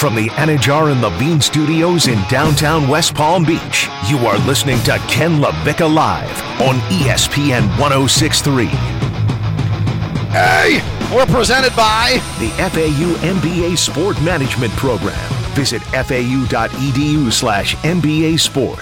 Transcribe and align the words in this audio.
From 0.00 0.14
the 0.14 0.28
Anajar 0.28 0.90
and 0.90 1.02
Levine 1.02 1.42
Studios 1.42 2.08
in 2.08 2.18
downtown 2.30 2.88
West 2.88 3.14
Palm 3.14 3.44
Beach, 3.44 3.86
you 4.08 4.16
are 4.20 4.38
listening 4.46 4.82
to 4.84 4.96
Ken 5.08 5.42
LaVicka 5.42 5.94
Live 5.94 6.42
on 6.62 6.76
ESPN 6.88 7.68
1063. 7.78 8.64
Hey, 10.32 10.80
we're 11.14 11.26
presented 11.26 11.76
by 11.76 12.18
the 12.38 12.48
FAU 12.70 13.12
MBA 13.28 13.76
Sport 13.76 14.18
Management 14.22 14.72
Program. 14.72 15.14
Visit 15.52 15.82
fau.edu 15.82 17.30
slash 17.30 17.76
MBA 17.76 18.40
Sport. 18.40 18.78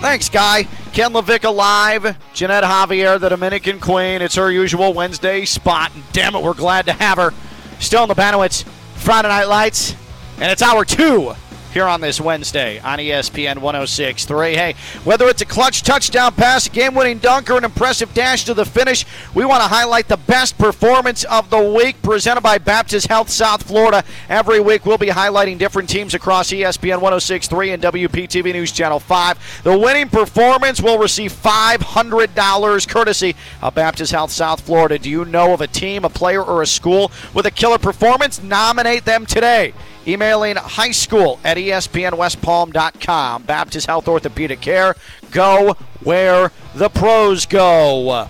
Thanks, 0.00 0.28
Guy. 0.28 0.64
Ken 0.92 1.12
LaVicka 1.12 1.54
live. 1.54 2.02
Ginette 2.34 2.64
Javier, 2.64 3.20
the 3.20 3.28
Dominican 3.28 3.78
Queen. 3.78 4.20
It's 4.20 4.34
her 4.34 4.50
usual 4.50 4.94
Wednesday 4.94 5.44
spot. 5.44 5.94
And 5.94 6.02
damn 6.12 6.34
it, 6.34 6.42
we're 6.42 6.54
glad 6.54 6.86
to 6.86 6.92
have 6.92 7.18
her. 7.18 7.32
Still 7.78 8.02
in 8.02 8.08
the 8.08 8.16
Banowitz 8.16 8.64
Friday 8.96 9.28
Night 9.28 9.44
Lights. 9.44 9.94
And 10.40 10.50
it's 10.50 10.62
hour 10.62 10.86
two 10.86 11.34
here 11.74 11.86
on 11.86 12.00
this 12.00 12.18
Wednesday 12.18 12.78
on 12.80 12.98
ESPN 12.98 13.58
106.3. 13.58 14.54
Hey, 14.54 14.74
whether 15.04 15.28
it's 15.28 15.42
a 15.42 15.44
clutch 15.44 15.82
touchdown 15.82 16.34
pass, 16.34 16.66
a 16.66 16.70
game 16.70 16.94
winning 16.94 17.18
dunk, 17.18 17.50
or 17.50 17.58
an 17.58 17.64
impressive 17.64 18.14
dash 18.14 18.44
to 18.44 18.54
the 18.54 18.64
finish, 18.64 19.04
we 19.34 19.44
want 19.44 19.62
to 19.62 19.68
highlight 19.68 20.08
the 20.08 20.16
best 20.16 20.56
performance 20.56 21.24
of 21.24 21.50
the 21.50 21.62
week 21.62 22.00
presented 22.00 22.40
by 22.40 22.56
Baptist 22.56 23.08
Health 23.08 23.28
South 23.28 23.62
Florida. 23.62 24.02
Every 24.30 24.60
week 24.60 24.86
we'll 24.86 24.96
be 24.96 25.08
highlighting 25.08 25.58
different 25.58 25.90
teams 25.90 26.14
across 26.14 26.50
ESPN 26.50 27.00
106.3 27.00 27.74
and 27.74 27.82
WPTV 27.82 28.54
News 28.54 28.72
Channel 28.72 28.98
5. 28.98 29.62
The 29.62 29.78
winning 29.78 30.08
performance 30.08 30.80
will 30.80 30.98
receive 30.98 31.34
$500 31.34 32.88
courtesy 32.88 33.36
of 33.60 33.74
Baptist 33.74 34.12
Health 34.12 34.30
South 34.30 34.62
Florida. 34.62 34.98
Do 34.98 35.10
you 35.10 35.26
know 35.26 35.52
of 35.52 35.60
a 35.60 35.66
team, 35.66 36.06
a 36.06 36.08
player, 36.08 36.42
or 36.42 36.62
a 36.62 36.66
school 36.66 37.12
with 37.34 37.44
a 37.44 37.50
killer 37.50 37.78
performance? 37.78 38.42
Nominate 38.42 39.04
them 39.04 39.26
today 39.26 39.74
emailing 40.06 40.56
high 40.56 40.90
school 40.90 41.38
at 41.44 41.56
espnwestpalm.com. 41.56 43.42
Baptist 43.44 43.86
Health 43.86 44.08
Orthopedic 44.08 44.60
Care. 44.60 44.94
Go 45.30 45.76
where 46.02 46.52
the 46.74 46.88
pros 46.88 47.46
go. 47.46 48.28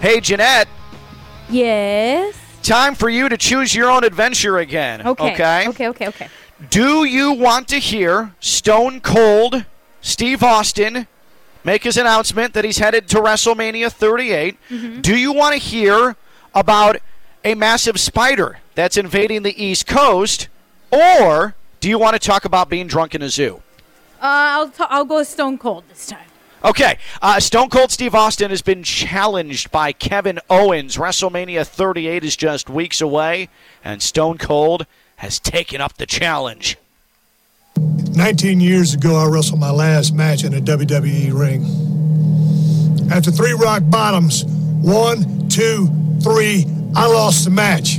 Hey, 0.00 0.18
Ginette. 0.18 0.66
Yes. 1.50 2.36
Time 2.62 2.94
for 2.94 3.08
you 3.08 3.28
to 3.28 3.36
choose 3.36 3.74
your 3.74 3.90
own 3.90 4.04
adventure 4.04 4.58
again. 4.58 5.06
Okay. 5.06 5.32
Okay. 5.32 5.68
Okay. 5.68 5.88
Okay. 5.88 6.08
Okay. 6.08 6.28
Do 6.70 7.04
you 7.04 7.32
want 7.32 7.68
to 7.68 7.76
hear 7.78 8.34
Stone 8.38 9.00
Cold 9.00 9.64
Steve 10.00 10.42
Austin 10.42 11.08
make 11.64 11.82
his 11.84 11.96
announcement 11.96 12.54
that 12.54 12.64
he's 12.64 12.78
headed 12.78 13.08
to 13.08 13.16
WrestleMania 13.18 13.90
38? 13.90 14.56
Mm-hmm. 14.70 15.00
Do 15.00 15.16
you 15.16 15.32
want 15.32 15.54
to 15.54 15.58
hear 15.58 16.16
about 16.54 16.98
a 17.44 17.54
massive 17.54 17.98
spider 17.98 18.58
that's 18.76 18.96
invading 18.96 19.42
the 19.42 19.62
East 19.62 19.86
Coast? 19.86 20.48
Or 20.92 21.54
do 21.80 21.88
you 21.88 21.98
want 21.98 22.14
to 22.14 22.18
talk 22.18 22.44
about 22.44 22.68
being 22.68 22.86
drunk 22.86 23.14
in 23.14 23.22
a 23.22 23.28
zoo? 23.28 23.62
Uh, 24.20 24.20
I'll 24.22 24.68
t- 24.68 24.84
I'll 24.88 25.04
go 25.04 25.22
Stone 25.22 25.58
Cold 25.58 25.84
this 25.88 26.06
time. 26.06 26.26
Okay, 26.64 26.96
uh, 27.20 27.40
Stone 27.40 27.70
Cold 27.70 27.90
Steve 27.90 28.14
Austin 28.14 28.50
has 28.50 28.62
been 28.62 28.84
challenged 28.84 29.72
by 29.72 29.90
Kevin 29.90 30.38
Owens. 30.48 30.96
WrestleMania 30.96 31.66
38 31.66 32.22
is 32.22 32.36
just 32.36 32.70
weeks 32.70 33.00
away, 33.00 33.48
and 33.82 34.00
Stone 34.00 34.38
Cold 34.38 34.86
has 35.16 35.40
taken 35.40 35.80
up 35.80 35.94
the 35.94 36.06
challenge. 36.06 36.76
19 37.76 38.60
years 38.60 38.94
ago, 38.94 39.16
I 39.16 39.26
wrestled 39.26 39.58
my 39.58 39.70
last 39.72 40.14
match 40.14 40.44
in 40.44 40.54
a 40.54 40.60
WWE 40.60 41.32
ring. 41.32 41.64
After 43.10 43.32
three 43.32 43.54
rock 43.54 43.82
bottoms, 43.86 44.44
one, 44.44 45.48
two, 45.48 45.88
three, 46.22 46.66
I 46.94 47.06
lost 47.08 47.44
the 47.44 47.50
match. 47.50 47.98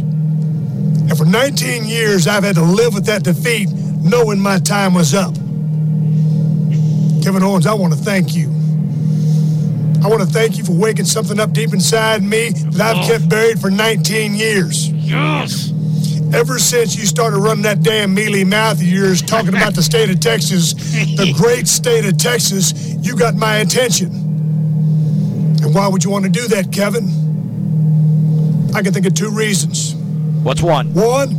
And 1.09 1.17
for 1.17 1.25
19 1.25 1.85
years, 1.85 2.27
I've 2.27 2.43
had 2.43 2.55
to 2.55 2.63
live 2.63 2.93
with 2.93 3.05
that 3.05 3.23
defeat, 3.23 3.69
knowing 3.71 4.39
my 4.39 4.59
time 4.59 4.93
was 4.93 5.13
up. 5.13 5.35
Kevin 7.23 7.43
Owens, 7.43 7.67
I 7.67 7.73
want 7.73 7.93
to 7.93 7.99
thank 7.99 8.35
you. 8.35 8.49
I 10.03 10.07
want 10.07 10.21
to 10.21 10.27
thank 10.27 10.57
you 10.57 10.65
for 10.65 10.73
waking 10.73 11.05
something 11.05 11.39
up 11.39 11.53
deep 11.53 11.71
inside 11.71 12.21
me 12.23 12.49
that 12.49 12.95
I've 12.95 13.07
kept 13.07 13.29
buried 13.29 13.61
for 13.61 13.69
19 13.69 14.35
years. 14.35 14.89
Yes. 14.89 15.71
Ever 16.33 16.59
since 16.59 16.95
you 16.97 17.05
started 17.05 17.37
running 17.37 17.63
that 17.63 17.83
damn 17.83 18.13
mealy 18.13 18.43
mouth 18.43 18.81
of 18.81 18.83
yours 18.83 19.21
talking 19.21 19.49
about 19.49 19.75
the 19.75 19.83
state 19.83 20.09
of 20.09 20.19
Texas, 20.19 20.73
the 20.73 21.33
great 21.37 21.67
state 21.67 22.05
of 22.05 22.17
Texas, 22.17 22.73
you 22.95 23.15
got 23.15 23.35
my 23.35 23.57
attention. 23.57 24.07
And 25.63 25.73
why 25.73 25.87
would 25.87 26.03
you 26.03 26.09
want 26.09 26.25
to 26.25 26.31
do 26.31 26.47
that, 26.49 26.71
Kevin? 26.71 27.05
I 28.75 28.81
can 28.81 28.91
think 28.91 29.05
of 29.05 29.13
two 29.13 29.29
reasons. 29.29 29.95
What's 30.43 30.61
one? 30.61 30.93
One, 30.93 31.29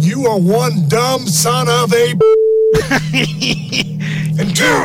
you 0.00 0.26
are 0.26 0.38
one 0.38 0.88
dumb 0.88 1.26
son 1.26 1.68
of 1.68 1.92
a. 1.92 2.10
and 4.40 4.56
two, 4.56 4.84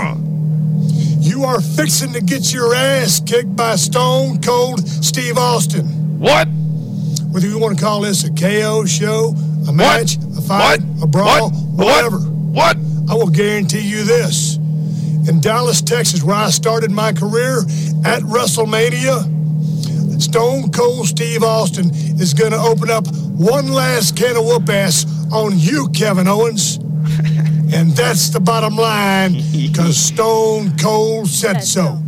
you 1.20 1.44
are 1.44 1.60
fixing 1.60 2.14
to 2.14 2.22
get 2.22 2.54
your 2.54 2.76
ass 2.76 3.20
kicked 3.26 3.56
by 3.56 3.76
Stone 3.78 4.42
Cold 4.42 4.88
Steve 4.88 5.40
Austin. 5.40 5.86
What? 6.20 6.48
Whether 7.32 7.48
you 7.48 7.58
want 7.58 7.80
to 7.80 7.84
call 7.84 8.02
this 8.02 8.24
a 8.26 8.30
KO 8.32 8.86
show, 8.86 9.34
a 9.68 9.74
match, 9.74 10.18
a 10.38 10.42
fight, 10.42 10.82
What? 10.82 11.04
a 11.04 11.08
brawl, 11.08 11.50
What? 11.50 11.86
whatever, 11.88 12.20
What? 12.20 12.78
I 13.10 13.16
will 13.16 13.30
guarantee 13.30 13.82
you 13.82 14.04
this. 14.04 14.58
In 15.28 15.42
Dallas, 15.42 15.82
Texas, 15.82 16.22
where 16.24 16.36
I 16.36 16.50
started 16.52 16.92
my 16.92 17.12
career 17.12 17.60
at 18.06 18.22
WrestleMania, 18.22 19.40
Stone 20.22 20.72
Cold 20.72 21.08
Steve 21.08 21.42
Austin 21.44 21.90
is 22.20 22.34
going 22.36 22.52
to 22.52 22.58
open 22.60 22.92
up 22.92 23.08
one 23.42 23.72
last 23.72 24.16
can 24.16 24.38
of 24.38 24.46
whoop 24.46 24.70
ass 24.70 25.06
on 25.32 25.58
you, 25.58 25.90
Kevin 25.90 26.28
Owens. 26.28 26.76
and 27.74 27.92
that's 27.94 28.30
the 28.30 28.40
bottom 28.40 28.76
line 28.76 29.42
because 29.52 29.98
Stone 29.98 30.78
Cold 30.78 31.28
said 31.28 31.62
so. 31.62 32.00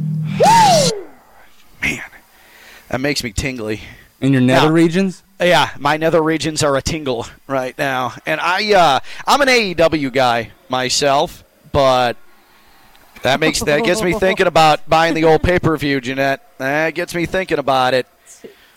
Man, 1.81 2.01
that 2.89 3.01
makes 3.01 3.23
me 3.23 3.31
tingly. 3.31 3.81
In 4.22 4.31
your 4.31 4.41
nether 4.41 4.67
Now- 4.67 4.73
regions? 4.73 5.23
Yeah, 5.41 5.72
my 5.77 5.97
nether 5.97 6.22
regions 6.22 6.63
are 6.63 6.77
a 6.77 6.81
tingle 6.81 7.25
right 7.47 7.77
now, 7.77 8.13
and 8.25 8.39
I 8.39 8.73
uh, 8.73 8.99
I'm 9.27 9.41
an 9.41 9.49
AEW 9.49 10.13
guy 10.13 10.51
myself, 10.69 11.43
but 11.73 12.16
that 13.23 13.41
makes 13.41 13.59
that 13.61 13.83
gets 13.83 14.01
me 14.01 14.13
thinking 14.19 14.47
about 14.47 14.88
buying 14.88 15.16
the 15.16 15.25
old 15.25 15.43
pay 15.43 15.59
per 15.59 15.75
view, 15.75 15.99
Ginette. 15.99 16.39
That 16.59 16.91
gets 16.91 17.13
me 17.13 17.25
thinking 17.25 17.59
about 17.59 17.93
it. 17.93 18.07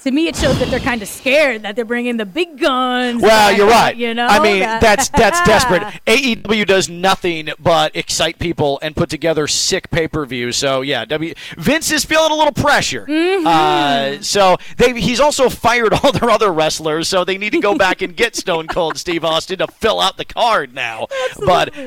To 0.07 0.13
me, 0.13 0.29
it 0.29 0.37
shows 0.37 0.57
that 0.61 0.69
they're 0.69 0.79
kind 0.79 1.03
of 1.03 1.09
scared 1.09 1.63
that 1.63 1.75
they're 1.75 1.85
bringing 1.85 2.17
the 2.17 2.25
big 2.25 2.61
guns. 2.61 3.21
Well, 3.21 3.53
you're 3.53 3.67
right. 3.67 3.97
You 3.97 4.15
know. 4.15 4.29
I 4.29 4.39
mean, 4.39 4.61
that's 4.61 5.09
that's 5.09 5.43
desperate. 5.45 5.83
AEW 6.07 6.65
does 6.65 6.89
nothing 6.89 7.49
but 7.59 7.97
excite 7.97 8.39
people 8.39 8.79
and 8.83 8.95
put 8.95 9.11
together 9.11 9.49
sick 9.49 9.91
pay 9.91 10.07
per 10.07 10.25
views. 10.25 10.57
So 10.57 10.83
yeah, 10.83 11.07
W 11.07 11.35
Vince 11.59 11.91
is 11.91 12.05
feeling 12.05 12.31
a 12.31 12.37
little 12.37 12.53
pressure. 12.53 13.05
Mm-hmm. 13.05 13.49
Uh, 13.49 14.23
so 14.23 14.59
they 14.77 14.93
he's 15.01 15.19
also 15.19 15.49
fired 15.49 15.93
all 15.93 16.13
their 16.13 16.31
other 16.31 16.53
wrestlers, 16.53 17.09
so 17.09 17.25
they 17.25 17.37
need 17.37 17.51
to 17.51 17.61
go 17.61 17.77
back 17.77 18.01
and 18.01 18.17
get 18.17 18.37
Stone 18.37 18.69
Cold 18.69 18.97
Steve 18.99 19.25
Austin 19.25 19.59
to 19.59 19.67
fill 19.67 19.99
out 19.99 20.19
the 20.19 20.25
card 20.25 20.73
now. 20.73 21.09
Absolutely. 21.31 21.47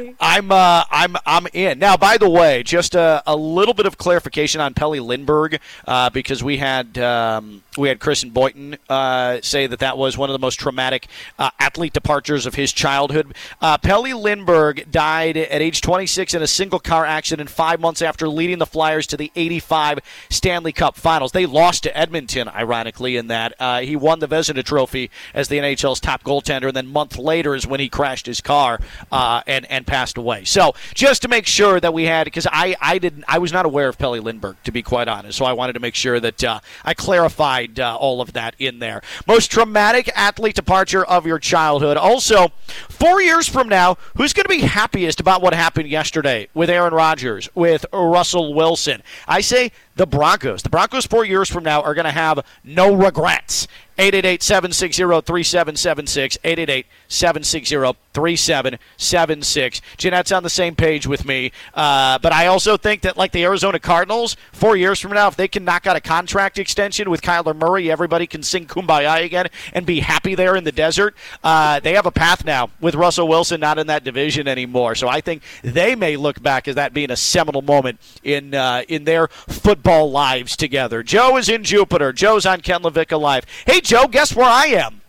But 0.10 0.18
I'm 0.20 0.52
uh, 0.52 0.84
I'm 0.92 1.16
I'm 1.26 1.48
in 1.54 1.80
now. 1.80 1.96
By 1.96 2.18
the 2.18 2.30
way, 2.30 2.64
just 2.64 2.96
a, 2.96 3.24
a 3.26 3.38
little 3.38 3.74
bit 3.74 3.86
of 3.86 3.98
clarification 3.98 4.60
on 4.60 4.74
Pelle 4.74 5.02
Lindbergh 5.02 5.62
uh, 5.88 6.10
because 6.10 6.44
we 6.44 6.58
had. 6.58 6.98
Um, 6.98 7.64
we 7.80 7.90
had 7.90 8.00
Chris 8.00 8.24
and 8.24 8.34
Boynton 8.34 8.78
uh, 8.90 9.40
say 9.42 9.66
that 9.66 9.80
that 9.80 9.98
was 9.98 10.18
one 10.18 10.30
of 10.30 10.34
the 10.34 10.40
most 10.40 10.60
traumatic 10.60 11.08
uh, 11.40 11.50
athlete 11.60 11.94
departures 11.94 12.46
of 12.46 12.56
his 12.56 12.72
childhood. 12.74 13.34
Uh, 13.62 13.78
Pelle 13.78 14.00
Lindbergh 14.20 14.92
died 14.92 15.38
at 15.38 15.62
age 15.62 15.82
26 15.82 16.34
in 16.34 16.42
a 16.42 16.48
single 16.48 16.80
car 16.80 17.06
accident 17.06 17.50
five 17.50 17.80
months 17.80 18.02
after 18.02 18.28
leading 18.28 18.60
the 18.60 18.66
Flyers 18.66 19.08
to 19.08 19.18
the 19.18 19.32
85 19.36 20.00
Stanley 20.30 20.72
Cup 20.72 20.96
Finals. 20.96 21.32
They 21.32 21.46
lost 21.46 21.84
to 21.84 21.98
Edmonton, 21.98 22.48
ironically, 22.50 23.16
in 23.16 23.28
that. 23.28 23.54
Uh, 23.60 23.80
he 23.82 23.96
won 23.96 24.20
the 24.20 24.28
Vezina 24.28 24.64
Trophy 24.64 25.10
as 25.34 25.48
the 25.48 25.58
NHL's 25.58 26.00
top 26.00 26.24
goaltender, 26.24 26.68
and 26.68 26.76
then 26.76 26.88
month 26.88 27.18
later 27.18 27.56
is 27.56 27.66
when 27.66 27.80
he 27.80 27.90
crashed 27.90 28.26
his 28.26 28.42
car 28.42 28.80
uh, 29.12 29.42
and, 29.48 29.66
and 29.72 29.88
passed 29.88 30.18
away. 30.18 30.44
So 30.44 30.74
just 30.94 31.22
to 31.22 31.28
make 31.28 31.46
sure 31.46 31.80
that 31.80 31.94
we 31.94 32.04
had, 32.06 32.26
because 32.26 32.48
I, 32.52 32.76
I, 32.82 33.00
didn't, 33.00 33.24
I 33.28 33.40
was 33.40 33.54
not 33.54 33.66
aware 33.66 33.88
of 33.88 33.98
Pelle 33.98 34.18
Lindbergh, 34.18 34.58
to 34.64 34.72
be 34.72 34.82
quite 34.82 35.08
honest, 35.08 35.38
so 35.38 35.46
I 35.46 35.54
wanted 35.54 35.74
to 35.74 35.80
make 35.80 35.96
sure 35.96 36.20
that 36.20 36.44
uh, 36.44 36.60
I 36.84 36.94
clarified 36.94 37.69
uh, 37.78 37.98
all 37.98 38.22
of 38.22 38.32
that 38.34 38.56
in 38.58 38.80
there. 38.80 39.02
Most 39.28 39.52
traumatic 39.52 40.10
athlete 40.16 40.56
departure 40.56 41.04
of 41.06 41.26
your 41.26 41.40
childhood. 41.40 41.98
Also, 41.98 42.54
four 42.88 43.22
years 43.22 43.50
from 43.50 43.68
now, 43.68 43.98
who's 44.16 44.32
going 44.32 44.46
to 44.46 44.50
be 44.50 44.62
happiest 44.62 45.20
about 45.20 45.42
what 45.42 45.54
happened 45.54 45.90
yesterday 45.90 46.48
with 46.54 46.70
Aaron 46.70 46.94
Rodgers, 46.94 47.50
with 47.54 47.86
Russell 47.92 48.54
Wilson? 48.54 49.04
I 49.28 49.42
say 49.42 49.74
the 50.00 50.08
Broncos. 50.08 50.64
The 50.64 50.70
Broncos, 50.70 51.06
four 51.06 51.26
years 51.26 51.50
from 51.50 51.66
now, 51.66 51.82
are 51.82 51.94
going 51.94 52.06
to 52.06 52.12
have 52.12 52.46
no 52.64 52.94
regrets. 52.94 53.68
888 54.00 54.42
760 54.42 55.04
3776. 55.04 56.38
888 56.42 56.86
760 57.10 58.00
3776. 58.14 59.82
Ginette's 59.98 60.32
on 60.32 60.44
the 60.44 60.50
same 60.50 60.74
page 60.74 61.06
with 61.06 61.26
me. 61.26 61.52
Uh, 61.74 62.18
but 62.20 62.32
I 62.32 62.48
also 62.48 62.78
think 62.78 63.02
that, 63.02 63.18
like 63.18 63.34
the 63.34 63.44
Arizona 63.44 63.78
Cardinals, 63.78 64.38
four 64.54 64.78
years 64.78 65.02
from 65.02 65.12
now, 65.12 65.28
if 65.28 65.36
they 65.36 65.50
can 65.50 65.66
knock 65.66 65.86
out 65.86 65.98
a 65.98 66.02
contract 66.02 66.58
extension 66.60 67.10
with 67.10 67.22
Kyler 67.22 67.54
Murray, 67.54 67.92
everybody 67.92 68.26
can 68.26 68.42
sing 68.42 68.68
Kumbaya 68.68 69.26
again 69.26 69.48
and 69.74 69.86
be 69.86 70.00
happy 70.00 70.34
there 70.34 70.56
in 70.56 70.64
the 70.64 70.72
desert. 70.72 71.14
Uh, 71.44 71.82
they 71.82 71.94
have 71.94 72.06
a 72.06 72.12
path 72.12 72.46
now 72.46 72.70
with 72.80 72.96
Russell 72.96 73.28
Wilson 73.28 73.60
not 73.60 73.78
in 73.78 73.88
that 73.88 74.06
division 74.06 74.48
anymore. 74.48 74.96
So 74.96 75.10
I 75.10 75.20
think 75.20 75.44
they 75.62 75.94
may 75.96 76.16
look 76.16 76.42
back 76.42 76.70
as 76.70 76.76
that 76.76 76.94
being 76.94 77.12
a 77.12 77.18
seminal 77.18 77.62
moment 77.62 78.00
in, 78.24 78.54
uh, 78.54 78.84
in 78.88 79.04
their 79.04 79.28
football 79.28 79.89
lives 79.98 80.56
together. 80.56 81.04
Joe 81.04 81.38
is 81.38 81.50
in 81.50 81.64
Jupiter. 81.64 82.14
Joe's 82.14 82.46
on 82.46 82.62
Ken 82.62 82.82
LaVicka 82.82 83.20
Live. 83.20 83.46
Hey, 83.66 83.82
Joe, 83.82 84.08
guess 84.08 84.36
where 84.36 84.46
I 84.50 84.66
am? 84.68 85.02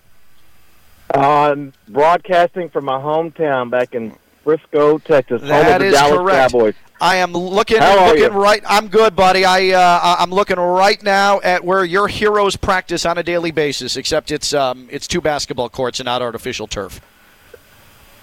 I'm 1.14 1.72
broadcasting 1.88 2.68
from 2.70 2.84
my 2.84 2.98
hometown 2.98 3.70
back 3.70 3.94
in 3.94 4.16
Frisco, 4.44 4.98
Texas, 4.98 5.42
home 5.42 5.50
of 5.66 5.80
the 5.80 5.86
is 5.86 5.94
Dallas 5.94 6.18
correct. 6.18 6.52
Cowboys. 6.52 6.74
I 7.00 7.16
am 7.16 7.32
looking, 7.32 7.78
How 7.78 7.98
are 7.98 8.08
looking 8.08 8.24
you? 8.24 8.28
right. 8.40 8.62
I'm 8.68 8.88
good, 8.88 9.16
buddy. 9.16 9.44
I 9.44 9.70
uh, 9.70 10.16
I'm 10.18 10.30
looking 10.30 10.56
right 10.56 11.02
now 11.02 11.40
at 11.40 11.64
where 11.64 11.84
your 11.84 12.08
heroes 12.08 12.56
practice 12.56 13.06
on 13.06 13.16
a 13.16 13.22
daily 13.22 13.50
basis. 13.50 13.96
Except 13.96 14.30
it's 14.30 14.52
um 14.52 14.86
it's 14.90 15.06
two 15.06 15.20
basketball 15.22 15.70
courts 15.70 15.98
and 15.98 16.04
not 16.04 16.20
artificial 16.20 16.66
turf. 16.66 17.00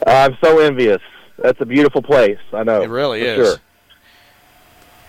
I'm 0.05 0.37
so 0.43 0.59
envious. 0.59 1.01
That's 1.39 1.59
a 1.59 1.65
beautiful 1.65 2.01
place. 2.03 2.37
I 2.53 2.63
know. 2.63 2.81
It 2.83 2.89
really 2.89 3.21
is. 3.21 3.47
Sure. 3.47 3.57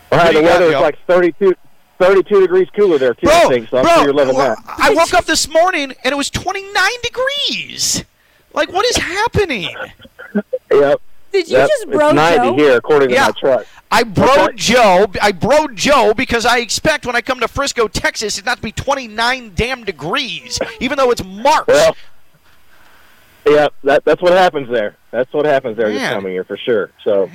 What 0.08 0.20
All 0.20 0.26
right, 0.26 0.34
the 0.34 0.42
weather 0.42 0.64
is 0.66 0.74
like 0.74 0.98
32, 1.06 1.54
32 1.98 2.40
degrees 2.40 2.68
cooler 2.76 2.98
there 2.98 3.14
too. 3.14 3.28
I 3.28 3.48
think, 3.48 3.68
so 3.68 3.78
I'm 3.78 3.84
bro, 3.84 3.94
sure 3.94 4.04
you're 4.04 4.14
loving 4.14 4.36
well, 4.36 4.56
that. 4.56 4.74
I 4.78 4.90
woke 4.94 5.12
up 5.14 5.24
this 5.26 5.48
morning 5.48 5.92
and 6.04 6.12
it 6.12 6.16
was 6.16 6.30
29 6.30 6.72
degrees. 7.02 8.04
Like, 8.54 8.72
what 8.72 8.86
is 8.86 8.96
happening? 8.96 9.68
Yep. 10.70 11.00
Did 11.30 11.48
you 11.50 11.58
Yep. 11.58 11.68
just 11.68 11.86
bro 11.90 12.06
it's 12.08 12.14
90 12.14 12.36
Joe? 12.38 12.56
here, 12.56 12.76
according 12.76 13.10
Yeah. 13.10 13.26
to 13.26 13.32
my 13.32 13.40
truck. 13.56 13.66
I 13.90 14.02
broed 14.02 14.38
Okay. 14.48 14.56
Joe. 14.56 15.06
I 15.20 15.32
broed 15.32 15.74
Joe 15.74 16.14
because 16.14 16.46
I 16.46 16.58
expect 16.58 17.04
when 17.06 17.16
I 17.16 17.20
come 17.20 17.40
to 17.40 17.48
Frisco, 17.48 17.88
Texas, 17.88 18.38
it 18.38 18.46
not 18.46 18.56
to 18.56 18.62
be 18.62 18.72
29 18.72 19.52
damn 19.54 19.84
degrees, 19.84 20.58
even 20.80 20.96
though 20.96 21.10
it's 21.10 21.22
March. 21.24 21.66
Well, 21.68 21.96
yeah, 23.46 23.68
that, 23.84 24.04
that's 24.04 24.20
what 24.22 24.32
happens 24.32 24.68
there. 24.70 24.96
That's 25.10 25.32
what 25.32 25.46
happens 25.46 25.76
there 25.76 25.88
this 25.90 25.98
Man. 26.00 26.14
time 26.14 26.26
of 26.26 26.32
year 26.32 26.44
for 26.44 26.56
sure. 26.56 26.90
So, 27.04 27.30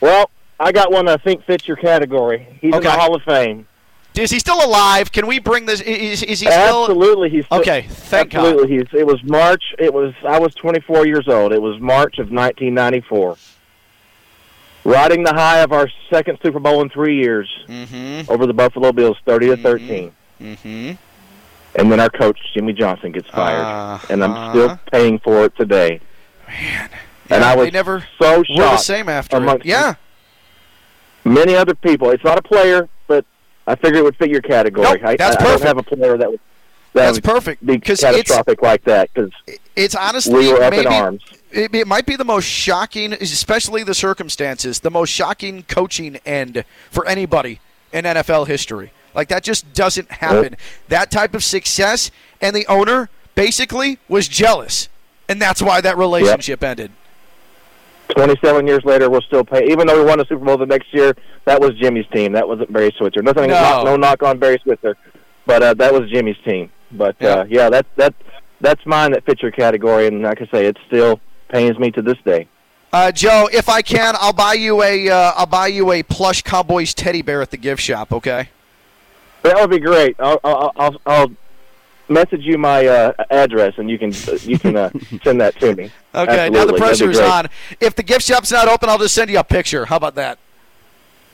well, 0.00 0.30
I 0.58 0.72
got 0.72 0.90
one 0.90 1.08
I 1.08 1.16
think 1.16 1.44
fits 1.44 1.68
your 1.68 1.76
category. 1.76 2.58
He's 2.60 2.74
in 2.74 2.80
the 2.82 2.90
Hall 2.90 3.14
of 3.14 3.22
Fame. 3.22 3.66
is 4.14 4.30
he 4.30 4.38
still 4.38 4.64
alive? 4.64 5.12
Can 5.12 5.26
we 5.26 5.38
bring 5.38 5.66
this? 5.66 5.80
Is, 5.82 6.22
is 6.22 6.40
he 6.40 6.46
still? 6.46 6.82
Absolutely, 6.84 7.28
he's 7.28 7.44
still, 7.46 7.60
Okay, 7.60 7.82
thank 7.88 8.30
God. 8.30 8.46
absolutely. 8.46 8.76
He's. 8.78 8.86
It 8.94 9.06
was 9.06 9.22
March. 9.24 9.62
It 9.78 9.92
was. 9.92 10.14
I 10.26 10.38
was 10.38 10.54
24 10.54 11.06
years 11.06 11.28
old. 11.28 11.52
It 11.52 11.60
was 11.60 11.78
March 11.80 12.18
of 12.18 12.30
1994. 12.30 13.36
Riding 14.84 15.24
the 15.24 15.34
high 15.34 15.58
of 15.58 15.72
our 15.72 15.90
second 16.10 16.38
Super 16.42 16.60
Bowl 16.60 16.80
in 16.80 16.88
three 16.88 17.16
years 17.16 17.48
Mm-hmm. 17.68 18.30
over 18.30 18.46
the 18.46 18.54
Buffalo 18.54 18.92
Bills, 18.92 19.16
30 19.26 19.48
to 19.48 19.56
13, 19.58 20.12
Mm-hmm. 20.40 20.92
and 21.74 21.92
then 21.92 21.98
our 21.98 22.08
coach 22.10 22.38
Jimmy 22.54 22.72
Johnson 22.72 23.10
gets 23.12 23.28
fired, 23.28 23.60
Uh-huh. 23.62 24.06
and 24.10 24.22
I'm 24.24 24.52
still 24.52 24.78
paying 24.92 25.18
for 25.18 25.44
it 25.44 25.56
today. 25.56 26.00
Man. 26.48 26.90
And 27.28 27.42
I 27.42 27.56
was 27.56 27.66
they 27.66 27.70
never 27.72 28.04
so 28.22 28.38
were 28.38 28.44
the 28.56 28.76
same 28.76 29.08
after. 29.08 29.44
It. 29.56 29.64
Yeah. 29.66 29.94
Many 31.26 31.54
other 31.56 31.74
people. 31.74 32.10
It's 32.10 32.24
not 32.24 32.38
a 32.38 32.42
player, 32.42 32.88
but 33.06 33.24
I 33.66 33.74
figured 33.74 33.96
it 33.96 34.04
would 34.04 34.16
fit 34.16 34.30
your 34.30 34.42
category. 34.42 34.84
Nope, 34.84 35.00
I, 35.04 35.16
that's 35.16 35.36
I, 35.36 35.40
I 35.40 35.42
don't 35.42 35.52
perfect. 35.52 35.66
have 35.66 35.78
a 35.78 35.82
player 35.82 36.16
that 36.16 36.30
would 36.30 36.40
that 36.92 37.04
That's 37.04 37.16
would 37.18 37.24
perfect 37.24 37.66
be 37.66 37.74
because 37.74 38.02
it's 38.02 38.10
catastrophic 38.10 38.62
like 38.62 38.84
that 38.84 39.12
because 39.12 39.30
it's 39.74 39.94
honestly 39.94 40.34
we 40.34 40.52
were 40.52 40.62
up 40.62 40.70
maybe 40.70 40.86
in 40.86 40.92
arms. 40.92 41.22
it, 41.50 41.74
it 41.74 41.86
might 41.86 42.06
be 42.06 42.16
the 42.16 42.24
most 42.24 42.46
shocking, 42.46 43.12
especially 43.12 43.82
the 43.82 43.94
circumstances, 43.94 44.80
the 44.80 44.90
most 44.90 45.10
shocking 45.10 45.62
coaching 45.64 46.16
end 46.24 46.64
for 46.90 47.06
anybody 47.06 47.60
in 47.92 48.06
NFL 48.06 48.46
history. 48.46 48.92
Like 49.14 49.28
that 49.28 49.42
just 49.42 49.74
doesn't 49.74 50.10
happen. 50.10 50.56
That 50.88 51.10
type 51.10 51.34
of 51.34 51.44
success, 51.44 52.10
and 52.40 52.56
the 52.56 52.66
owner 52.66 53.10
basically 53.34 53.98
was 54.08 54.26
jealous, 54.26 54.88
and 55.28 55.40
that's 55.40 55.60
why 55.60 55.82
that 55.82 55.98
relationship 55.98 56.62
ended. 56.64 56.92
27 58.10 58.66
years 58.66 58.84
later, 58.84 59.10
we'll 59.10 59.20
still 59.22 59.44
pay. 59.44 59.66
Even 59.70 59.86
though 59.86 59.98
we 59.98 60.04
won 60.04 60.18
the 60.18 60.24
Super 60.26 60.44
Bowl 60.44 60.56
the 60.56 60.66
next 60.66 60.92
year, 60.94 61.14
that 61.44 61.60
was 61.60 61.74
Jimmy's 61.78 62.06
team. 62.12 62.32
That 62.32 62.46
wasn't 62.46 62.72
Barry 62.72 62.92
Switzer. 62.96 63.22
Nothing, 63.22 63.50
No. 63.50 63.60
knock, 63.60 63.84
no 63.84 63.96
knock 63.96 64.22
on 64.22 64.38
Barry 64.38 64.58
Switzer, 64.62 64.96
but 65.44 65.62
uh, 65.62 65.74
that 65.74 65.92
was 65.92 66.08
Jimmy's 66.10 66.36
team. 66.44 66.70
But 66.92 67.16
Yeah. 67.20 67.28
uh, 67.28 67.44
yeah, 67.48 67.68
that 67.70 67.86
that 67.96 68.14
that's 68.60 68.84
mine 68.86 69.12
that 69.12 69.24
fits 69.24 69.42
your 69.42 69.50
category, 69.50 70.06
and 70.06 70.22
like 70.22 70.40
I 70.40 70.46
say, 70.52 70.66
it 70.66 70.76
still 70.86 71.20
pains 71.48 71.78
me 71.78 71.90
to 71.92 72.02
this 72.02 72.16
day. 72.24 72.48
Uh, 72.92 73.10
Joe, 73.12 73.48
if 73.52 73.68
I 73.68 73.82
can, 73.82 74.14
I'll 74.20 74.32
buy 74.32 74.54
you 74.54 74.82
a 74.82 75.08
uh, 75.10 75.32
I'll 75.36 75.46
buy 75.46 75.66
you 75.66 75.90
a 75.92 76.02
plush 76.04 76.42
Cowboys 76.42 76.94
teddy 76.94 77.22
bear 77.22 77.42
at 77.42 77.50
the 77.50 77.56
gift 77.56 77.82
shop. 77.82 78.12
Okay. 78.12 78.48
That 79.42 79.60
would 79.60 79.70
be 79.70 79.80
great. 79.80 80.16
I'll 80.18 80.40
I'll, 80.44 80.72
I'll, 80.76 80.96
I'll 81.06 81.30
message 82.08 82.42
you 82.42 82.58
my 82.58 82.86
uh, 82.86 83.12
address, 83.30 83.74
and 83.78 83.90
you 83.90 83.98
can 83.98 84.12
you 84.42 84.58
can 84.58 84.76
uh, 84.76 84.90
send 85.24 85.40
that 85.40 85.58
to 85.60 85.74
me. 85.74 85.90
Okay. 86.14 86.50
Now 86.50 86.64
the 86.64 86.74
Absolutely. 86.74 86.80
Pressure 86.80 87.10
is 87.10 87.18
on. 87.20 87.48
If 87.80 87.94
the 87.94 88.02
gift 88.02 88.26
shop's 88.26 88.50
not 88.50 88.68
open, 88.68 88.88
I'll 88.88 88.98
just 88.98 89.14
send 89.14 89.30
you 89.30 89.38
a 89.38 89.44
picture. 89.44 89.86
How 89.86 89.96
about 89.96 90.14
that? 90.16 90.38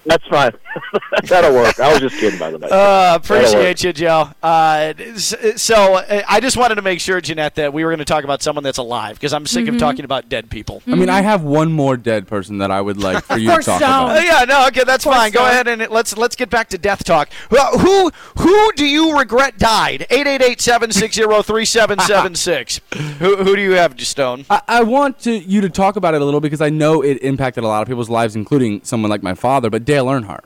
That's 0.04 0.26
fine. 0.26 0.50
That'll 1.24 1.54
work. 1.54 1.78
I 1.78 1.92
was 1.92 2.00
just 2.00 2.18
kidding, 2.18 2.38
by 2.38 2.50
the 2.50 2.58
way. 2.58 2.68
Uh, 2.68 3.14
appreciate 3.14 3.84
you, 3.84 3.92
Joe. 3.92 4.30
Uh, 4.42 4.94
so 5.16 5.94
uh, 5.94 6.22
I 6.28 6.40
just 6.40 6.56
wanted 6.56 6.74
to 6.76 6.82
make 6.82 6.98
sure, 7.00 7.20
Ginette, 7.20 7.54
that 7.54 7.72
we 7.72 7.84
were 7.84 7.90
going 7.90 8.00
to 8.00 8.04
talk 8.04 8.24
about 8.24 8.42
someone 8.42 8.64
that's 8.64 8.78
alive 8.78 9.14
because 9.14 9.32
I'm 9.32 9.46
sick 9.46 9.68
of 9.68 9.78
talking 9.78 10.04
about 10.04 10.28
dead 10.28 10.50
people. 10.50 10.82
I 10.86 10.96
mean, 10.96 11.08
I 11.08 11.20
have 11.20 11.44
one 11.44 11.70
more 11.72 11.96
dead 11.96 12.26
person 12.26 12.58
that 12.58 12.72
I 12.72 12.80
would 12.80 12.96
like 12.96 13.22
for 13.24 13.38
you 13.38 13.50
to 13.50 13.62
talk 13.62 13.78
Stone. 13.78 13.82
Uh, 13.82 14.04
about. 14.06 14.24
yeah, 14.24 14.44
no, 14.44 14.66
okay, 14.68 14.82
that's 14.84 15.04
Poor 15.04 15.12
fine. 15.12 15.30
Go 15.30 15.44
ahead 15.46 15.68
and 15.68 15.88
let's 15.90 16.16
let's 16.16 16.34
get 16.34 16.50
back 16.50 16.68
to 16.70 16.78
death 16.78 17.04
talk. 17.04 17.28
Who 17.50 17.58
who, 17.78 18.10
who 18.38 18.72
do 18.72 18.84
you 18.86 19.16
regret 19.16 19.58
died? 19.58 20.06
888-760-3776. 20.10 22.80
who 23.18 23.36
who 23.36 23.54
do 23.56 23.62
you 23.62 23.72
have, 23.72 24.00
Stone? 24.00 24.46
I, 24.50 24.62
I 24.66 24.82
want 24.82 25.20
to 25.20 25.32
you 25.32 25.60
to 25.60 25.70
talk 25.70 25.94
about 25.96 26.14
it 26.14 26.22
a 26.22 26.24
little 26.24 26.40
because 26.40 26.60
I 26.60 26.70
know 26.70 27.02
it 27.02 27.22
impacted 27.22 27.62
a 27.62 27.68
lot 27.68 27.82
of 27.82 27.88
people's 27.88 28.10
lives, 28.10 28.34
including 28.34 28.82
someone 28.82 29.10
like 29.10 29.22
my 29.22 29.34
father. 29.34 29.70
But 29.70 29.84
Dale 29.92 30.06
Earnhardt. 30.06 30.44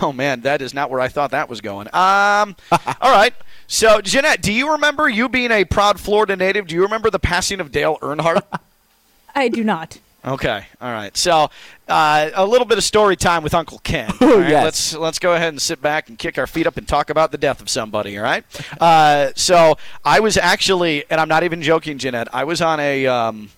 Oh 0.00 0.12
man, 0.12 0.42
that 0.42 0.62
is 0.62 0.72
not 0.72 0.88
where 0.88 1.00
I 1.00 1.08
thought 1.08 1.32
that 1.32 1.48
was 1.48 1.60
going. 1.60 1.88
Um, 1.88 2.54
all 3.00 3.10
right. 3.10 3.34
So, 3.66 4.00
Ginette, 4.00 4.40
do 4.40 4.52
you 4.52 4.70
remember 4.70 5.08
you 5.08 5.28
being 5.28 5.50
a 5.50 5.64
proud 5.64 5.98
Florida 5.98 6.36
native? 6.36 6.68
Do 6.68 6.76
you 6.76 6.82
remember 6.82 7.10
the 7.10 7.18
passing 7.18 7.58
of 7.58 7.72
Dale 7.72 7.98
Earnhardt? 8.00 8.42
I 9.34 9.48
do 9.48 9.64
not. 9.64 9.98
Okay, 10.24 10.66
all 10.80 10.92
right. 10.92 11.16
So, 11.16 11.50
uh, 11.88 12.30
a 12.34 12.46
little 12.46 12.64
bit 12.64 12.78
of 12.78 12.84
story 12.84 13.16
time 13.16 13.42
with 13.42 13.52
Uncle 13.52 13.80
Ken. 13.80 14.12
Oh, 14.20 14.34
all 14.34 14.38
right? 14.38 14.48
yes. 14.48 14.64
Let's 14.64 14.94
let's 14.94 15.18
go 15.18 15.34
ahead 15.34 15.48
and 15.48 15.60
sit 15.60 15.82
back 15.82 16.08
and 16.08 16.16
kick 16.16 16.38
our 16.38 16.46
feet 16.46 16.68
up 16.68 16.76
and 16.76 16.86
talk 16.86 17.10
about 17.10 17.32
the 17.32 17.38
death 17.38 17.60
of 17.60 17.68
somebody. 17.68 18.16
All 18.16 18.22
right. 18.22 18.44
Uh, 18.80 19.32
so, 19.34 19.76
I 20.04 20.20
was 20.20 20.36
actually, 20.36 21.02
and 21.10 21.20
I'm 21.20 21.28
not 21.28 21.42
even 21.42 21.62
joking, 21.62 21.98
Ginette. 21.98 22.28
I 22.32 22.44
was 22.44 22.62
on 22.62 22.78
a, 22.78 23.08
um, 23.08 23.50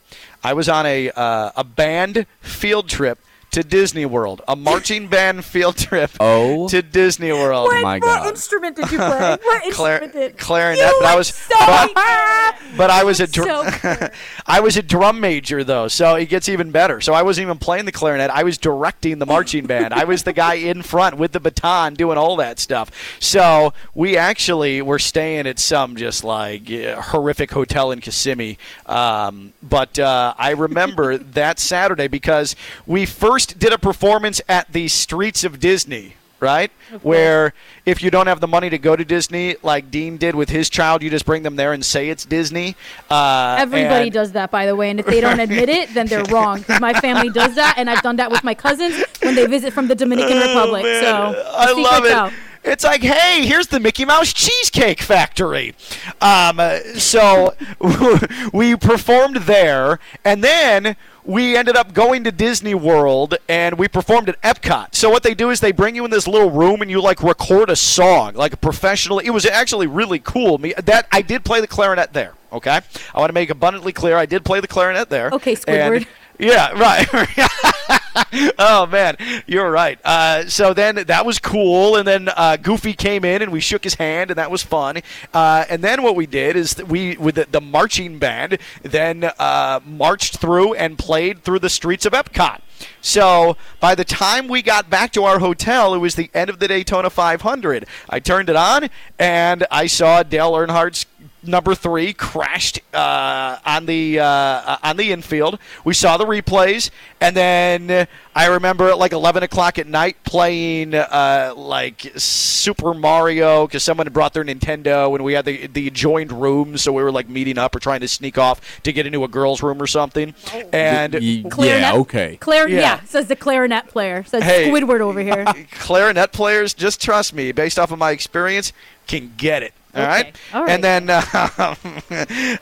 I 0.42 0.54
was 0.54 0.70
on 0.70 0.87
a 0.87 1.11
uh, 1.11 1.50
a 1.56 1.64
band 1.64 2.25
field 2.40 2.88
trip 2.88 3.18
to 3.54 3.62
Disney 3.64 4.04
World, 4.06 4.42
a 4.49 4.54
marching 4.56 5.08
band 5.08 5.44
field 5.44 5.76
trip 5.76 6.11
Oh. 6.20 6.68
to 6.68 6.82
Disney 6.82 7.32
World. 7.32 7.66
What, 7.68 7.82
my 7.82 7.94
what 7.99 8.02
God. 8.02 8.28
instrument 8.28 8.76
did 8.76 8.90
you 8.92 8.99
play? 8.99 9.38
What 9.42 9.73
Clar- 9.73 9.92
instrument 10.02 10.12
did 10.12 10.38
clarinet, 10.38 10.84
You 10.84 10.96
but 11.00 11.06
I 11.08 11.16
was- 11.16 11.28
so 11.28 11.54
but- 11.58 11.94
But 12.76 12.90
I 12.90 13.04
was 13.04 13.20
a 13.20 13.28
dr- 13.28 13.80
cool. 13.80 14.08
I 14.46 14.58
was 14.58 14.76
a 14.76 14.82
drum 14.82 15.20
major 15.20 15.62
though, 15.62 15.87
so 15.87 16.16
it 16.16 16.26
gets 16.28 16.49
even 16.49 16.73
better. 16.73 17.00
So 17.00 17.14
I 17.14 17.23
wasn't 17.23 17.44
even 17.44 17.58
playing 17.58 17.84
the 17.84 17.92
clarinet; 17.92 18.30
I 18.30 18.42
was 18.42 18.58
directing 18.58 19.20
the 19.20 19.26
marching 19.26 19.66
band. 19.66 19.94
I 19.94 20.02
was 20.02 20.25
the 20.25 20.32
guy 20.32 20.54
in 20.54 20.82
front 20.82 21.16
with 21.16 21.30
the 21.30 21.38
baton 21.38 21.94
doing 21.94 22.18
all 22.18 22.34
that 22.37 22.58
stuff. 22.58 22.90
So 23.20 23.73
we 23.94 24.16
actually 24.16 24.82
were 24.82 24.99
staying 24.99 25.46
at 25.46 25.61
some 25.61 25.94
just 25.94 26.25
like 26.25 26.68
uh, 26.68 27.00
horrific 27.00 27.52
hotel 27.52 27.92
in 27.92 28.00
Kissimmee. 28.00 28.58
Um, 28.87 29.52
but 29.62 29.96
uh, 30.00 30.34
I 30.37 30.50
remember 30.50 31.16
that 31.18 31.61
Saturday 31.61 32.08
because 32.08 32.56
we 32.87 33.06
first 33.06 33.43
did 33.46 33.72
a 33.72 33.78
performance 33.78 34.40
at 34.48 34.72
the 34.72 34.88
Streets 34.88 35.44
of 35.44 35.60
Disney. 35.60 36.14
Right, 36.40 36.70
where 37.00 37.54
if 37.86 38.02
you 38.02 38.10
don't 38.10 38.26
have 38.26 38.38
the 38.40 38.48
money 38.48 38.68
to 38.68 38.76
go 38.76 38.94
to 38.94 39.02
Disney, 39.02 39.56
like 39.62 39.90
Dean 39.90 40.18
did 40.18 40.34
with 40.34 40.50
his 40.50 40.68
child, 40.68 41.02
you 41.02 41.08
just 41.08 41.24
bring 41.24 41.42
them 41.42 41.56
there 41.56 41.72
and 41.72 41.82
say 41.82 42.10
it's 42.10 42.26
Disney. 42.26 42.76
Uh, 43.10 43.56
Everybody 43.60 44.06
and- 44.08 44.12
does 44.12 44.32
that, 44.32 44.50
by 44.50 44.66
the 44.66 44.76
way, 44.76 44.90
and 44.90 45.00
if 45.00 45.06
they 45.06 45.22
don't 45.22 45.40
admit 45.40 45.70
it, 45.70 45.94
then 45.94 46.06
they're 46.06 46.24
wrong. 46.30 46.62
my 46.80 46.92
family 47.00 47.30
does 47.30 47.54
that, 47.54 47.76
and 47.78 47.88
I've 47.88 48.02
done 48.02 48.16
that 48.16 48.30
with 48.30 48.44
my 48.44 48.52
cousins 48.52 49.02
when 49.22 49.36
they 49.36 49.46
visit 49.46 49.72
from 49.72 49.88
the 49.88 49.94
Dominican 49.94 50.36
Republic. 50.36 50.84
So 50.84 51.34
Oh, 51.34 51.54
I 51.56 51.72
love 51.80 52.04
it. 52.04 52.12
out. 52.12 52.32
It's 52.64 52.83
like, 52.83 53.02
hey, 53.02 53.44
here's 53.47 53.66
the 53.66 53.78
Mickey 53.78 54.06
Mouse 54.06 54.33
Cheesecake 54.33 55.02
Factory. 55.02 55.75
Um, 56.21 56.59
so 56.97 57.54
we 58.52 58.75
performed 58.75 59.37
there, 59.37 60.00
and 60.25 60.42
then 60.42 60.97
we 61.25 61.56
ended 61.56 61.76
up 61.76 61.92
going 61.94 62.25
to 62.25 62.33
Disney 62.33 62.75
World 62.75 63.37
and 63.49 63.78
we 63.78 63.88
performed 63.88 64.28
at 64.28 64.40
Epcot. 64.42 64.94
So 64.94 65.09
what 65.09 65.23
they 65.23 65.35
do 65.35 65.50
is 65.50 65.61
they 65.61 65.73
bring 65.73 65.97
you 65.97 66.04
in 66.04 66.11
this 66.11 66.28
little 66.28 66.50
room 66.50 66.83
and 66.83 66.90
you 66.90 67.00
like 67.00 67.23
record 67.23 67.71
a 67.71 67.76
song 67.76 68.35
like 68.35 68.52
a 68.52 68.59
professional. 68.59 69.18
It 69.18 69.30
was 69.30 69.47
actually 69.47 69.87
really 69.87 70.18
cool. 70.18 70.59
Me 70.59 70.75
that 70.85 71.06
I 71.11 71.23
did 71.23 71.44
play 71.44 71.61
the 71.62 71.66
clarinet 71.66 72.12
there. 72.12 72.35
Okay, 72.52 72.80
I 73.14 73.18
want 73.18 73.30
to 73.30 73.35
make 73.35 73.50
abundantly 73.50 73.92
clear 73.92 74.16
I 74.16 74.26
did 74.26 74.44
play 74.44 74.61
the 74.61 74.68
clarinet 74.68 75.09
there. 75.09 75.30
Okay, 75.33 75.54
Squidward. 75.54 75.97
And, 75.97 76.06
yeah, 76.38 76.73
right. 76.73 77.09
oh 78.59 78.87
man, 78.87 79.16
you're 79.47 79.71
right. 79.71 79.99
Uh, 80.04 80.47
so 80.47 80.73
then 80.75 80.97
that 80.97 81.26
was 81.26 81.38
cool, 81.38 81.97
and 81.97 82.06
then 82.06 82.28
uh, 82.37 82.56
Goofy 82.56 82.92
came 82.92 83.25
in 83.25 83.42
and 83.42 83.50
we 83.50 83.61
shook 83.61 83.85
his 83.85 83.94
hand, 83.94 84.30
and 84.30 84.38
that 84.38 84.50
was 84.50 84.62
fun. 84.62 84.99
Uh, 85.33 85.64
and 85.68 85.83
then 85.83 86.02
what 86.02 86.16
we 86.16 86.26
did 86.26 86.56
is 86.56 86.83
we, 86.85 87.16
with 87.16 87.37
the, 87.37 87.47
the 87.50 87.61
marching 87.61 88.18
band, 88.18 88.59
then 88.83 89.25
uh, 89.38 89.80
marched 89.85 90.38
through 90.38 90.75
and 90.75 90.99
played 90.99 91.42
through 91.42 91.59
the 91.59 91.71
streets 91.71 92.06
of 92.06 92.12
Epcot. 92.12 92.61
So 93.00 93.56
by 93.80 93.94
the 93.94 94.04
time 94.04 94.49
we 94.49 94.62
got 94.62 94.90
back 94.90 95.12
to 95.12 95.25
our 95.25 95.38
hotel, 95.38 95.94
it 95.94 95.99
was 95.99 96.14
the 96.14 96.30
end 96.35 96.50
of 96.50 96.59
the 96.59 96.68
Daytona 96.68 97.11
500. 97.11 97.87
I 98.09 98.21
turned 98.21 98.49
it 98.49 98.56
on 98.56 98.88
and 99.18 99.66
I 99.71 99.87
saw 99.87 100.23
Dale 100.23 100.52
Earnhardt's 100.52 101.06
number 101.46 101.74
three 101.74 102.12
crashed 102.12 102.80
uh, 102.92 103.58
on 103.64 103.86
the 103.86 104.20
uh, 104.20 104.76
on 104.82 104.96
the 104.96 105.12
infield. 105.12 105.58
We 105.84 105.94
saw 105.94 106.16
the 106.16 106.24
replays, 106.24 106.90
and 107.20 107.36
then 107.36 108.06
I 108.34 108.46
remember 108.46 108.88
at 108.88 108.98
like 108.98 109.12
11 109.12 109.42
o'clock 109.42 109.78
at 109.78 109.86
night 109.86 110.16
playing 110.24 110.94
uh, 110.94 111.52
like 111.56 112.10
Super 112.16 112.94
Mario 112.94 113.66
because 113.66 113.82
someone 113.82 114.06
had 114.06 114.12
brought 114.12 114.32
their 114.34 114.44
Nintendo, 114.44 115.14
and 115.14 115.24
we 115.24 115.32
had 115.34 115.44
the 115.44 115.66
the 115.68 115.86
adjoined 115.88 116.32
rooms, 116.32 116.82
so 116.82 116.92
we 116.92 117.02
were 117.02 117.12
like 117.12 117.28
meeting 117.28 117.58
up 117.58 117.74
or 117.74 117.78
trying 117.78 118.00
to 118.00 118.08
sneak 118.08 118.38
off 118.38 118.82
to 118.82 118.92
get 118.92 119.06
into 119.06 119.24
a 119.24 119.28
girls' 119.28 119.62
room 119.62 119.80
or 119.82 119.86
something. 119.86 120.34
And 120.72 121.14
Y- 121.14 121.44
Clarinet. 121.50 121.80
yeah, 121.80 121.92
okay. 121.94 122.36
Clar- 122.38 122.68
Yeah. 122.68 122.80
yeah. 122.80 123.00
says 123.04 123.26
the 123.28 123.36
clarinet 123.36 123.86
player. 123.88 124.24
Says 124.24 124.42
Hey. 124.42 124.68
Squidward 124.70 125.00
over 125.00 125.20
here. 125.20 125.44
clarinet 125.72 126.32
players, 126.32 126.74
just 126.74 127.00
trust 127.02 127.34
me, 127.34 127.52
based 127.52 127.78
off 127.78 127.90
of 127.92 127.98
my 127.98 128.10
experience, 128.10 128.72
can 129.06 129.32
get 129.36 129.62
it. 129.62 129.72
All 129.94 130.02
Okay. 130.02 130.06
right? 130.10 130.36
All 130.52 130.62
right. 130.64 130.70
And 130.70 130.82
then, 130.84 131.08
uh, 131.10 131.74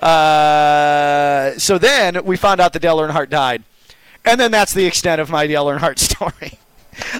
uh, 0.06 1.58
so 1.58 1.78
then 1.78 2.24
we 2.24 2.36
found 2.36 2.60
out 2.60 2.72
that 2.72 2.80
Dale 2.80 2.98
Earnhardt 2.98 3.30
died. 3.30 3.62
And 4.24 4.38
then 4.38 4.50
that's 4.50 4.72
the 4.72 4.84
extent 4.86 5.20
of 5.20 5.30
my 5.30 5.46
Dale 5.46 5.66
Earnhardt 5.66 5.98
story. 6.10 6.58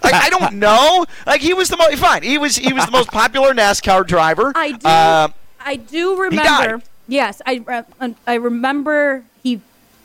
like 0.05 0.15
I 0.15 0.29
don't 0.31 0.55
know. 0.59 1.05
Like 1.27 1.41
he 1.41 1.55
was 1.55 1.69
the 1.69 1.77
most 1.77 1.99
fine. 1.99 2.23
He 2.23 2.39
was 2.39 2.57
he 2.57 2.73
was 2.73 2.85
the 2.85 2.93
most 2.93 3.09
popular 3.11 3.53
NASCAR 3.55 4.07
driver. 4.07 4.53
I 4.55 4.73
do. 4.73 4.87
Uh, 4.87 5.29
I 5.65 5.77
do 5.77 6.15
died. 6.17 6.21
remember. 6.21 6.83
Yes, 7.09 7.43
I 7.47 7.63
re- 7.67 8.15
I 8.27 8.35
remember 8.35 9.25
he 9.32 9.32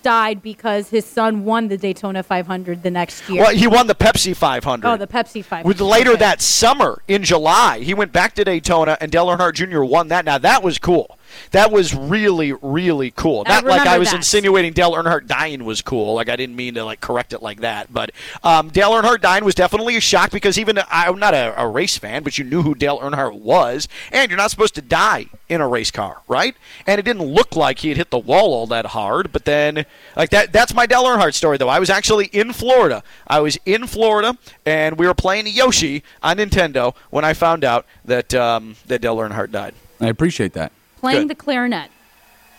died 0.08 0.42
because 0.42 0.88
his 0.90 1.06
son 1.06 1.44
won 1.44 1.68
the 1.68 1.78
Daytona 1.78 2.24
500 2.24 2.82
the 2.82 2.90
next 2.90 3.28
year. 3.30 3.42
well, 3.42 3.54
he 3.54 3.68
won 3.68 3.88
the 3.88 3.96
Pepsi 3.96 4.34
500. 4.34 4.88
oh, 4.88 4.96
the 4.96 5.06
Pepsi 5.06 5.44
500. 5.44 5.68
With 5.68 5.82
later 5.82 6.12
Okay. 6.12 6.20
that 6.20 6.42
summer 6.42 7.02
in 7.10 7.24
July, 7.26 7.80
he 7.80 7.94
went 7.94 8.14
back 8.14 8.34
to 8.36 8.46
Daytona, 8.46 8.98
and 9.02 9.12
Dale 9.12 9.26
Earnhardt 9.28 9.56
Jr. 9.56 9.82
won 9.84 10.08
that. 10.08 10.24
Now 10.24 10.38
that 10.38 10.64
was 10.64 10.78
cool. 10.80 11.17
That 11.52 11.72
was 11.72 11.94
really, 11.94 12.54
really 12.54 13.12
cool. 13.12 13.44
I 13.46 13.56
Not 13.56 13.66
like 13.66 13.88
I 13.88 13.98
was 13.98 14.12
that. 14.12 14.18
insinuating 14.18 14.74
Dale 14.74 14.94
Earnhardt 14.94 15.28
dying 15.28 15.66
was 15.66 15.82
cool. 15.82 16.16
Like 16.16 16.30
I 16.30 16.36
didn't 16.36 16.56
mean 16.56 16.76
to 16.76 16.84
like 16.86 17.02
correct 17.02 17.34
it 17.34 17.42
like 17.42 17.62
that. 17.62 17.94
But 17.94 18.12
um, 18.44 18.70
Dale 18.70 18.92
Earnhardt 18.92 19.22
dying 19.22 19.44
was 19.46 19.56
definitely 19.56 19.96
a 19.96 20.02
shock 20.02 20.32
because 20.32 20.58
even 20.58 20.80
I'm 20.90 21.20
not 21.20 21.34
a, 21.34 21.54
a 21.62 21.68
race 21.68 21.98
fan, 21.98 22.24
but 22.24 22.38
you 22.38 22.44
knew 22.44 22.62
who 22.62 22.76
Dale 22.76 23.00
Earnhardt 23.00 23.40
was, 23.40 23.88
and 24.12 24.30
you're 24.30 24.38
not 24.38 24.52
supposed 24.52 24.76
to 24.76 24.82
die 24.82 25.28
in 25.50 25.62
a 25.62 25.68
race 25.68 25.92
car, 25.92 26.22
right? 26.28 26.56
And 26.86 27.00
it 27.00 27.04
didn't 27.04 27.24
look 27.24 27.56
like 27.56 27.80
he 27.80 27.90
had 27.90 27.98
hit 27.98 28.10
the 28.10 28.20
wall 28.20 28.54
all 28.54 28.68
that 28.68 28.88
hard. 28.88 29.32
But 29.32 29.46
then, 29.46 29.86
like 30.16 30.30
that, 30.32 30.52
that's 30.52 30.74
my 30.74 30.86
Dale 30.86 31.04
Earnhardt 31.04 31.34
story 31.34 31.58
though. 31.58 31.70
I 31.70 31.80
was 31.80 31.90
actually 31.90 32.26
in 32.28 32.54
Florida. 32.54 33.04
I 33.28 33.40
was 33.40 33.58
in 33.66 33.88
Florida, 33.88 34.38
and 34.66 34.98
we 34.98 35.08
were 35.08 35.14
playing 35.14 35.48
Yoshi 35.48 36.04
on 36.22 36.38
Nintendo 36.38 36.96
when 37.10 37.24
I 37.26 37.34
found 37.34 37.64
out 37.64 37.86
that 38.06 38.34
um, 38.34 38.76
that 38.88 39.02
Dale 39.02 39.18
Earnhardt 39.18 39.52
died. 39.52 39.74
I 40.00 40.08
appreciate 40.08 40.54
that. 40.54 40.72
Playing 41.12 41.28
good. 41.28 41.38
the 41.38 41.44
clarinet. 41.44 41.92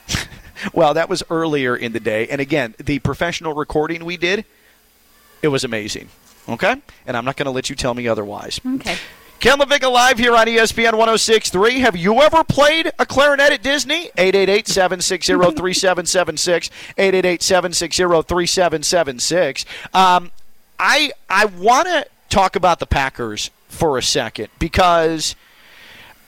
Well, 0.73 0.95
that 0.95 1.09
was 1.09 1.23
earlier 1.31 1.77
in 1.77 1.93
the 1.93 2.01
day. 2.01 2.27
And 2.27 2.41
again, 2.41 2.75
the 2.79 2.99
professional 2.99 3.55
recording 3.55 4.05
we 4.05 4.17
did, 4.17 4.45
it 5.41 5.49
was 5.49 5.63
amazing. 5.63 6.09
Okay? 6.49 6.83
And 7.07 7.17
I'm 7.17 7.25
not 7.25 7.37
going 7.37 7.47
to 7.47 7.53
let 7.53 7.71
you 7.71 7.77
tell 7.77 7.95
me 7.95 8.09
otherwise. 8.09 8.61
Okay. 8.67 8.97
Ken 9.41 9.59
LaVicka 9.59 9.93
live 9.93 10.19
here 10.19 10.35
on 10.35 10.49
ESPN 10.49 10.95
1063. 10.95 11.79
Have 11.79 11.97
you 11.97 12.21
ever 12.21 12.43
played 12.43 12.91
a 12.99 13.07
clarinet 13.07 13.53
at 13.53 13.63
Disney? 13.63 14.11
888-760-3776. 14.17 16.71
888-760-3776. 16.97 19.65
Um, 19.95 20.33
I, 20.81 21.13
I 21.31 21.45
want 21.45 21.87
to 21.87 22.05
talk 22.31 22.57
about 22.57 22.81
the 22.81 22.87
Packers 22.87 23.53
for 23.69 23.97
a 23.97 24.03
second 24.03 24.49
because 24.59 25.37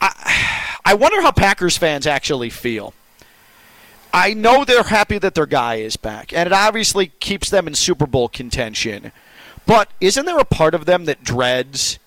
I, 0.01 0.95
wonder 0.95 1.21
how 1.23 1.33
Packers 1.33 1.77
fans 1.77 2.07
actually 2.07 2.51
feel. 2.51 2.95
I 4.13 4.35
know 4.35 4.65
they're 4.65 4.83
happy 4.83 5.19
that 5.19 5.35
their 5.35 5.47
guy 5.47 5.77
is 5.77 5.97
back, 5.97 6.33
and 6.33 6.47
it 6.47 6.53
obviously 6.53 7.13
keeps 7.21 7.51
them 7.51 7.67
in 7.67 7.75
Super 7.75 8.07
Bowl 8.07 8.29
contention. 8.29 9.13
But 9.67 9.91
isn't 10.01 10.27
there 10.27 10.39
a 10.39 10.45
part 10.45 10.75
of 10.75 10.85
them 10.85 11.05
that 11.05 11.23
dreads 11.23 11.99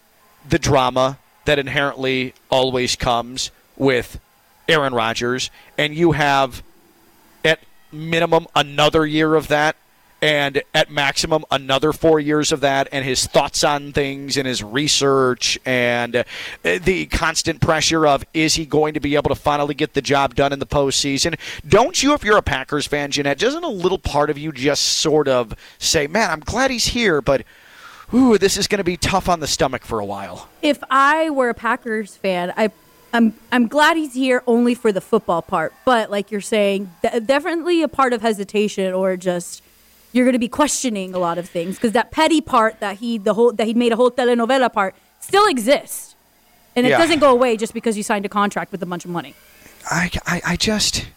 the 0.48 0.60
drama 0.60 1.18
that 1.46 1.60
inherently 1.60 2.34
always 2.50 2.96
comes 2.96 3.52
with 3.78 4.20
Aaron 4.68 4.94
Rodgers? 4.94 5.50
And 5.78 5.96
you 5.96 6.12
have, 6.12 6.62
at 7.46 7.60
minimum, 7.92 8.48
another 8.56 9.06
year 9.06 9.36
of 9.36 9.48
that, 9.48 9.78
and 10.24 10.64
at 10.74 10.90
maximum, 10.90 11.44
another 11.52 11.92
four 11.92 12.18
years 12.18 12.54
of 12.54 12.62
that, 12.62 12.88
and 12.94 13.04
his 13.04 13.28
thoughts 13.28 13.62
on 13.62 13.92
things 13.92 14.38
and 14.38 14.48
his 14.48 14.64
research 14.64 15.60
and 15.66 16.16
uh, 16.16 16.24
the 16.64 17.08
constant 17.08 17.60
pressure 17.60 18.08
of 18.08 18.24
is 18.34 18.56
he 18.56 18.66
going 18.66 18.94
to 18.94 19.02
be 19.02 19.16
able 19.16 19.28
to 19.28 19.36
finally 19.36 19.74
get 19.74 19.96
the 19.96 20.02
job 20.02 20.34
done 20.34 20.54
in 20.54 20.60
the 20.60 20.66
postseason? 20.66 21.38
Don't 21.68 22.02
you, 22.02 22.14
if 22.14 22.24
you're 22.24 22.38
a 22.38 22.42
Packers 22.42 22.88
fan, 22.88 23.12
Ginette, 23.12 23.38
doesn't 23.38 23.66
a 23.66 23.68
little 23.68 23.98
part 23.98 24.30
of 24.30 24.38
you 24.38 24.54
just 24.54 24.84
sort 24.84 25.28
of 25.28 25.54
say, 25.78 26.08
man, 26.08 26.32
I'm 26.32 26.40
glad 26.40 26.72
he's 26.72 26.86
here, 26.86 27.22
but 27.22 27.44
ooh, 28.14 28.38
this 28.38 28.56
is 28.56 28.70
going 28.70 28.78
to 28.78 28.86
be 28.86 28.96
tough 28.96 29.28
on 29.28 29.42
the 29.42 29.48
stomach 29.48 29.84
for 29.84 30.00
a 30.00 30.06
while? 30.06 30.48
If 30.62 30.82
I 30.90 31.32
were 31.32 31.50
a 31.50 31.54
Packers 31.54 32.16
fan, 32.16 32.54
I 32.56 32.72
I'm 33.12 33.34
I'm 33.52 33.68
glad 33.68 33.98
he's 33.98 34.14
here 34.14 34.42
only 34.48 34.74
for 34.74 34.94
the 34.94 35.02
football 35.02 35.42
part. 35.42 35.74
But 35.84 36.10
like 36.10 36.32
you're 36.32 36.40
saying, 36.40 36.92
definitely 37.02 37.84
a 37.84 37.90
part 37.90 38.14
of 38.14 38.22
hesitation 38.22 38.94
or 38.94 39.18
just 39.18 39.62
you're 40.14 40.24
going 40.26 40.34
to 40.34 40.40
be 40.40 40.48
questioning 40.48 41.14
a 41.14 41.20
lot 41.20 41.38
of 41.38 41.50
things 41.50 41.76
because 41.76 41.92
that 41.92 42.12
petty 42.12 42.40
part 42.40 42.80
that 42.80 42.98
he 42.98 43.18
the 43.18 43.34
whole 43.34 43.52
that 43.52 43.68
he 43.68 43.74
made 43.74 43.92
a 43.92 43.96
whole 43.98 44.10
telenovela 44.12 44.72
part 44.72 44.96
still 45.20 45.46
exists, 45.48 46.16
and 46.76 46.86
it 46.86 46.92
Yeah. 46.92 46.98
doesn't 47.00 47.20
go 47.20 47.32
away 47.32 47.58
just 47.58 47.74
because 47.74 47.98
you 47.98 48.04
signed 48.04 48.26
a 48.26 48.30
contract 48.30 48.72
with 48.72 48.82
a 48.82 48.86
bunch 48.86 49.04
of 49.04 49.12
money. 49.12 49.34
I, 49.92 50.10
I, 50.26 50.42
I 50.46 50.56
just. 50.56 51.08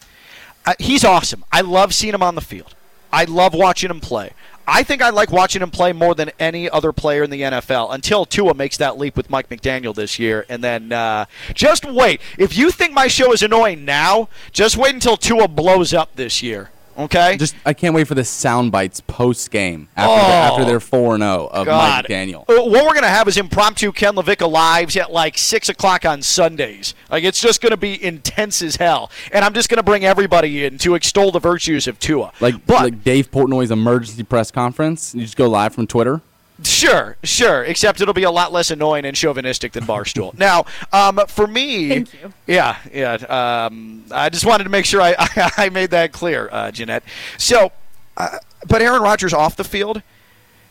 I, 0.64 0.74
he's 0.80 1.04
awesome. 1.04 1.44
I 1.52 1.60
love 1.60 1.94
seeing 1.94 2.12
him 2.14 2.22
on 2.24 2.34
the 2.34 2.40
field. 2.40 2.74
I 3.12 3.22
love 3.24 3.54
watching 3.54 3.88
him 3.90 4.00
play. 4.00 4.32
I 4.68 4.82
think 4.82 5.00
I 5.00 5.10
like 5.10 5.30
watching 5.30 5.62
him 5.62 5.70
play 5.70 5.92
more 5.92 6.16
than 6.16 6.32
any 6.40 6.68
other 6.68 6.92
player 6.92 7.22
in 7.22 7.30
the 7.30 7.42
NFL 7.42 7.94
until 7.94 8.24
Tua 8.24 8.52
makes 8.54 8.76
that 8.78 8.98
leap 8.98 9.16
with 9.16 9.30
Mike 9.30 9.48
McDaniel 9.48 9.94
this 9.94 10.18
year. 10.18 10.44
And 10.48 10.64
then 10.64 10.90
uh, 10.90 11.26
just 11.54 11.84
wait. 11.84 12.20
If 12.36 12.56
you 12.56 12.72
think 12.72 12.92
my 12.92 13.06
show 13.06 13.32
is 13.32 13.42
annoying 13.42 13.84
now, 13.84 14.28
just 14.50 14.76
wait 14.76 14.92
until 14.92 15.16
Tua 15.16 15.46
blows 15.46 15.94
up 15.94 16.16
this 16.16 16.42
year. 16.42 16.70
Okay? 16.98 17.36
Just 17.36 17.54
I 17.64 17.72
can't 17.74 17.94
wait 17.94 18.06
for 18.08 18.14
the 18.14 18.24
sound 18.24 18.72
bites 18.72 19.00
post 19.00 19.50
game 19.50 19.88
after, 19.96 20.12
Oh. 20.12 20.32
after 20.32 20.64
they're 20.64 20.80
four 20.80 21.14
and 21.14 21.22
zero 21.22 21.46
of 21.52 21.66
God. 21.66 22.04
Mike 22.04 22.06
McDaniel. 22.10 22.40
Uh, 22.48 22.62
What 22.64 22.70
we're 22.86 22.92
going 22.92 23.02
to 23.02 23.08
have 23.08 23.28
is 23.28 23.36
impromptu 23.36 23.92
Ken 23.92 24.14
LaVicka 24.14 24.50
lives 24.50 24.96
at 24.96 25.12
like 25.12 25.36
6 25.36 25.68
o'clock 25.68 26.04
on 26.04 26.22
Sundays. 26.22 26.94
Like, 27.10 27.24
it's 27.24 27.40
just 27.40 27.60
going 27.60 27.70
to 27.70 27.76
be 27.76 28.02
intense 28.02 28.62
as 28.62 28.76
hell. 28.76 29.10
And 29.32 29.44
I'm 29.44 29.52
just 29.54 29.68
going 29.68 29.76
to 29.78 29.82
bring 29.82 30.04
everybody 30.04 30.64
in 30.64 30.78
to 30.78 30.94
extol 30.94 31.30
the 31.32 31.38
virtues 31.40 31.86
of 31.86 31.98
Tua. 31.98 32.32
Like 32.40 32.66
but, 32.66 32.82
like 32.82 33.04
Dave 33.04 33.30
Portnoy's 33.30 33.70
emergency 33.70 34.22
press 34.22 34.50
conference. 34.50 35.14
You 35.14 35.22
just 35.22 35.36
go 35.36 35.48
live 35.48 35.74
from 35.74 35.86
Twitter. 35.86 36.20
Sure, 36.62 37.16
sure. 37.22 37.64
Except 37.64 38.00
it'll 38.00 38.14
be 38.14 38.22
a 38.22 38.30
lot 38.30 38.52
less 38.52 38.70
annoying 38.70 39.04
and 39.04 39.16
chauvinistic 39.16 39.72
than 39.72 39.84
Barstool. 39.84 40.32
now, 40.38 40.64
um, 40.92 41.20
for 41.28 41.46
me, 41.46 41.88
Thank 41.88 42.14
you. 42.14 42.32
Yeah, 42.46 42.76
yeah. 42.92 43.14
Um, 43.14 44.04
I 44.10 44.30
just 44.30 44.46
wanted 44.46 44.64
to 44.64 44.70
make 44.70 44.86
sure 44.86 45.02
I, 45.02 45.14
I, 45.56 45.68
made 45.68 45.90
that 45.90 46.12
clear, 46.12 46.48
uh, 46.50 46.70
Ginette. 46.70 47.02
So, 47.38 47.72
uh, 48.16 48.38
but 48.66 48.80
Aaron 48.80 49.02
Rodgers 49.02 49.32
off 49.32 49.56
the 49.56 49.64
field. 49.64 50.02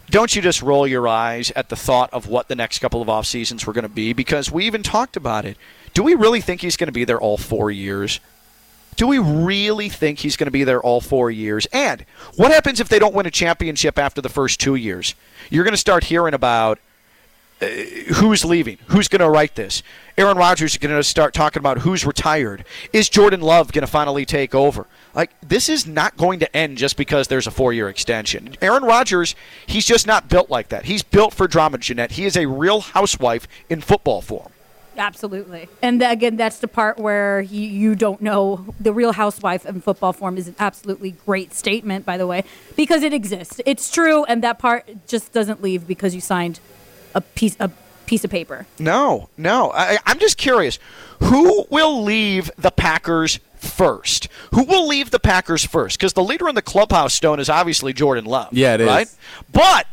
Don't 0.10 0.36
you 0.36 0.42
just 0.42 0.62
roll 0.62 0.86
your 0.86 1.08
eyes 1.08 1.51
at 1.56 1.70
the 1.70 1.75
thought 1.75 2.13
of 2.13 2.27
what 2.27 2.48
the 2.48 2.56
next 2.56 2.77
couple 2.77 3.01
of 3.01 3.10
off 3.10 3.25
seasons 3.25 3.65
were 3.65 3.74
going 3.74 3.84
to 3.84 3.89
be? 3.89 4.13
Because 4.13 4.51
we 4.51 4.65
even 4.65 4.84
talked 4.84 5.18
about 5.18 5.46
it. 5.46 5.58
Do 5.96 6.04
we 6.04 6.13
really 6.13 6.42
think 6.42 6.62
he's 6.62 6.77
going 6.77 6.89
to 6.89 6.94
be 6.94 7.06
there 7.06 7.20
all 7.20 7.38
four 7.38 7.72
years? 7.72 8.20
Do 8.96 9.08
we 9.08 9.20
really 9.20 9.90
think 9.90 10.20
he's 10.20 10.38
going 10.38 10.48
to 10.48 10.52
be 10.52 10.64
there 10.64 10.82
all 10.82 11.02
four 11.02 11.30
years? 11.30 11.68
And 11.74 12.06
what 12.36 12.52
happens 12.52 12.80
if 12.80 12.88
they 12.90 13.00
don't 13.00 13.14
win 13.14 13.25
a 13.25 13.32
championship 13.32 14.00
after 14.00 14.22
the 14.22 14.30
first 14.30 14.60
two 14.60 14.75
years? 14.75 15.16
You're 15.50 15.64
going 15.64 15.74
to 15.74 15.78
start 15.78 16.06
hearing 16.06 16.34
about 16.34 16.80
uh, 17.62 17.68
who's 18.16 18.44
leaving? 18.44 18.78
Who's 18.88 19.08
going 19.08 19.22
to 19.22 19.30
write 19.30 19.56
this? 19.56 19.82
Aaron 20.18 20.38
Rodgers 20.38 20.74
is 20.74 20.78
going 20.78 20.96
to 20.96 21.04
start 21.04 21.34
talking 21.34 21.60
about 21.60 21.80
who's 21.80 22.06
retired. 22.06 22.66
Is 22.92 23.08
Jordan 23.08 23.42
Love 23.42 23.72
going 23.72 23.86
to 23.86 23.92
finally 23.92 24.25
take 24.25 24.54
over? 24.54 24.88
Like, 25.14 25.32
this 25.42 25.70
is 25.70 25.88
not 25.88 26.18
going 26.18 26.40
to 26.40 26.56
end 26.56 26.78
just 26.78 26.98
because 26.98 27.28
there's 27.28 27.48
a 27.48 27.52
four 27.52 27.72
year 27.72 27.88
extension. 27.88 28.56
Aaron 28.62 28.84
Rodgers, 28.84 29.36
he's 29.68 29.86
just 29.86 30.06
not 30.06 30.28
built 30.28 30.50
like 30.50 30.70
that. 30.70 30.86
He's 30.86 31.02
built 31.04 31.34
for 31.34 31.48
drama, 31.48 31.78
Ginette. 31.78 32.12
He 32.12 32.25
is 32.25 32.36
a 32.36 32.46
real 32.46 32.82
housewife 32.82 33.48
in 33.70 33.80
football 33.80 34.22
form. 34.22 34.52
Absolutely. 34.98 35.68
And 35.82 36.00
th- 36.00 36.12
again, 36.12 36.36
that's 36.38 36.60
the 36.60 36.68
part 36.68 36.98
where 36.98 37.42
he, 37.42 37.66
you 37.68 37.96
don't 37.96 38.22
know. 38.22 38.74
The 38.80 38.94
Real 38.94 39.12
Housewife 39.14 39.66
in 39.66 39.82
football 39.82 40.14
form 40.14 40.38
is 40.38 40.48
an 40.48 40.56
absolutely 40.60 41.12
great 41.25 41.54
statement, 41.54 42.06
by 42.06 42.18
the 42.18 42.28
way, 42.28 42.44
because 42.75 43.04
it 43.04 43.14
exists. 43.14 43.60
It's 43.66 43.92
true, 43.92 44.24
and 44.25 44.44
that 44.44 44.60
part 44.60 44.88
just 45.08 45.32
doesn't 45.34 45.62
leave 45.62 45.88
because 45.88 46.16
you 46.16 46.22
signed 46.22 46.60
a 47.14 47.22
piece 47.22 47.56
a 47.60 47.72
piece 48.06 48.24
of 48.24 48.30
paper. 48.30 48.68
No, 48.78 49.30
no. 49.38 49.72
I, 49.74 49.98
I'm 50.06 50.20
just 50.20 50.38
curious. 50.38 50.78
Who 51.24 51.66
will 51.70 52.04
leave 52.04 52.52
the 52.58 52.72
Packers 52.72 53.40
first? 53.56 54.28
Who 54.54 54.64
will 54.64 54.88
leave 54.88 55.10
the 55.12 55.20
Packers 55.20 55.66
first? 55.66 55.98
Because 55.98 56.14
the 56.14 56.24
leader 56.24 56.48
in 56.48 56.56
the 56.56 56.62
clubhouse, 56.62 57.14
Stone, 57.16 57.40
is 57.40 57.50
obviously 57.50 57.94
Jordan 57.94 58.25
Love. 58.25 58.50
Yeah, 58.52 58.75
it 58.75 58.82
is. 58.82 58.88
right? 58.88 59.10
But 59.52 59.88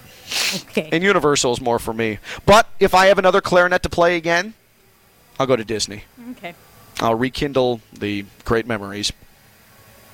okay. 0.56 0.90
And 0.92 1.04
Universal 1.04 1.54
is 1.54 1.62
more 1.62 1.78
for 1.78 1.94
me. 1.94 2.18
But 2.48 2.68
if 2.80 2.96
I 2.96 3.06
have 3.06 3.20
another 3.20 3.42
clarinet 3.42 3.84
to 3.84 3.90
play 3.90 4.18
again, 4.18 4.56
I'll 5.40 5.46
go 5.46 5.56
to 5.56 5.64
Disney. 5.64 6.06
okay. 6.32 6.56
I'll 7.00 7.14
rekindle 7.14 7.82
the 7.94 8.26
great 8.44 8.66
memories. 8.66 9.12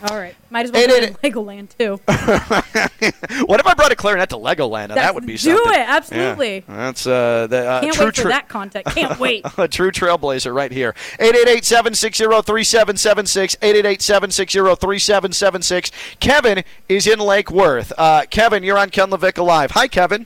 All 0.04 0.18
right. 0.18 0.36
Might 0.50 0.66
as 0.66 0.72
well 0.72 0.82
Hey, 0.82 0.88
go 0.88 1.00
hey, 1.00 1.08
to 1.08 1.14
Legoland 1.32 1.70
too. 1.78 2.00
What 3.46 3.60
if 3.60 3.68
I 3.68 3.74
brought 3.74 3.92
a 3.92 3.96
clarinet 3.96 4.30
to 4.30 4.38
Legoland? 4.38 4.90
Now, 4.90 4.96
that 4.96 5.14
would 5.16 5.26
be 5.26 5.34
do 5.34 5.38
something. 5.58 5.74
it, 5.74 5.86
absolutely. 5.88 6.56
Yeah, 6.68 6.76
that's 6.76 7.06
uh, 7.08 7.48
the 7.48 7.66
uh, 7.68 7.82
Can't 7.82 7.94
true 7.96 8.06
wait 8.06 8.16
for 8.16 8.22
tra- 8.24 8.32
that 8.32 8.50
content. 8.50 8.86
Can't 8.88 9.20
wait. 9.20 9.46
a 9.58 9.68
true 9.68 9.92
trailblazer 9.92 10.54
right 10.54 10.72
here. 10.72 10.94
888-760-3776. 11.20 13.58
888-760-3776. 13.60 15.92
Kevin 16.20 16.64
is 16.90 17.08
in 17.08 17.20
Lake 17.20 17.52
Worth. 17.52 17.94
Uh, 17.98 18.24
Kevin, 18.30 18.64
you're 18.64 18.78
on 18.78 18.90
Ken 18.90 19.10
LaVicka 19.10 19.44
Live. 19.46 19.72
Hi, 19.72 19.88
Kevin. 19.88 20.26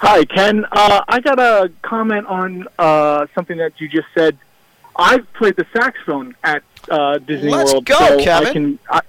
Hi, 0.00 0.24
Ken. 0.24 0.64
Uh, 0.70 1.02
I 1.08 1.20
got 1.20 1.38
a 1.40 1.72
comment 1.82 2.26
on 2.26 2.66
uh, 2.78 3.26
something 3.34 3.56
that 3.58 3.72
you 3.78 3.88
just 3.88 4.06
said. 4.14 4.38
I've 4.98 5.32
played 5.34 5.56
the 5.56 5.66
saxophone 5.72 6.34
at 6.42 6.62
uh, 6.90 7.18
Disney 7.18 7.50
Let's 7.50 7.72
World, 7.72 7.84
go, 7.86 7.94
so 7.98 8.18
Kevin. 8.18 8.48
I 8.48 8.52
can. 8.52 8.78
I, 8.90 9.00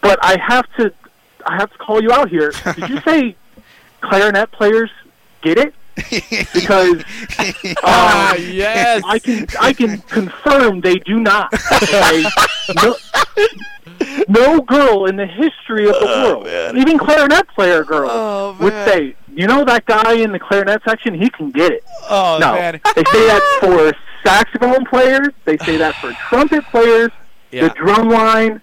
but 0.00 0.18
I 0.22 0.38
have 0.40 0.64
to, 0.76 0.92
I 1.44 1.56
have 1.56 1.72
to 1.72 1.78
call 1.78 2.00
you 2.02 2.12
out 2.12 2.28
here. 2.28 2.52
Did 2.76 2.88
you 2.88 3.00
say 3.00 3.36
clarinet 4.00 4.52
players 4.52 4.90
get 5.42 5.58
it? 5.58 5.74
Because 6.54 7.02
Ah, 7.82 8.30
uh, 8.30 8.34
yes. 8.36 9.02
I 9.04 9.18
can, 9.18 9.46
I 9.60 9.72
can 9.72 9.98
confirm 10.02 10.80
they 10.80 11.00
do 11.00 11.18
not. 11.18 11.52
Okay? 11.82 12.24
no, 12.84 12.94
no 14.28 14.60
girl 14.60 15.06
in 15.06 15.16
the 15.16 15.26
history 15.26 15.88
of 15.88 15.94
the 15.98 16.06
world, 16.06 16.76
even 16.76 16.98
clarinet 16.98 17.48
player 17.48 17.82
girls, 17.82 18.12
Oh, 18.14 18.56
would 18.60 18.72
say, 18.72 19.16
you 19.34 19.46
know 19.46 19.64
that 19.64 19.86
guy 19.86 20.14
in 20.14 20.32
the 20.32 20.38
clarinet 20.38 20.82
section, 20.84 21.14
he 21.14 21.30
can 21.30 21.50
get 21.50 21.72
it. 21.72 21.84
Oh, 22.08 22.38
No, 22.40 22.52
man. 22.54 22.80
they 22.96 23.04
say 23.04 23.26
that 23.26 23.58
for 23.60 23.92
saxophone 24.28 24.84
players. 24.84 25.28
They 25.44 25.56
say 25.58 25.76
that 25.76 25.94
for 25.96 26.12
trumpet 26.28 26.64
players, 26.66 27.10
Yeah. 27.50 27.68
the 27.68 27.74
drum 27.74 28.08
line, 28.08 28.60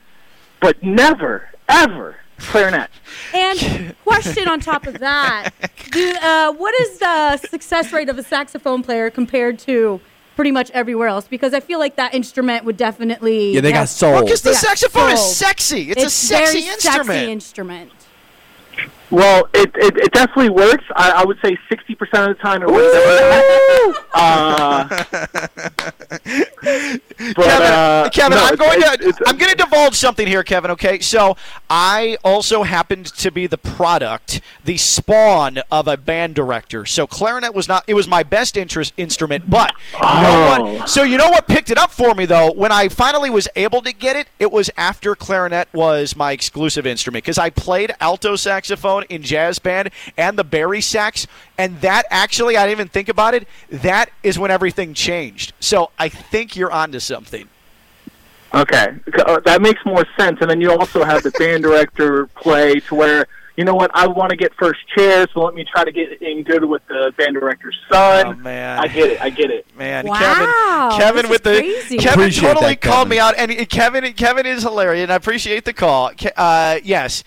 but 0.62 0.82
never, 0.84 1.50
ever 1.70 2.18
clarinet. 2.38 2.90
And 3.34 3.96
question 4.04 4.48
on 4.48 4.60
top 4.60 4.88
of 4.88 5.00
that: 5.00 5.52
do, 5.92 6.14
uh, 6.22 6.52
What 6.54 6.74
is 6.82 7.00
the 7.00 7.38
success 7.38 7.94
rate 7.94 8.10
of 8.10 8.18
a 8.18 8.24
saxophone 8.24 8.84
player 8.84 9.10
compared 9.10 9.58
to 9.60 10.02
pretty 10.36 10.52
much 10.52 10.70
everywhere 10.72 11.08
else? 11.08 11.28
Because 11.30 11.54
I 11.54 11.62
feel 11.62 11.80
like 11.80 11.96
that 11.96 12.14
instrument 12.14 12.66
would 12.66 12.76
definitely 12.76 13.54
Yeah, 13.54 13.62
they 13.62 13.72
got 13.72 13.80
have- 13.80 13.90
soul. 13.90 14.22
Because 14.24 14.42
the 14.42 14.52
Yeah, 14.52 14.58
saxophone 14.58 15.12
is 15.12 15.36
sexy. 15.36 15.92
It's, 15.92 16.02
a 16.02 16.06
It's 16.08 16.14
sexy 16.14 16.60
very 16.62 16.74
instrument. 16.74 17.06
Sexy 17.08 17.32
instrument. 17.32 17.92
Well, 19.12 19.48
it, 19.54 19.72
it, 19.76 19.98
it 19.98 20.12
definitely 20.14 20.50
works. 20.50 20.84
I, 20.96 21.12
I 21.12 21.26
would 21.26 21.38
say 21.44 21.58
60% 21.72 22.30
of 22.30 22.36
the 22.38 22.42
time 22.42 22.64
it 22.64 22.68
works. 22.70 22.96
Uh, 24.14 24.88
but, 26.26 27.36
Kevin, 27.36 27.68
uh, 27.68 28.10
Kevin, 28.12 28.38
no, 28.38 28.46
I'm 28.46 28.56
going 28.56 28.80
it's- 28.80 28.98
to 28.98 29.08
it's- 29.10 29.22
I'm 29.28 29.38
going 29.38 29.52
to 29.52 29.58
divulge 29.58 29.96
something 29.96 30.26
here, 30.28 30.44
Kevin. 30.44 30.72
Okay, 30.72 31.00
so 31.00 31.38
I 31.70 32.18
also 32.24 32.64
happened 32.64 33.06
to 33.18 33.32
be 33.32 33.48
the 33.48 33.58
product, 33.58 34.42
the 34.64 34.78
spawn 34.78 35.60
of 35.72 35.88
a 35.88 35.98
band 35.98 36.36
director. 36.36 36.86
So 36.86 37.06
clarinet 37.08 37.54
was 37.54 37.68
not 37.68 37.84
it 37.88 37.94
was 37.94 38.08
my 38.08 38.24
best 38.24 38.58
interest 38.58 38.94
instrument, 38.98 39.50
but 39.50 39.74
you 39.94 40.00
know 40.00 40.56
Oh. 40.58 40.74
what? 40.80 40.90
So 40.90 41.04
you 41.04 41.18
know 41.18 41.30
what 41.30 41.48
picked 41.48 41.70
it 41.70 41.78
up 41.78 41.92
for 41.92 42.14
me 42.16 42.26
though? 42.26 42.52
When 42.52 42.72
I 42.72 42.88
finally 42.90 43.30
was 43.30 43.48
able 43.56 43.82
to 43.82 43.92
get 43.94 44.16
it, 44.16 44.28
it 44.40 44.52
was 44.52 44.70
after 44.78 45.16
clarinet 45.16 45.68
was 45.74 46.16
my 46.16 46.32
exclusive 46.32 46.86
instrument 46.88 47.24
because 47.24 47.38
I 47.38 47.50
played 47.50 47.94
alto 48.00 48.36
saxophone 48.36 48.95
in 49.04 49.22
jazz 49.22 49.60
band 49.60 49.90
and 50.18 50.38
the 50.38 50.44
bari 50.44 50.82
sax, 50.82 51.28
and 51.58 51.80
that 51.82 52.06
actually 52.10 52.58
I 52.58 52.66
didn't 52.66 52.80
even 52.80 52.88
think 52.88 53.10
about 53.10 53.34
it. 53.34 53.48
That 53.70 54.10
is 54.24 54.40
when 54.40 54.52
everything 54.52 54.94
changed. 54.94 55.54
So 55.60 55.92
I 56.00 56.10
think 56.10 56.56
you're 56.56 56.72
onto 56.72 57.00
something. 57.00 57.50
Okay, 58.54 58.96
uh, 59.26 59.40
that 59.42 59.62
makes 59.62 59.84
more 59.86 60.06
sense. 60.18 60.38
And 60.40 60.50
then 60.50 60.62
you 60.62 60.72
also 60.72 61.04
have 61.04 61.24
the 61.24 61.32
band 61.32 61.64
director 61.64 62.28
play 62.28 62.76
to 62.82 62.96
where 62.96 63.26
you 63.58 63.64
know 63.64 63.74
what 63.76 63.92
I 63.94 64.08
want 64.08 64.32
to 64.32 64.36
get 64.36 64.54
first 64.56 64.80
chair, 64.96 65.26
so 65.34 65.42
let 65.42 65.54
me 65.54 65.66
try 65.66 65.84
to 65.86 65.92
get 65.92 66.22
in 66.22 66.44
good 66.44 66.64
with 66.66 66.86
the 66.88 67.14
band 67.18 67.36
director's 67.36 67.78
son. 67.90 68.26
Oh, 68.28 68.34
man. 68.34 68.80
I 68.80 68.88
get 68.88 69.12
it. 69.12 69.22
I 69.22 69.30
get 69.30 69.50
it. 69.50 69.66
Man, 69.78 70.06
Wow, 70.06 70.90
Kevin, 70.90 71.00
Kevin 71.00 71.22
this 71.24 71.32
with 71.32 71.48
is 71.48 71.54
the 71.58 71.60
crazy. 71.62 71.98
Kevin 71.98 72.20
Appreciate 72.20 72.48
totally 72.54 72.66
that, 72.74 72.82
called 72.82 72.96
Kevin. 73.08 73.10
me 73.10 73.20
out, 73.20 73.36
and 73.38 73.70
Kevin, 73.70 74.14
Kevin 74.14 74.46
is 74.46 74.64
hilarious, 74.64 75.04
and 75.04 75.12
I 75.14 75.16
appreciate 75.16 75.64
the 75.66 75.74
call. 75.74 76.12
Uh, 76.36 76.80
yes, 76.84 77.24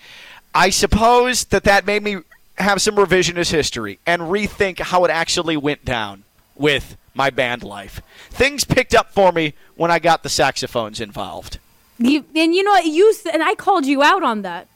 I 0.59 0.71
suppose 0.71 1.45
that 1.45 1.63
that 1.63 1.85
made 1.85 2.03
me 2.03 2.17
have 2.57 2.81
some 2.81 2.95
revisionist 2.95 3.49
history 3.51 3.97
and 4.05 4.23
rethink 4.23 4.79
how 4.79 5.05
it 5.05 5.09
actually 5.09 5.55
went 5.55 5.85
down 5.85 6.25
with 6.55 6.97
my 7.13 7.29
band 7.29 7.63
life. 7.63 8.01
Things 8.29 8.65
picked 8.65 8.93
up 8.93 9.13
for 9.13 9.31
me 9.31 9.53
when 9.77 9.89
I 9.89 9.99
got 9.99 10.21
the 10.21 10.27
saxophones 10.27 10.99
involved. 10.99 11.59
You, 11.97 12.25
and 12.35 12.53
you 12.53 12.63
know 12.63 12.71
what? 12.71 12.85
You 12.85 13.13
and 13.31 13.41
I 13.41 13.55
called 13.55 13.85
you 13.85 14.03
out 14.03 14.21
on 14.21 14.41
that. 14.41 14.67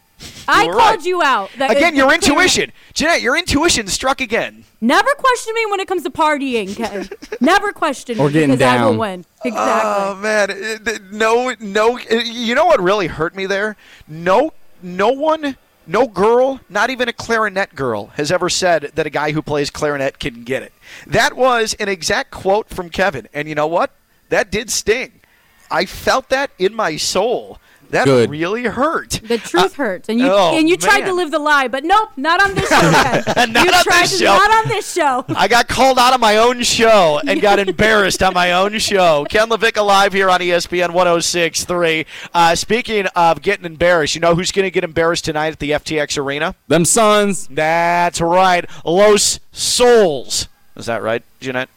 I 0.48 0.62
You 0.64 0.68
were 0.70 0.74
called 0.76 0.96
right. 1.00 1.06
you 1.06 1.22
out. 1.22 1.50
That 1.58 1.72
Again, 1.72 1.98
your 1.98 2.14
intuition, 2.14 2.72
Ginette, 2.94 3.22
your 3.22 3.38
intuition 3.38 3.88
struck 3.88 4.22
again. 4.22 4.64
Never 4.80 5.10
question 5.16 5.54
me 5.54 5.66
when 5.70 5.82
it 5.82 5.88
comes 5.90 6.04
to 6.04 6.10
partying. 6.10 6.74
Ken. 6.78 7.10
Never 7.42 7.74
question 7.74 8.20
Or 8.22 8.28
me 8.28 8.34
getting 8.34 8.52
because 8.52 8.62
I 8.62 8.84
will 8.86 8.92
down. 8.92 8.98
win. 9.00 9.26
Exactly. 9.44 9.54
Oh 9.58 10.16
man, 10.16 10.50
It- 10.50 10.88
it- 10.88 11.12
no, 11.12 11.54
no. 11.60 11.98
You 11.98 12.56
know 12.56 12.66
what 12.68 12.82
really 12.82 13.08
hurt 13.08 13.36
me 13.36 13.46
there? 13.48 13.76
No, 14.08 14.54
no 14.82 15.10
one, 15.10 15.58
no 15.88 16.08
girl, 16.08 16.60
not 16.70 16.90
even 16.90 17.08
a 17.10 17.14
clarinet 17.14 17.76
girl, 17.76 18.08
has 18.16 18.32
ever 18.32 18.50
said 18.50 18.92
that 18.96 19.06
a 19.06 19.10
guy 19.10 19.32
who 19.32 19.42
plays 19.42 19.70
clarinet 19.70 20.20
can 20.20 20.44
get 20.44 20.64
it. 20.64 20.74
That 21.08 21.36
was 21.36 21.74
an 21.76 21.90
exact 21.90 22.32
quote 22.32 22.70
from 22.70 22.90
Kevin, 22.90 23.28
and 23.34 23.48
you 23.48 23.56
know 23.56 23.68
what? 23.68 23.92
That 24.30 24.52
did 24.52 24.70
sting. 24.70 25.22
I 25.70 25.86
felt 25.86 26.30
that 26.30 26.52
in 26.60 26.74
my 26.74 26.98
soul. 26.98 27.60
That 27.94 28.06
Good. 28.06 28.32
really 28.32 28.64
hurt. 28.64 29.22
The 29.24 29.38
truth 29.38 29.76
hurts, 29.76 30.10
and 30.10 30.20
you 30.20 30.26
oh, 30.26 30.58
and 30.58 30.68
you 30.68 30.78
tried 30.78 31.02
to 31.02 31.14
live 31.14 31.30
the 31.30 31.38
lie, 31.38 31.68
but 31.68 31.84
nope, 31.84 32.10
not 32.18 32.42
on 32.42 32.56
this 32.56 32.68
show. 32.68 32.80
Ken. 33.34 33.54
Not 33.54 33.66
you 33.68 33.72
on 33.72 33.84
tried 33.84 34.02
this 34.02 34.18
to, 34.18 34.26
show. 34.26 34.36
Not 34.36 34.52
on 34.52 34.68
this 34.68 34.94
show. 34.94 35.26
I 35.30 35.48
got 35.48 35.68
called 35.68 36.00
out 36.00 36.12
of 36.12 36.20
my 36.20 36.38
own 36.38 36.64
show 36.64 37.22
and 37.28 37.40
got 37.40 37.60
embarrassed 37.68 38.24
on 38.24 38.34
my 38.34 38.54
own 38.54 38.80
show. 38.80 39.28
Ken 39.30 39.48
LaVicka 39.48 39.86
live 39.86 40.12
here 40.12 40.32
on 40.32 40.40
ESPN 40.40 40.90
106.3. 40.90 42.08
Uh, 42.34 42.56
speaking 42.56 43.06
of 43.16 43.44
getting 43.44 43.66
embarrassed, 43.66 44.16
you 44.16 44.22
know 44.22 44.34
who's 44.34 44.52
going 44.52 44.66
to 44.66 44.72
get 44.72 44.84
embarrassed 44.84 45.26
tonight 45.26 45.54
at 45.54 45.60
the 45.60 45.70
FTX 45.70 46.18
Arena? 46.18 46.56
Them 46.68 46.86
Suns. 46.86 47.48
That's 47.48 48.20
right, 48.20 48.66
Los 48.84 49.40
Souls. 49.52 50.48
Is 50.76 50.88
that 50.88 51.04
right, 51.04 51.22
Ginette? 51.40 51.68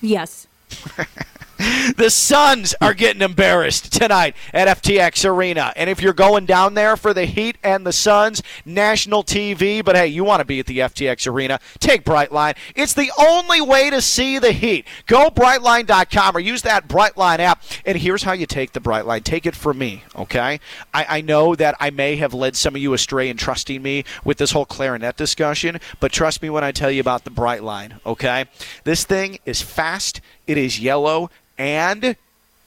Yes. 0.00 0.46
The 1.96 2.10
Suns 2.10 2.74
are 2.80 2.94
getting 2.94 3.22
embarrassed 3.22 3.92
tonight 3.92 4.36
at 4.52 4.82
FTX 4.82 5.28
Arena. 5.28 5.72
And 5.76 5.88
if 5.88 6.02
you're 6.02 6.12
going 6.12 6.46
down 6.46 6.74
there 6.74 6.96
for 6.96 7.14
the 7.14 7.24
Heat 7.24 7.56
and 7.62 7.86
the 7.86 7.92
Suns, 7.92 8.42
national 8.64 9.24
TV, 9.24 9.84
but 9.84 9.96
hey, 9.96 10.08
you 10.08 10.24
want 10.24 10.40
to 10.40 10.44
be 10.44 10.60
at 10.60 10.66
the 10.66 10.78
FTX 10.78 11.30
Arena, 11.30 11.60
take 11.78 12.04
Brightline. 12.04 12.56
It's 12.74 12.94
the 12.94 13.10
only 13.18 13.60
way 13.60 13.90
to 13.90 14.00
see 14.00 14.38
the 14.38 14.52
Heat. 14.52 14.86
Go 15.06 15.30
brightline.com 15.30 16.36
or 16.36 16.40
use 16.40 16.62
that 16.62 16.88
Brightline 16.88 17.38
app. 17.38 17.62
And 17.84 17.98
here's 17.98 18.22
how 18.22 18.32
you 18.32 18.46
take 18.46 18.72
the 18.72 18.80
Brightline. 18.80 19.22
Take 19.22 19.46
it 19.46 19.54
from 19.54 19.78
me, 19.78 20.04
okay? 20.16 20.60
I, 20.92 21.06
I 21.08 21.20
know 21.20 21.54
that 21.54 21.76
I 21.80 21.90
may 21.90 22.16
have 22.16 22.34
led 22.34 22.56
some 22.56 22.74
of 22.74 22.82
you 22.82 22.92
astray 22.94 23.28
in 23.28 23.36
trusting 23.36 23.82
me 23.82 24.04
with 24.24 24.38
this 24.38 24.52
whole 24.52 24.66
clarinet 24.66 25.16
discussion, 25.16 25.78
but 26.00 26.12
trust 26.12 26.42
me 26.42 26.50
when 26.50 26.64
I 26.64 26.72
tell 26.72 26.90
you 26.90 27.00
about 27.00 27.24
the 27.24 27.30
Brightline, 27.30 27.98
okay? 28.04 28.46
This 28.84 29.04
thing 29.04 29.38
is 29.44 29.62
fast, 29.62 30.20
it 30.46 30.58
is 30.58 30.80
yellow, 30.80 31.30
and 31.58 32.16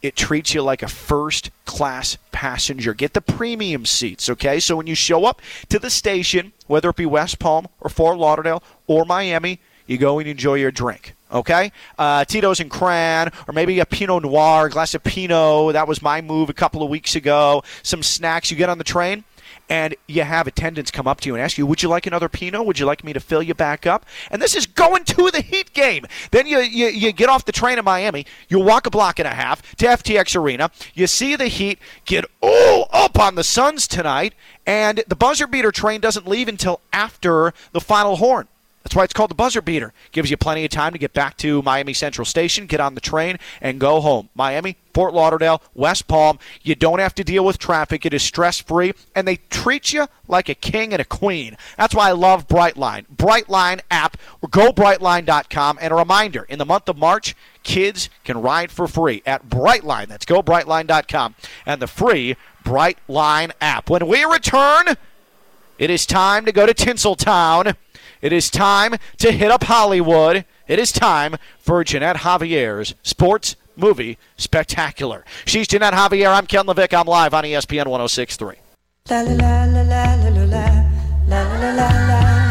it 0.02 0.16
treats 0.16 0.54
you 0.54 0.62
like 0.62 0.84
a 0.84 0.88
first 0.88 1.50
class 1.66 2.18
passenger. 2.32 2.94
Get 2.94 3.14
the 3.14 3.22
premium 3.22 3.86
seats, 3.86 4.30
okay? 4.30 4.60
So 4.60 4.76
when 4.78 4.88
you 4.88 4.96
show 4.96 5.26
up 5.26 5.42
to 5.70 5.80
the 5.80 5.90
station, 5.90 6.54
whether 6.68 6.90
it 6.90 6.96
be 6.96 7.06
West 7.06 7.40
Palm 7.40 7.68
or 7.82 7.90
Fort 7.90 8.18
Lauderdale 8.18 8.62
or 8.86 9.06
Miami, 9.06 9.60
you 9.88 9.98
go 9.98 10.20
and 10.20 10.28
enjoy 10.28 10.56
your 10.56 10.72
drink. 10.72 11.14
Okay, 11.30 11.74
uh, 11.98 12.24
Tito's 12.24 12.62
and 12.62 12.72
Cran, 12.72 13.34
or 13.50 13.54
maybe 13.54 13.82
a 13.82 13.86
Pinot 13.86 14.24
Noir, 14.24 14.68
a 14.68 14.70
glass 14.70 14.94
of 14.94 15.04
Pinot. 15.04 15.74
That 15.74 15.86
was 15.86 16.02
my 16.02 16.22
move 16.22 16.50
a 16.50 16.54
couple 16.54 16.82
of 16.82 16.90
weeks 16.90 17.18
ago. 17.18 17.64
Some 17.84 18.02
snacks. 18.02 18.50
You 18.50 18.56
get 18.56 18.70
on 18.70 18.78
the 18.78 18.86
train, 18.86 19.26
and 19.70 19.96
you 20.08 20.24
have 20.24 20.48
attendants 20.48 20.92
come 20.92 21.08
up 21.08 21.20
to 21.22 21.30
you 21.30 21.36
and 21.36 21.44
ask 21.44 21.58
you, 21.58 21.66
"Would 21.66 21.84
you 21.84 21.90
like 21.90 22.08
another 22.08 22.30
Pinot? 22.30 22.66
Would 22.66 22.80
you 22.80 22.86
like 22.86 23.04
me 23.04 23.14
to 23.14 23.20
fill 23.20 23.42
you 23.42 23.54
back 23.54 23.86
up?" 23.86 24.06
And 24.32 24.42
this 24.42 24.56
is 24.56 24.66
going 24.66 25.04
to 25.06 25.32
the 25.32 25.42
Heat 25.42 25.74
game. 25.74 26.06
Then 26.32 26.48
you 26.48 26.60
you, 26.60 26.88
you 26.88 27.12
get 27.12 27.30
off 27.30 27.46
the 27.46 27.52
train 27.52 27.78
in 27.78 27.86
Miami. 27.86 28.26
You 28.50 28.60
walk 28.60 28.86
a 28.86 28.90
block 28.90 29.20
and 29.20 29.28
a 29.28 29.34
half 29.34 29.62
to 29.78 29.86
FTX 29.86 30.36
Arena. 30.36 30.72
You 30.94 31.08
see 31.08 31.36
the 31.36 31.48
Heat 31.48 31.80
get 32.06 32.26
all 32.42 32.88
up 32.92 33.20
on 33.20 33.36
the 33.36 33.44
Suns 33.44 33.88
tonight, 33.88 34.34
and 34.66 35.04
the 35.08 35.16
buzzer 35.16 35.48
beater 35.48 35.72
train 35.72 36.02
doesn't 36.02 36.28
leave 36.28 36.48
until 36.48 36.82
after 36.92 37.54
the 37.72 37.82
final 37.82 38.18
horn. 38.18 38.48
That's 38.88 38.96
why 38.96 39.04
it's 39.04 39.12
called 39.12 39.32
the 39.32 39.36
buzzer 39.36 39.62
beater. 39.62 39.92
Gives 40.14 40.32
you 40.32 40.38
plenty 40.38 40.64
of 40.64 40.72
time 40.72 40.94
to 40.94 40.98
get 40.98 41.12
back 41.12 41.36
to 41.40 41.62
Miami 41.62 41.92
Central 41.92 42.24
Station, 42.24 42.68
get 42.68 42.80
on 42.80 42.96
the 42.96 43.02
train, 43.02 43.38
and 43.60 43.82
go 43.82 44.00
home. 44.00 44.30
Miami, 44.34 44.78
Fort 44.94 45.14
Lauderdale, 45.14 45.62
West 45.76 46.08
Palm. 46.08 46.40
You 46.62 46.74
don't 46.74 47.00
have 47.00 47.14
to 47.16 47.26
deal 47.26 47.44
with 47.44 47.58
traffic. 47.58 48.06
It 48.06 48.14
is 48.14 48.24
stress 48.24 48.62
free, 48.62 48.94
and 49.14 49.28
they 49.28 49.42
treat 49.50 49.92
you 49.92 50.08
like 50.30 50.48
a 50.48 50.56
king 50.56 50.94
and 50.94 51.02
a 51.02 51.06
queen. 51.06 51.58
That's 51.76 51.94
why 51.94 52.08
I 52.08 52.14
love 52.14 52.48
Brightline. 52.48 53.08
Brightline 53.14 53.82
app 53.92 54.16
or 54.42 54.48
go 54.48 54.72
brightline.com. 54.72 55.80
And 55.82 55.92
a 55.92 55.96
reminder 55.98 56.44
in 56.44 56.58
the 56.58 56.66
month 56.66 56.88
of 56.88 56.98
March, 56.98 57.36
kids 57.64 58.10
can 58.24 58.42
ride 58.42 58.72
for 58.72 58.88
free 58.88 59.22
at 59.26 59.50
Brightline. 59.50 60.08
That's 60.08 60.26
go 60.26 60.42
brightline.com 60.42 61.36
and 61.66 61.82
the 61.82 61.88
free 61.88 62.38
Brightline 62.64 63.52
app. 63.60 63.90
When 63.90 64.08
we 64.08 64.24
return, 64.24 64.96
it 65.78 65.90
is 65.90 66.06
time 66.06 66.46
to 66.46 66.54
go 66.54 66.66
to 66.66 66.74
Tinseltown. 66.74 67.76
It 68.22 68.34
is 68.34 68.50
time 68.50 68.96
to 69.20 69.32
hit 69.32 69.52
up 69.52 69.64
Hollywood. 69.64 70.46
It 70.68 70.80
is 70.80 70.92
time 70.92 71.36
for 71.60 71.84
Ginette 71.84 72.18
Javier's 72.18 72.96
Sports 73.04 73.56
Movie 73.76 74.18
Spectacular. 74.38 75.24
She's 75.46 75.68
Ginette 75.68 75.94
Javier. 75.94 76.36
I'm 76.36 76.48
Ken 76.48 76.66
LaVicka. 76.66 77.00
I'm 77.00 77.08
live 77.08 77.34
on 77.34 77.46
E 77.46 77.52
ESPN 77.52 77.88
1063. 77.88 78.56
La 79.10 79.22
la 79.22 79.64
la 79.66 79.82
la 79.84 80.14
la 80.16 80.44
la 80.44 80.68
la 81.28 81.42
la 81.44 81.72
la 81.72 81.90
la 81.92 82.48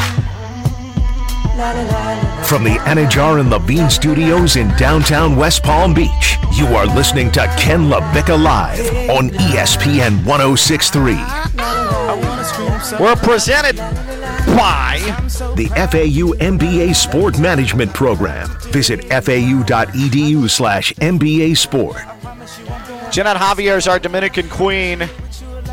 From 2.44 2.64
the 2.64 2.76
Anajar 2.84 3.40
and 3.40 3.50
Levine 3.50 3.90
Studios 3.90 4.56
in 4.56 4.68
downtown 4.76 5.36
West 5.36 5.62
Palm 5.62 5.94
Beach, 5.94 6.36
you 6.52 6.66
are 6.68 6.86
listening 6.86 7.32
to 7.32 7.46
Ken 7.58 7.88
LaVicka 7.88 8.40
Live 8.40 9.10
on 9.10 9.30
E 9.30 9.54
ESPN 9.56 10.24
1063. 10.24 11.85
We're 13.00 13.16
presented 13.16 13.76
by 13.76 14.98
The 15.56 15.68
FAU 15.74 16.34
MBA 16.44 16.94
Sport 16.94 17.38
Management 17.38 17.94
Program. 17.94 18.48
Visit 18.70 19.02
fau.edu 19.04 20.50
slash 20.50 20.92
MBA 20.94 21.56
Sport. 21.56 21.96
Ginette 23.10 23.36
Javier 23.36 23.78
is 23.78 23.88
our 23.88 23.98
Dominican 23.98 24.50
queen. 24.50 25.08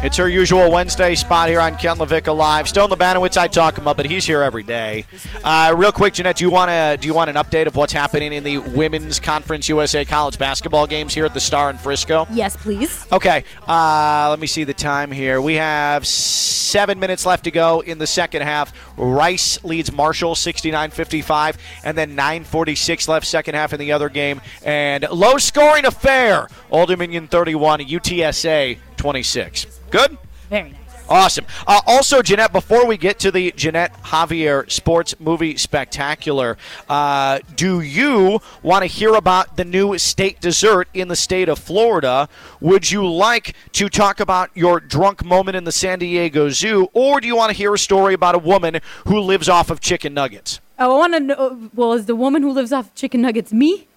It's 0.04 0.18
her 0.18 0.28
usual 0.28 0.70
Wednesday 0.70 1.16
spot 1.16 1.48
here 1.48 1.62
on 1.62 1.78
Ken 1.78 1.96
LaVicka 1.96 2.36
Live. 2.36 2.68
Stone 2.68 2.90
Labanowitz, 2.90 3.38
I 3.38 3.48
talk 3.48 3.78
him 3.78 3.88
up, 3.88 3.96
but 3.96 4.06
he's 4.06 4.26
here 4.26 4.42
every 4.42 4.62
day. 4.62 5.06
Uh, 5.46 5.74
real 5.78 5.94
quick, 5.94 6.16
Ginette, 6.16 6.36
do 6.36 6.44
you 6.44 6.52
want 6.52 6.70
to 6.70 6.98
do 7.00 7.08
you 7.08 7.14
want 7.14 7.30
an 7.30 7.38
update 7.38 7.68
of 7.68 7.78
what's 7.78 7.94
happening 7.94 8.34
in 8.34 8.44
the 8.44 8.58
Women's 8.58 9.22
Conference 9.22 9.70
USA 9.70 10.04
College 10.04 10.38
basketball 10.38 10.88
games 10.88 11.14
here 11.14 11.24
at 11.24 11.34
the 11.34 11.40
Star 11.40 11.70
in 11.70 11.78
Frisco? 11.78 12.28
Yes, 12.34 12.58
please. 12.58 13.08
Okay, 13.14 13.46
uh, 13.66 14.28
let 14.30 14.40
me 14.40 14.48
see 14.48 14.66
the 14.66 14.74
time 14.74 15.10
here. 15.10 15.40
We 15.40 15.54
have 15.54 16.06
seven 16.06 17.00
minutes 17.00 17.26
left 17.26 17.46
to 17.46 17.52
go 17.52 17.80
in 17.80 17.98
the 17.98 18.08
second 18.08 18.42
half. 18.42 18.74
Rice 18.98 19.64
leads 19.64 19.90
Marshall 19.90 20.36
69 20.36 20.92
55, 20.92 21.58
and 21.86 21.98
then 21.98 22.18
9.46 22.18 23.08
left 23.08 23.26
second 23.26 23.56
half 23.56 23.72
in 23.72 23.80
the 23.80 23.94
other 23.94 24.10
game. 24.10 24.42
And 24.66 25.08
low 25.10 25.38
scoring 25.38 25.86
affair 25.86 26.50
Old 26.72 26.90
Dominion 26.90 27.28
31, 27.28 27.80
UTSA 27.80 28.80
26. 28.98 29.66
Good? 29.90 30.18
Very 30.50 30.72
nice. 30.72 30.80
Awesome. 31.10 31.46
Uh, 31.68 31.82
also, 31.86 32.22
Ginette, 32.22 32.54
before 32.54 32.86
we 32.88 32.96
get 32.96 33.20
to 33.20 33.32
the 33.32 33.52
Ginette 33.52 33.92
Javier 34.04 34.70
Sports 34.72 35.20
Movie 35.20 35.58
Spectacular, 35.58 36.58
uh, 36.88 37.40
do 37.56 37.82
you 37.82 38.40
want 38.62 38.84
to 38.84 38.88
hear 38.88 39.14
about 39.14 39.58
the 39.58 39.66
new 39.66 39.98
state 39.98 40.40
dessert 40.40 40.88
in 40.94 41.10
the 41.10 41.16
state 41.16 41.50
of 41.50 41.60
Florida? 41.60 42.30
Would 42.62 42.90
you 42.90 43.06
like 43.06 43.54
to 43.74 43.90
talk 43.90 44.22
about 44.22 44.50
your 44.54 44.80
drunk 44.80 45.26
moment 45.26 45.58
in 45.58 45.66
the 45.66 45.74
San 45.74 46.00
Diego 46.00 46.50
Zoo, 46.50 46.88
or 46.94 47.20
do 47.20 47.28
you 47.28 47.36
want 47.36 47.52
to 47.52 47.58
hear 47.58 47.74
a 47.74 47.80
story 47.80 48.14
about 48.14 48.36
a 48.36 48.40
woman 48.40 48.80
who 49.06 49.20
lives 49.20 49.50
off 49.50 49.70
of 49.70 49.82
chicken 49.82 50.14
nuggets? 50.14 50.62
Oh, 50.86 50.96
I 50.96 50.98
want 51.00 51.14
to 51.14 51.20
know. 51.20 51.70
Well, 51.74 51.94
is 51.94 52.06
the 52.08 52.16
woman 52.16 52.42
who 52.44 52.52
lives 52.52 52.72
off 52.74 52.94
chicken 52.96 53.22
nuggets 53.22 53.54
me? 53.54 53.88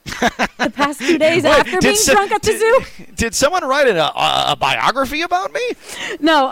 the 0.59 0.70
past 0.72 1.01
two 1.01 1.18
days 1.18 1.42
Wait, 1.44 1.51
after 1.51 1.81
being 1.81 1.96
so- 1.96 2.12
drunk 2.14 2.31
at 2.31 2.40
the 2.42 2.53
did- 2.53 2.61
zoo? 2.61 3.05
Did 3.16 3.35
someone 3.35 3.64
write 3.64 3.88
a, 3.88 4.05
a, 4.05 4.53
a 4.53 4.57
biography 4.57 5.22
about 5.22 5.53
me? 5.53 5.61
No. 6.20 6.46
Uh, 6.46 6.51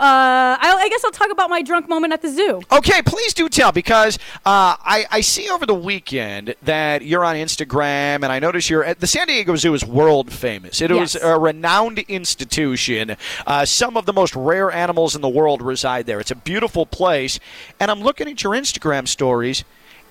I, 0.59 0.75
I 0.77 0.89
guess 0.89 1.05
I'll 1.05 1.11
talk 1.11 1.31
about 1.31 1.49
my 1.49 1.61
drunk 1.61 1.87
moment 1.87 2.11
at 2.11 2.21
the 2.21 2.29
zoo. 2.29 2.61
Okay, 2.71 3.01
please 3.03 3.33
do 3.33 3.47
tell 3.47 3.71
because 3.71 4.17
uh, 4.45 4.75
I, 4.83 5.05
I 5.09 5.21
see 5.21 5.49
over 5.49 5.65
the 5.65 5.73
weekend 5.75 6.55
that 6.63 7.03
you're 7.03 7.23
on 7.23 7.35
Instagram, 7.37 8.15
and 8.15 8.25
I 8.25 8.39
notice 8.39 8.69
you're 8.69 8.83
at 8.83 8.99
the 8.99 9.07
San 9.07 9.27
Diego 9.27 9.55
Zoo 9.55 9.73
is 9.73 9.85
world 9.85 10.33
famous. 10.33 10.81
It 10.81 10.91
was 10.91 11.13
Yes. 11.15 11.23
a 11.23 11.39
renowned 11.39 11.99
institution. 11.99 13.15
Uh, 13.47 13.63
some 13.63 13.95
of 13.95 14.05
the 14.05 14.13
most 14.13 14.35
rare 14.35 14.71
animals 14.71 15.15
in 15.15 15.21
the 15.21 15.29
world 15.29 15.61
reside 15.61 16.07
there. 16.07 16.19
It's 16.19 16.31
a 16.31 16.35
beautiful 16.35 16.85
place, 16.85 17.39
and 17.79 17.89
I'm 17.89 18.01
looking 18.01 18.27
at 18.27 18.43
your 18.43 18.53
Instagram 18.53 19.07
stories, 19.07 19.63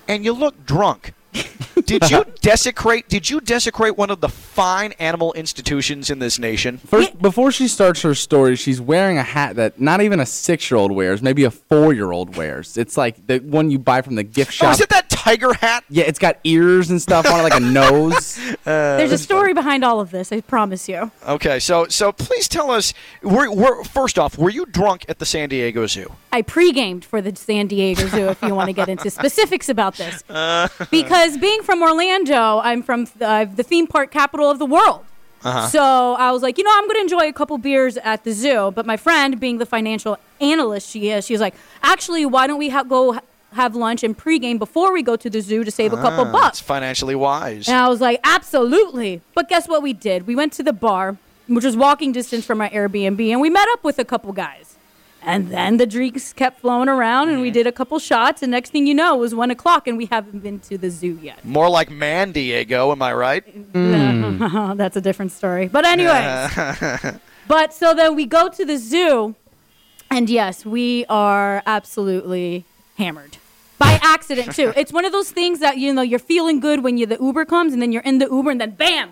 and 0.07 0.23
you 0.25 0.33
look 0.33 0.65
drunk. 0.65 1.13
did 1.85 2.09
you 2.09 2.23
desecrate? 2.41 3.09
Did 3.09 3.29
you 3.29 3.41
desecrate 3.41 3.97
one 3.97 4.09
of 4.09 4.21
the 4.21 4.29
fine 4.29 4.93
animal 4.99 5.33
institutions 5.33 6.09
in 6.09 6.19
this 6.19 6.39
nation? 6.39 6.77
First, 6.77 7.21
before 7.21 7.51
she 7.51 7.67
starts 7.67 8.01
her 8.03 8.15
story, 8.15 8.55
she's 8.55 8.79
wearing 8.79 9.17
a 9.17 9.23
hat 9.23 9.57
that 9.57 9.79
not 9.81 10.01
even 10.01 10.21
a 10.21 10.25
six-year-old 10.25 10.91
wears, 10.93 11.21
maybe 11.21 11.43
a 11.43 11.51
four-year-old 11.51 12.37
wears. 12.37 12.77
It's 12.77 12.95
like 12.95 13.27
the 13.27 13.39
one 13.39 13.69
you 13.69 13.79
buy 13.79 14.01
from 14.01 14.15
the 14.15 14.23
gift 14.23 14.51
Oh, 14.51 14.67
shop. 14.67 14.73
is 14.75 14.81
it 14.81 14.89
that 14.89 15.04
tiger 15.25 15.53
hat? 15.53 15.83
yeah, 15.89 16.03
it's 16.03 16.19
got 16.19 16.37
ears 16.43 16.89
and 16.89 17.01
stuff 17.01 17.25
on 17.25 17.39
it, 17.39 17.43
like 17.43 17.55
a 17.55 17.59
nose. 17.59 18.39
Uh, 18.65 18.97
There's 18.97 19.11
a 19.11 19.17
story 19.17 19.53
behind 19.53 19.85
all 19.85 19.99
of 19.99 20.09
this. 20.09 20.31
I 20.31 20.41
promise 20.41 20.89
you. 20.89 21.11
Okay, 21.27 21.59
so 21.59 21.85
so 21.87 22.11
please 22.11 22.47
tell 22.47 22.71
us. 22.71 22.95
Were, 23.21 23.51
were, 23.51 23.83
first 23.83 24.17
off, 24.17 24.39
were 24.39 24.49
you 24.49 24.65
drunk 24.65 25.05
at 25.07 25.19
the 25.19 25.25
San 25.25 25.49
Diego 25.49 25.85
Zoo? 25.85 26.11
I 26.31 26.41
pre-gamed 26.41 27.05
for 27.05 27.21
the 27.21 27.35
San 27.35 27.67
Diego 27.67 28.07
Zoo. 28.07 28.29
if 28.29 28.41
you 28.41 28.55
want 28.55 28.67
to 28.67 28.73
get 28.73 28.89
into 28.89 29.11
specifics 29.11 29.69
about 29.69 29.97
this, 29.97 30.23
uh-huh. 30.29 30.85
because 30.89 31.37
being 31.37 31.61
from 31.61 31.83
Orlando, 31.83 32.59
I'm 32.59 32.81
from 32.81 33.07
uh, 33.21 33.45
the 33.45 33.61
theme 33.61 33.85
park 33.85 34.09
capital 34.09 34.49
of 34.49 34.57
the 34.57 34.65
world. 34.65 35.05
Uh-huh. 35.43 35.67
So 35.67 35.81
I 36.15 36.31
was 36.31 36.41
like, 36.41 36.57
you 36.57 36.63
know, 36.63 36.71
I'm 36.73 36.87
going 36.87 36.95
to 36.95 37.01
enjoy 37.01 37.27
a 37.29 37.33
couple 37.33 37.59
beers 37.59 37.97
at 37.97 38.23
the 38.23 38.31
zoo. 38.31 38.71
But 38.71 38.87
my 38.87 38.97
friend, 38.97 39.39
being 39.39 39.59
the 39.59 39.67
financial 39.67 40.17
analyst 40.41 40.89
she 40.89 41.11
is, 41.11 41.25
she 41.25 41.33
was 41.33 41.41
like, 41.41 41.53
actually, 41.83 42.25
why 42.25 42.47
don't 42.47 42.57
we 42.57 42.69
ha- 42.69 42.83
go 42.83 43.13
ha- 43.13 43.21
have 43.55 43.75
lunch 43.75 44.03
and 44.03 44.17
pregame 44.17 44.59
before 44.59 44.93
we 44.93 45.01
go 45.01 45.15
to 45.15 45.29
the 45.29 45.41
zoo 45.41 45.63
to 45.63 45.71
save 45.71 45.91
a 45.91 45.97
couple 45.97 46.25
ah, 46.25 46.29
It's 46.29 46.31
bucks? 46.31 46.59
financially 46.59 47.15
wise. 47.15 47.67
And 47.67 47.77
I 47.77 47.89
was 47.89 48.01
like, 48.01 48.19
absolutely. 48.23 49.21
But 49.33 49.49
guess 49.49 49.67
what 49.67 49.81
we 49.81 49.93
did? 49.93 50.27
We 50.27 50.35
went 50.35 50.53
to 50.53 50.63
the 50.63 50.73
bar 50.73 51.17
which 51.47 51.63
was 51.63 51.77
walking 51.77 52.11
distance 52.11 52.45
from 52.45 52.61
our 52.61 52.69
Airbnb, 52.69 53.29
and 53.31 53.39
we 53.41 53.49
met 53.49 53.67
up 53.73 53.83
with 53.83 53.99
a 53.99 54.05
couple 54.05 54.33
guys. 54.33 54.75
And 55.21 55.49
then 55.49 55.77
the 55.77 55.87
drinks 55.87 56.33
kept 56.33 56.61
flowing 56.61 56.87
around, 56.87 57.29
and 57.29 57.41
we 57.41 57.49
did 57.49 57.65
a 57.65 57.71
couple 57.71 57.97
shots. 57.97 58.43
And 58.43 58.51
next 58.51 58.69
thing 58.69 58.85
you 58.85 58.93
know, 58.93 59.15
it 59.15 59.19
was 59.19 59.33
one 59.33 59.49
o'clock, 59.49 59.87
and 59.87 59.97
we 59.97 60.05
haven't 60.05 60.43
been 60.43 60.59
to 60.61 60.77
the 60.77 60.91
zoo 60.91 61.19
yet. 61.21 61.43
More 61.43 61.67
like 61.67 61.89
Man 61.89 62.31
Diego, 62.31 62.91
am 62.91 63.01
I 63.01 63.13
right? 63.13 63.73
Mm. 63.73 64.77
That's 64.77 64.95
a 64.95 65.01
different 65.01 65.31
story. 65.31 65.67
But 65.67 65.83
anyway, 65.85 66.47
but 67.47 67.73
so 67.73 67.95
then 67.95 68.15
we 68.15 68.27
go 68.27 68.49
to 68.49 68.65
the 68.65 68.77
zoo, 68.77 69.33
and 70.11 70.29
yes, 70.29 70.63
we 70.63 71.05
are 71.09 71.63
absolutely 71.65 72.65
hammered 72.97 73.37
by 73.77 73.99
accident 74.01 74.53
too. 74.55 74.73
It's 74.75 74.91
one 74.93 75.05
of 75.05 75.11
those 75.11 75.31
things 75.31 75.59
that 75.59 75.77
you 75.77 75.93
know 75.93 76.01
you're 76.01 76.19
feeling 76.19 76.59
good 76.59 76.83
when 76.83 76.97
you 76.97 77.05
the 77.05 77.17
Uber 77.21 77.45
comes, 77.45 77.73
and 77.73 77.81
then 77.81 77.91
you're 77.91 78.03
in 78.03 78.19
the 78.19 78.27
Uber, 78.27 78.51
and 78.51 78.61
then 78.61 78.71
bam, 78.71 79.09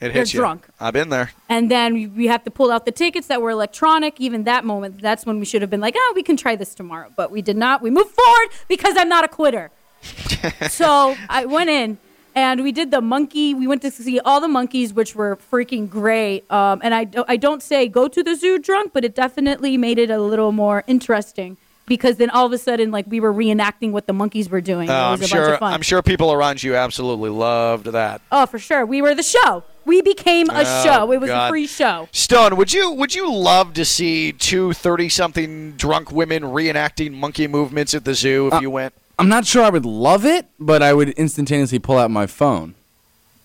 It 0.00 0.04
You're 0.06 0.12
hits 0.12 0.32
you. 0.34 0.40
drunk. 0.40 0.66
I've 0.80 0.92
been 0.94 1.08
there. 1.08 1.32
and 1.48 1.68
then 1.70 1.92
we- 1.94 2.06
we 2.06 2.26
have 2.28 2.44
to 2.44 2.50
pull 2.50 2.70
out 2.70 2.84
the 2.84 2.92
tickets 2.92 3.26
that 3.26 3.42
were 3.42 3.50
electronic. 3.50 4.20
Even 4.20 4.44
that 4.44 4.64
moment, 4.64 5.00
that's 5.02 5.26
when 5.26 5.38
we 5.40 5.44
should 5.44 5.60
have 5.60 5.70
been 5.70 5.80
like, 5.80 5.94
oh, 5.98 6.12
we 6.14 6.22
can 6.22 6.36
try 6.36 6.54
this 6.56 6.72
tomorrow, 6.74 7.08
but 7.16 7.30
we 7.32 7.42
did 7.42 7.56
not. 7.56 7.82
We 7.82 7.90
moved 7.90 8.10
forward 8.14 8.48
because 8.68 8.94
I'm 8.96 9.08
not 9.08 9.24
a 9.24 9.28
quitter. 9.28 9.70
so 10.70 11.16
I 11.28 11.44
went 11.46 11.68
in 11.70 11.98
and 12.36 12.62
we 12.62 12.70
did 12.70 12.92
the 12.92 13.00
monkey. 13.00 13.54
We 13.54 13.66
went 13.66 13.82
to 13.82 13.90
see 13.90 14.20
all 14.20 14.40
the 14.40 14.46
monkeys, 14.48 14.92
which 14.94 15.16
were 15.16 15.36
freaking 15.50 15.90
great. 15.90 16.48
Um, 16.52 16.80
and 16.84 16.94
I, 16.94 17.08
I 17.26 17.36
don't 17.36 17.62
say 17.62 17.88
go 17.88 18.06
to 18.06 18.22
the 18.22 18.36
zoo 18.36 18.60
drunk, 18.60 18.92
but 18.92 19.04
it 19.04 19.14
definitely 19.16 19.76
made 19.76 19.98
it 19.98 20.10
a 20.10 20.20
little 20.20 20.52
more 20.52 20.84
interesting 20.86 21.56
because 21.88 22.16
then 22.16 22.30
all 22.30 22.46
of 22.46 22.52
a 22.52 22.58
sudden, 22.58 22.90
like 22.90 23.06
we 23.08 23.18
were 23.20 23.32
reenacting 23.32 23.90
what 23.92 24.06
the 24.06 24.12
monkeys 24.12 24.48
were 24.50 24.60
doing. 24.60 24.88
Oh, 24.88 24.92
it 24.92 24.96
I'm 24.96 25.10
was 25.12 25.20
a 25.20 25.22
bunch 25.34 25.44
sure. 25.46 25.52
of 25.54 25.58
fun. 25.60 25.72
I'm 25.72 25.82
sure 25.82 26.02
people 26.02 26.32
around 26.32 26.62
you 26.62 26.76
absolutely 26.76 27.30
loved 27.30 27.86
that. 27.86 28.20
Oh, 28.30 28.46
for 28.46 28.58
sure. 28.58 28.84
We 28.86 29.02
were 29.02 29.14
the 29.14 29.22
show. 29.22 29.64
We 29.84 30.02
became 30.02 30.50
a 30.50 30.62
Oh, 30.66 30.84
show. 30.84 31.12
It 31.12 31.20
was 31.20 31.28
God. 31.30 31.46
a 31.46 31.48
free 31.50 31.66
show. 31.66 32.08
Stone, 32.12 32.56
would 32.56 32.72
you 32.72 32.90
would 32.92 33.14
you 33.14 33.32
love 33.32 33.72
to 33.74 33.84
see 33.84 34.32
two 34.32 34.68
30-something 34.68 35.72
drunk 35.72 36.12
women 36.12 36.42
reenacting 36.42 37.12
monkey 37.14 37.46
movements 37.46 37.94
at 37.94 38.04
the 38.04 38.14
zoo 38.14 38.48
if 38.48 38.54
Uh, 38.54 38.58
you 38.60 38.70
went? 38.70 38.92
I'm 39.18 39.28
not 39.28 39.46
sure 39.46 39.64
I 39.64 39.70
would 39.70 39.86
love 39.86 40.24
it, 40.24 40.46
but 40.60 40.82
I 40.82 40.94
would 40.94 41.08
instantaneously 41.10 41.78
pull 41.80 41.98
out 41.98 42.10
my 42.10 42.26
phone 42.26 42.74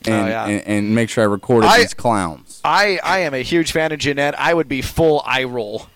and, 0.06 0.26
Oh, 0.26 0.28
yeah. 0.28 0.46
and, 0.46 0.62
and 0.68 0.96
make 0.96 1.10
sure 1.10 1.24
I 1.24 1.28
recorded 1.28 1.68
I- 1.68 1.80
these 1.80 1.94
clowns. 1.94 2.60
I, 2.66 3.00
I 3.04 3.20
am 3.20 3.34
a 3.34 3.40
huge 3.42 3.72
fan 3.72 3.92
of 3.92 4.00
Ginette. 4.00 4.36
I 4.38 4.54
would 4.54 4.68
be 4.68 4.82
full 4.82 5.24
eye 5.26 5.46
roll. 5.46 5.88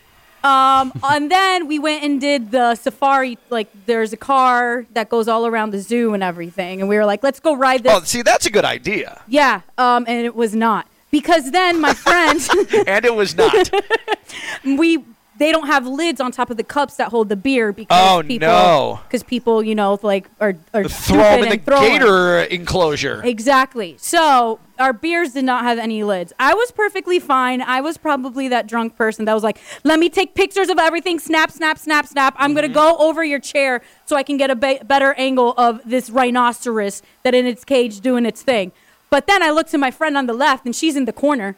Um, 0.44 0.94
and 1.04 1.30
then 1.32 1.68
we 1.68 1.80
went 1.80 2.04
and 2.04 2.22
did 2.22 2.52
the 2.52 2.76
safari. 2.76 3.38
Like, 3.50 3.70
there's 3.86 4.14
a 4.14 4.18
car 4.18 4.86
that 4.94 5.10
goes 5.10 5.28
all 5.28 5.46
around 5.46 5.72
the 5.72 5.80
zoo 5.80 6.14
and 6.14 6.24
everything. 6.24 6.80
And 6.80 6.88
we 6.90 6.96
were 6.96 7.06
like, 7.06 7.24
let's 7.24 7.40
go 7.40 7.56
ride 7.56 7.84
this. 7.84 7.94
Oh, 7.94 8.02
see, 8.04 8.22
that's 8.22 8.46
a 8.46 8.52
good 8.52 8.66
idea. 8.66 9.22
yeah. 9.28 9.62
Um, 9.78 10.06
and 10.08 10.26
it 10.26 10.36
was 10.36 10.56
not 10.56 10.88
because 11.12 11.52
then 11.52 11.80
my 11.82 11.94
friend, 11.94 12.40
And 12.88 13.06
it 13.06 13.16
was 13.16 13.36
not. 13.36 13.72
we 14.66 15.04
they 15.38 15.52
don't 15.52 15.68
have 15.68 15.86
lids 15.86 16.20
on 16.20 16.32
top 16.32 16.50
of 16.50 16.58
the 16.58 16.64
cups 16.64 16.96
that 16.96 17.10
hold 17.10 17.30
the 17.30 17.36
beer 17.36 17.72
because 17.72 17.98
Oh, 18.00 18.24
people, 18.24 18.48
no. 18.48 19.00
because 19.08 19.24
people, 19.24 19.62
you 19.64 19.76
know, 19.76 20.00
like 20.02 20.30
are 20.40 20.56
are 20.74 20.84
Throw 20.86 21.18
them 21.18 21.44
in 21.44 21.50
the 21.50 21.58
throw 21.58 21.78
'em. 21.78 22.00
gator 22.00 22.40
enclosure. 22.44 23.22
Exactly. 23.24 23.96
So 24.00 24.60
our 24.80 24.94
beers 24.94 25.34
did 25.34 25.46
not 25.46 25.64
have 25.64 25.78
any 25.80 26.04
lids. 26.04 26.34
I 26.40 26.54
was 26.54 26.72
perfectly 26.72 27.20
fine. 27.20 27.62
I 27.62 27.82
was 27.82 27.98
probably 27.98 28.48
that 28.50 28.68
drunk 28.68 28.96
person 28.96 29.26
that 29.26 29.34
was 29.34 29.44
like, 29.44 29.58
"Let 29.84 30.00
me 30.00 30.10
take 30.10 30.34
pictures 30.36 30.70
of 30.70 30.78
everything. 30.80 31.20
Snap, 31.20 31.52
snap, 31.52 31.78
snap, 31.78 32.06
snap. 32.08 32.36
I'm 32.38 32.54
gonna 32.54 32.68
mm-hmm. 32.68 32.74
go 32.74 32.98
over 32.98 33.24
your 33.24 33.40
chair 33.40 33.82
so 34.06 34.16
I 34.16 34.24
can 34.24 34.38
get 34.38 34.50
a 34.50 34.56
be- 34.56 34.80
better 34.84 35.14
angle 35.18 35.54
of 35.58 35.82
this 35.86 36.10
rhinoceros 36.10 37.02
that 37.24 37.34
in 37.36 37.46
its 37.46 37.64
cage 37.64 38.00
doing 38.02 38.26
its 38.26 38.42
thing." 38.42 38.72
But 39.10 39.26
then 39.26 39.42
I 39.42 39.52
looked 39.52 39.72
to 39.72 39.78
my 39.78 39.90
friend 39.92 40.18
on 40.18 40.26
the 40.26 40.34
left, 40.34 40.66
and 40.66 40.76
she's 40.76 40.96
in 40.96 41.06
the 41.06 41.14
corner, 41.14 41.56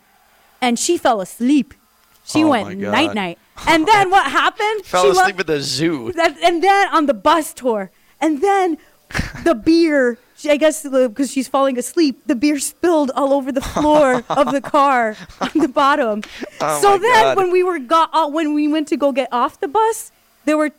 and 0.62 0.78
she 0.78 0.98
fell 0.98 1.20
asleep. 1.20 1.74
She 2.24 2.44
Oh 2.44 2.50
my 2.50 2.64
went 2.64 2.82
God. 2.82 2.92
night 2.92 3.14
night. 3.16 3.38
And 3.70 3.88
then 3.88 4.10
what 4.10 4.32
happened? 4.32 4.86
Fell 4.86 5.04
She 5.04 5.12
lo- 5.12 5.22
asleep 5.22 5.40
at 5.40 5.48
the 5.48 5.62
zoo. 5.62 6.12
that, 6.14 6.38
and 6.44 6.64
then 6.64 6.88
on 6.90 7.06
the 7.06 7.14
bus 7.14 7.54
tour, 7.54 7.92
and 8.20 8.42
then 8.42 8.78
the 9.44 9.56
beer. 9.66 10.18
I 10.46 10.56
guess 10.56 10.84
because 10.88 11.30
she's 11.34 11.50
falling 11.50 11.78
asleep, 11.78 12.22
the 12.26 12.34
beer 12.36 12.60
spilled 12.60 13.12
all 13.14 13.34
over 13.34 13.52
the 13.52 13.60
floor 13.60 14.24
of 14.30 14.52
the 14.54 14.62
car 14.62 15.18
on 15.42 15.52
the 15.56 15.68
bottom. 15.68 16.24
Oh 16.62 16.82
so 16.82 16.98
then, 16.98 17.12
God. 17.24 17.38
when 17.38 17.52
we 17.52 17.62
were 17.62 17.78
got 17.78 18.10
uh, 18.14 18.30
when 18.30 18.54
we 18.54 18.70
went 18.70 18.88
to 18.88 18.96
go 18.98 19.12
get 19.12 19.28
off 19.34 19.60
the 19.60 19.68
bus, 19.68 20.14
there 20.46 20.58
were 20.58 20.72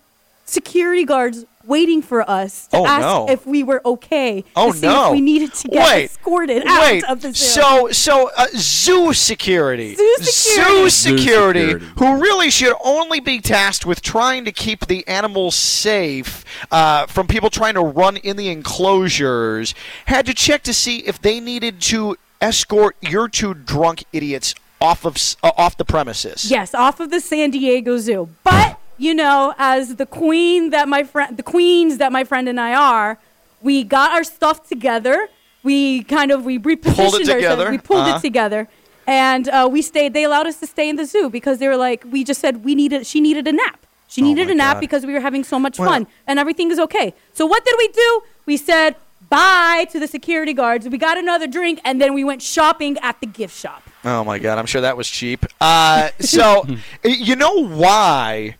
security 0.50 1.04
guards 1.04 1.44
waiting 1.66 2.00
for 2.02 2.28
us 2.28 2.66
to 2.68 2.78
Oh, 2.78 2.86
ask 2.86 3.00
no. 3.02 3.26
if 3.30 3.46
we 3.46 3.62
were 3.62 3.80
okay. 3.84 4.42
Oh 4.56 4.72
to 4.72 4.78
see 4.78 4.86
no! 4.86 5.06
If 5.08 5.12
we 5.12 5.20
needed 5.20 5.52
to 5.54 5.68
get 5.68 5.84
wait, 5.84 6.04
escorted 6.06 6.64
out 6.66 6.80
wait. 6.80 7.04
of 7.04 7.20
the 7.22 7.28
zoo. 7.32 7.34
So, 7.60 7.88
so 7.92 8.30
uh, 8.36 8.46
zoo 8.56 9.12
security, 9.12 9.94
Zoo 9.94 10.14
security. 10.20 10.30
Zoo 10.30 10.88
Zoo 10.88 10.90
security, 10.90 11.60
security. 11.72 11.86
who 11.98 12.20
really 12.20 12.50
should 12.50 12.74
only 12.84 13.20
be 13.20 13.40
tasked 13.40 13.86
with 13.86 14.02
trying 14.02 14.44
to 14.46 14.52
keep 14.52 14.86
the 14.86 15.06
animals 15.06 15.54
safe 15.54 16.44
uh, 16.72 17.06
from 17.06 17.26
people 17.26 17.50
trying 17.50 17.74
to 17.74 17.82
run 17.82 18.16
in 18.16 18.36
the 18.36 18.48
enclosures, 18.48 19.74
had 20.06 20.26
to 20.26 20.34
check 20.34 20.62
to 20.64 20.74
see 20.74 20.98
if 21.00 21.20
they 21.20 21.40
needed 21.40 21.80
to 21.82 22.16
escort 22.40 22.96
your 23.00 23.28
two 23.28 23.54
drunk 23.54 24.02
idiots 24.12 24.54
off 24.80 25.04
of 25.04 25.16
uh, 25.42 25.52
off 25.58 25.76
the 25.76 25.84
premises. 25.84 26.50
Yes, 26.50 26.74
off 26.74 27.00
of 27.00 27.10
the 27.10 27.20
San 27.20 27.50
Diego 27.50 27.98
Zoo. 27.98 28.30
But 28.42 28.79
you 29.00 29.14
know, 29.14 29.54
as 29.58 29.96
the 29.96 30.06
queen 30.06 30.70
that 30.70 30.86
my 30.88 31.02
friend, 31.04 31.36
the 31.36 31.42
queens 31.42 31.96
that 31.98 32.12
my 32.12 32.24
friend 32.30 32.48
and 32.48 32.60
I 32.60 32.74
are, 32.74 33.18
we 33.62 33.82
got 33.82 34.12
our 34.12 34.24
stuff 34.24 34.68
together. 34.68 35.16
We 35.62 36.04
kind 36.04 36.30
of 36.30 36.44
we 36.44 36.58
repositioned 36.58 36.94
Pulled 36.96 37.14
it 37.14 37.20
ourselves. 37.20 37.34
together. 37.42 37.70
We 37.70 37.78
pulled 37.78 38.00
Uh-huh. 38.06 38.16
it 38.18 38.20
together, 38.28 38.68
and 39.06 39.48
uh, 39.48 39.68
we 39.74 39.80
stayed. 39.82 40.12
They 40.14 40.24
allowed 40.24 40.46
us 40.46 40.58
to 40.60 40.66
stay 40.66 40.88
in 40.88 40.96
the 40.96 41.04
zoo 41.06 41.28
because 41.30 41.58
they 41.60 41.68
were 41.68 41.76
like, 41.88 42.04
we 42.14 42.24
just 42.24 42.40
said 42.40 42.64
we 42.64 42.74
needed. 42.74 43.06
She 43.06 43.20
needed 43.20 43.46
a 43.48 43.52
nap. 43.52 43.78
She 44.08 44.20
needed 44.22 44.44
Oh 44.44 44.46
my 44.48 44.52
a 44.52 44.56
nap 44.56 44.74
God. 44.76 44.80
because 44.80 45.06
we 45.06 45.12
were 45.12 45.20
having 45.28 45.44
so 45.44 45.58
much 45.58 45.78
Well- 45.78 45.88
fun, 45.90 46.06
and 46.26 46.38
everything 46.38 46.70
is 46.70 46.78
okay. 46.86 47.14
So 47.32 47.46
what 47.46 47.64
did 47.64 47.74
we 47.78 47.88
do? 47.88 48.10
We 48.46 48.56
said 48.56 48.96
bye 49.28 49.86
to 49.92 50.00
the 50.00 50.08
security 50.08 50.52
guards. 50.52 50.88
We 50.88 50.98
got 50.98 51.16
another 51.16 51.46
drink, 51.46 51.80
and 51.84 52.00
then 52.02 52.14
we 52.14 52.24
went 52.24 52.42
shopping 52.42 52.98
at 52.98 53.20
the 53.20 53.26
gift 53.26 53.56
shop. 53.56 53.82
Oh 54.04 54.24
my 54.24 54.38
god, 54.38 54.58
I'm 54.58 54.66
sure 54.66 54.80
that 54.80 54.96
was 54.96 55.08
cheap. 55.08 55.44
Uh, 55.60 56.08
so, 56.20 56.66
you 57.04 57.36
know 57.36 57.54
why 57.84 58.56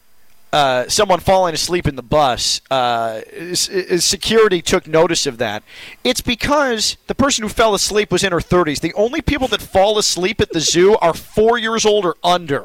uh, 0.52 0.88
someone 0.88 1.20
falling 1.20 1.54
asleep 1.54 1.86
in 1.86 1.96
the 1.96 2.02
bus, 2.02 2.60
uh, 2.70 3.20
s- 3.32 3.68
s- 3.70 4.04
security 4.04 4.60
took 4.62 4.86
notice 4.86 5.26
of 5.26 5.38
that? 5.38 5.62
It's 6.04 6.20
because 6.20 6.96
the 7.06 7.14
person 7.14 7.42
who 7.42 7.48
fell 7.48 7.74
asleep 7.74 8.10
was 8.10 8.24
in 8.24 8.32
her 8.32 8.40
30s. 8.40 8.80
The 8.80 8.94
only 8.94 9.20
people 9.22 9.46
that 9.48 9.62
fall 9.62 9.98
asleep 9.98 10.40
at 10.40 10.52
the 10.52 10.60
zoo 10.60 10.96
are 10.98 11.14
four 11.14 11.58
years 11.58 11.86
old 11.86 12.04
or 12.04 12.16
under. 12.24 12.64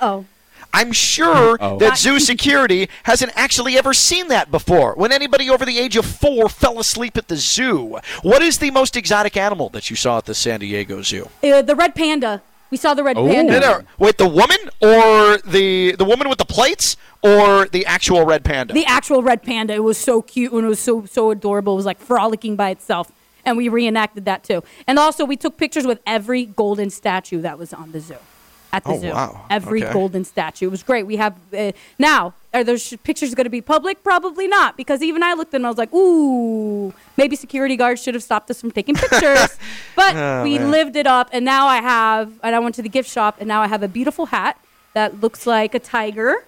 Oh. 0.00 0.24
I'm 0.72 0.92
sure 0.92 1.56
Oh. 1.62 1.78
that 1.78 1.96
zoo 1.96 2.20
security 2.20 2.90
hasn't 3.04 3.32
actually 3.34 3.78
ever 3.78 3.94
seen 3.94 4.28
that 4.28 4.50
before. 4.50 4.92
When 4.94 5.12
anybody 5.12 5.48
over 5.48 5.64
the 5.64 5.78
age 5.78 5.96
of 5.96 6.04
four 6.04 6.48
fell 6.50 6.78
asleep 6.78 7.16
at 7.16 7.28
the 7.28 7.36
zoo, 7.36 7.98
what 8.22 8.42
is 8.42 8.58
the 8.58 8.70
most 8.70 8.94
exotic 8.96 9.36
animal 9.36 9.70
that 9.70 9.88
you 9.88 9.96
saw 9.96 10.18
at 10.18 10.26
the 10.26 10.34
San 10.34 10.60
Diego 10.60 11.00
Zoo? 11.02 11.30
Uh, 11.42 11.62
the 11.62 11.74
red 11.74 11.94
panda. 11.94 12.42
We 12.70 12.76
saw 12.76 12.94
the 12.94 13.02
red 13.02 13.16
Oh. 13.16 13.26
panda. 13.26 13.60
No, 13.60 13.78
no. 13.78 13.80
Wait, 13.98 14.18
the 14.18 14.28
woman 14.28 14.58
or 14.82 15.38
the 15.38 15.92
the 15.96 16.04
woman 16.04 16.28
with 16.28 16.38
the 16.38 16.44
plates 16.44 16.96
or 17.22 17.66
the 17.66 17.86
actual 17.86 18.24
red 18.26 18.44
panda? 18.44 18.74
The 18.74 18.84
actual 18.84 19.22
red 19.22 19.42
panda. 19.42 19.74
It 19.74 19.82
was 19.84 19.96
so 19.98 20.20
cute 20.22 20.52
and 20.52 20.64
it 20.64 20.68
was 20.68 20.80
so 20.80 21.06
so 21.06 21.30
adorable. 21.30 21.72
It 21.74 21.76
was 21.76 21.86
like 21.86 21.98
frolicking 21.98 22.56
by 22.56 22.70
itself, 22.70 23.10
and 23.44 23.56
we 23.56 23.68
reenacted 23.68 24.24
that 24.26 24.44
too. 24.44 24.62
And 24.86 24.98
also, 24.98 25.24
we 25.24 25.36
took 25.36 25.56
pictures 25.56 25.86
with 25.86 26.00
every 26.06 26.44
golden 26.44 26.90
statue 26.90 27.40
that 27.42 27.58
was 27.58 27.72
on 27.72 27.92
the 27.92 28.00
zoo. 28.00 28.16
At 28.70 28.84
the 28.84 28.90
Oh, 28.90 28.98
zoo, 29.00 29.08
wow. 29.12 29.46
every 29.48 29.82
Okay. 29.82 29.92
golden 29.94 30.24
statue. 30.26 30.66
It 30.66 30.70
was 30.70 30.82
great. 30.82 31.06
We 31.06 31.16
have 31.16 31.34
uh, 31.56 31.72
now. 31.98 32.34
Are 32.54 32.64
those 32.64 32.94
pictures 33.04 33.34
going 33.34 33.44
to 33.44 33.50
be 33.50 33.60
public? 33.60 34.02
Probably 34.02 34.48
not, 34.48 34.76
because 34.76 35.02
even 35.02 35.22
I 35.22 35.34
looked 35.34 35.52
and 35.52 35.66
I 35.66 35.68
was 35.68 35.76
like, 35.76 35.92
"Ooh, 35.92 36.94
maybe 37.18 37.36
security 37.36 37.76
guards 37.76 38.02
should 38.02 38.14
have 38.14 38.22
stopped 38.22 38.50
us 38.50 38.60
from 38.60 38.70
taking 38.70 38.94
pictures." 38.94 39.58
but 39.96 40.16
Oh, 40.16 40.42
we 40.42 40.58
man. 40.58 40.70
lived 40.70 40.96
it 40.96 41.06
up, 41.06 41.28
and 41.32 41.44
now 41.44 41.66
I 41.66 41.76
have. 41.82 42.32
And 42.42 42.56
I 42.56 42.58
went 42.58 42.74
to 42.76 42.82
the 42.82 42.88
gift 42.88 43.10
shop, 43.10 43.36
and 43.38 43.48
now 43.48 43.60
I 43.60 43.66
have 43.66 43.82
a 43.82 43.88
beautiful 43.88 44.26
hat 44.26 44.58
that 44.94 45.20
looks 45.20 45.46
like 45.46 45.74
a 45.74 45.78
tiger 45.78 46.44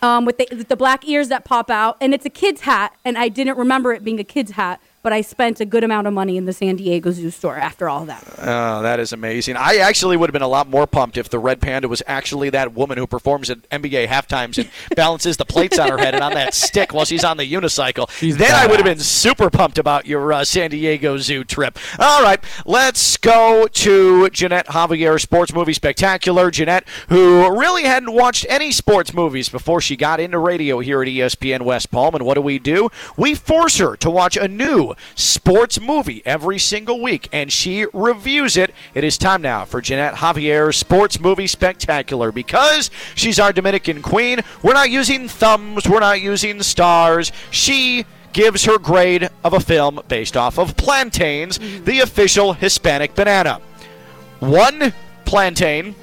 um, 0.00 0.24
with 0.24 0.38
the, 0.38 0.46
with 0.50 0.68
the 0.68 0.76
black 0.76 1.06
ears 1.08 1.28
that 1.28 1.44
pop 1.44 1.70
out, 1.70 1.96
and 2.00 2.14
it's 2.14 2.24
a 2.24 2.30
kid's 2.30 2.60
hat, 2.62 2.94
and 3.04 3.18
I 3.18 3.28
didn't 3.28 3.58
remember 3.58 3.92
it 3.92 4.04
being 4.04 4.20
a 4.20 4.24
kid's 4.24 4.52
hat, 4.52 4.80
but 5.02 5.12
I 5.12 5.20
spent 5.20 5.60
a 5.60 5.64
good 5.64 5.84
amount 5.84 6.06
of 6.06 6.12
money 6.12 6.36
in 6.36 6.44
the 6.44 6.52
San 6.52 6.76
Diego 6.76 7.10
Zoo 7.10 7.30
store 7.30 7.56
after 7.56 7.88
all 7.88 8.04
that. 8.06 8.24
Oh, 8.38 8.82
that 8.82 9.00
is 9.00 9.12
amazing. 9.12 9.56
I 9.56 9.76
actually 9.76 10.16
would 10.16 10.28
have 10.28 10.32
been 10.32 10.42
a 10.42 10.48
lot 10.48 10.68
more 10.68 10.86
pumped 10.86 11.16
if 11.16 11.28
the 11.28 11.38
red 11.38 11.60
panda 11.60 11.88
was 11.88 12.02
actually 12.06 12.50
that 12.50 12.74
woman 12.74 12.98
who 12.98 13.06
performs 13.06 13.50
at 13.50 13.68
NBA 13.70 14.06
halftimes 14.06 14.58
and 14.58 14.70
balances 14.96 15.36
the 15.36 15.44
plates 15.44 15.78
on 15.78 15.90
her 15.90 15.98
head 15.98 16.14
and 16.14 16.22
on 16.22 16.34
that 16.34 16.54
stick 16.54 16.92
while 16.92 17.04
she's 17.04 17.24
on 17.24 17.36
the 17.36 17.50
unicycle. 17.50 18.08
She's 18.10 18.36
then 18.36 18.54
I 18.54 18.66
would 18.66 18.76
have 18.76 18.84
been 18.84 19.00
super 19.00 19.50
pumped 19.50 19.78
about 19.78 20.06
your 20.06 20.32
uh, 20.32 20.44
San 20.44 20.70
Diego 20.70 21.18
Zoo 21.18 21.44
trip. 21.44 21.78
All 21.98 22.22
right, 22.22 22.42
let's 22.64 23.16
go 23.16 23.66
to 23.66 24.28
Ginette 24.30 24.66
Javier 24.66 25.20
Sports 25.20 25.52
Movie 25.52 25.72
Spectacular. 25.72 26.50
Ginette, 26.50 26.86
who 27.08 27.58
really 27.58 27.84
hadn't 27.84 28.12
watched 28.12 28.46
any 28.48 28.70
sports 28.70 29.12
movies 29.12 29.48
before 29.48 29.80
she 29.80 29.96
got 29.96 30.20
into 30.20 30.38
radio 30.38 30.80
here 30.80 31.02
at 31.02 31.08
ESPN 31.08 31.62
West 31.62 31.90
Palm. 31.90 32.14
And 32.14 32.24
what 32.24 32.34
do 32.34 32.42
we 32.42 32.58
do? 32.58 32.90
We 33.16 33.34
force 33.34 33.78
her 33.78 33.96
to 33.96 34.10
watch 34.10 34.36
a 34.36 34.48
new 34.48 34.91
new 34.92 35.02
sports 35.14 35.80
movie 35.80 36.22
every 36.24 36.58
single 36.58 37.00
week, 37.00 37.28
and 37.32 37.52
she 37.52 37.86
reviews 37.92 38.56
it. 38.56 38.72
It 38.94 39.04
is 39.04 39.18
time 39.18 39.42
now 39.42 39.64
for 39.64 39.80
Ginette 39.80 40.14
Javier's 40.14 40.76
Sports 40.76 41.20
Movie 41.20 41.46
Spectacular 41.46 42.32
because 42.32 42.90
she's 43.14 43.38
our 43.38 43.52
Dominican 43.52 44.02
queen. 44.02 44.40
We're 44.62 44.74
not 44.74 44.90
using 44.90 45.28
thumbs, 45.28 45.88
we're 45.88 46.00
not 46.00 46.20
using 46.20 46.62
stars. 46.62 47.32
She 47.50 48.04
gives 48.32 48.64
her 48.64 48.78
grade 48.78 49.28
of 49.44 49.52
a 49.52 49.60
film 49.60 50.00
based 50.08 50.36
off 50.36 50.58
of 50.58 50.76
plantains, 50.76 51.58
mm-hmm. 51.58 51.84
the 51.84 52.00
official 52.00 52.54
Hispanic 52.54 53.14
banana. 53.14 53.60
One 54.40 54.92
plantain 55.24 55.94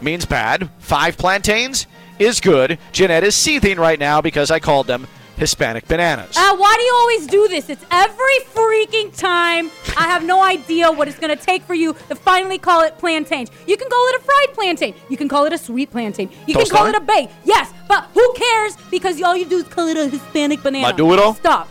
means 0.00 0.24
bad, 0.24 0.70
five 0.78 1.16
plantains 1.16 1.86
is 2.18 2.40
good. 2.40 2.78
Ginette 2.92 3.22
is 3.22 3.34
seething 3.34 3.78
right 3.78 3.98
now 3.98 4.20
because 4.20 4.50
I 4.50 4.60
called 4.60 4.86
them 4.86 5.06
Hispanic 5.36 5.86
bananas. 5.88 6.36
Uh, 6.36 6.56
why 6.56 6.74
do 6.76 6.82
you 6.82 6.94
always 6.94 7.26
do 7.26 7.48
this? 7.48 7.68
It's 7.68 7.84
every 7.90 8.38
freaking 8.54 9.16
time. 9.16 9.70
I 9.96 10.04
have 10.04 10.24
no 10.24 10.42
idea 10.42 10.90
what 10.92 11.08
it's 11.08 11.18
going 11.18 11.36
to 11.36 11.42
take 11.44 11.62
for 11.62 11.74
you 11.74 11.92
to 12.08 12.14
finally 12.14 12.58
call 12.58 12.82
it 12.82 12.98
plantains. 12.98 13.50
You 13.66 13.76
can 13.76 13.88
call 13.88 14.06
it 14.08 14.20
a 14.20 14.24
fried 14.24 14.54
plantain. 14.54 14.94
You 15.08 15.16
can 15.16 15.28
call 15.28 15.44
it 15.44 15.52
a 15.52 15.58
sweet 15.58 15.90
plantain. 15.90 16.30
You 16.46 16.54
Toast 16.54 16.70
can 16.70 16.76
call 16.78 16.86
on? 16.86 16.94
it 16.94 16.98
a 16.98 17.04
bake. 17.04 17.30
Yes, 17.44 17.72
but 17.88 18.04
who 18.14 18.32
cares? 18.34 18.76
Because 18.90 19.20
all 19.22 19.36
you 19.36 19.44
do 19.44 19.58
is 19.58 19.64
call 19.64 19.88
it 19.88 19.96
a 19.96 20.08
Hispanic 20.08 20.62
banana. 20.62 20.88
Maduro? 20.88 21.32
Stop. 21.34 21.68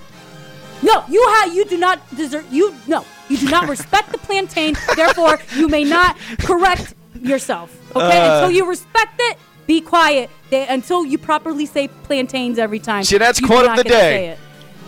No, 0.81 1.03
you 1.07 1.25
have. 1.35 1.55
You 1.55 1.63
do 1.63 1.77
not 1.77 1.99
deserve. 2.15 2.45
You 2.51 2.75
no. 2.87 3.05
You 3.29 3.37
do 3.37 3.49
not 3.49 3.69
respect 3.69 4.11
the 4.11 4.17
plantain. 4.17 4.75
Therefore, 4.97 5.39
you 5.55 5.69
may 5.69 5.85
not 5.85 6.17
correct 6.39 6.93
yourself. 7.21 7.71
Okay. 7.95 8.19
Uh. 8.19 8.35
until 8.35 8.51
you 8.51 8.67
respect 8.67 9.15
it, 9.17 9.37
be 9.65 9.81
quiet. 9.81 10.29
They, 10.49 10.67
until 10.67 11.05
you 11.05 11.17
properly 11.17 11.65
say 11.65 11.87
plantains 11.87 12.59
every 12.59 12.79
time. 12.79 13.03
Ginette's 13.03 13.39
you 13.41 13.47
do 13.47 13.53
quote 13.53 13.65
of 13.69 13.77
the 13.77 13.83
get 13.83 13.89
to 13.89 13.89
say 13.89 14.27
day. 14.27 14.37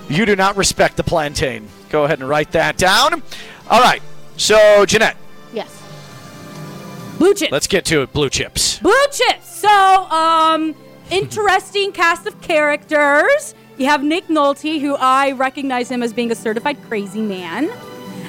You 0.09 0.25
do 0.25 0.35
not 0.35 0.55
respect 0.57 0.97
the 0.97 1.03
plantain. 1.03 1.67
Go 1.89 2.03
ahead 2.03 2.19
and 2.19 2.29
write 2.29 2.51
that 2.51 2.77
down. 2.77 3.23
All 3.69 3.81
right. 3.81 4.01
So, 4.37 4.55
Ginette, 4.85 5.15
Yes. 5.53 5.81
Blue 7.17 7.33
chips. 7.33 7.51
let's 7.51 7.67
get 7.67 7.85
to 7.85 8.01
it. 8.01 8.11
Blue 8.13 8.29
chips. 8.29 8.79
Blue 8.79 8.93
chips. 9.11 9.47
So, 9.59 9.69
um, 9.69 10.75
interesting 11.09 11.91
cast 11.91 12.27
of 12.27 12.39
characters. 12.41 13.55
You 13.77 13.85
have 13.87 14.03
Nick 14.03 14.27
Nolte, 14.27 14.79
who 14.81 14.95
I 14.95 15.31
recognize 15.31 15.89
him 15.89 16.03
as 16.03 16.13
being 16.13 16.31
a 16.31 16.35
certified 16.35 16.77
crazy 16.87 17.21
man. 17.21 17.69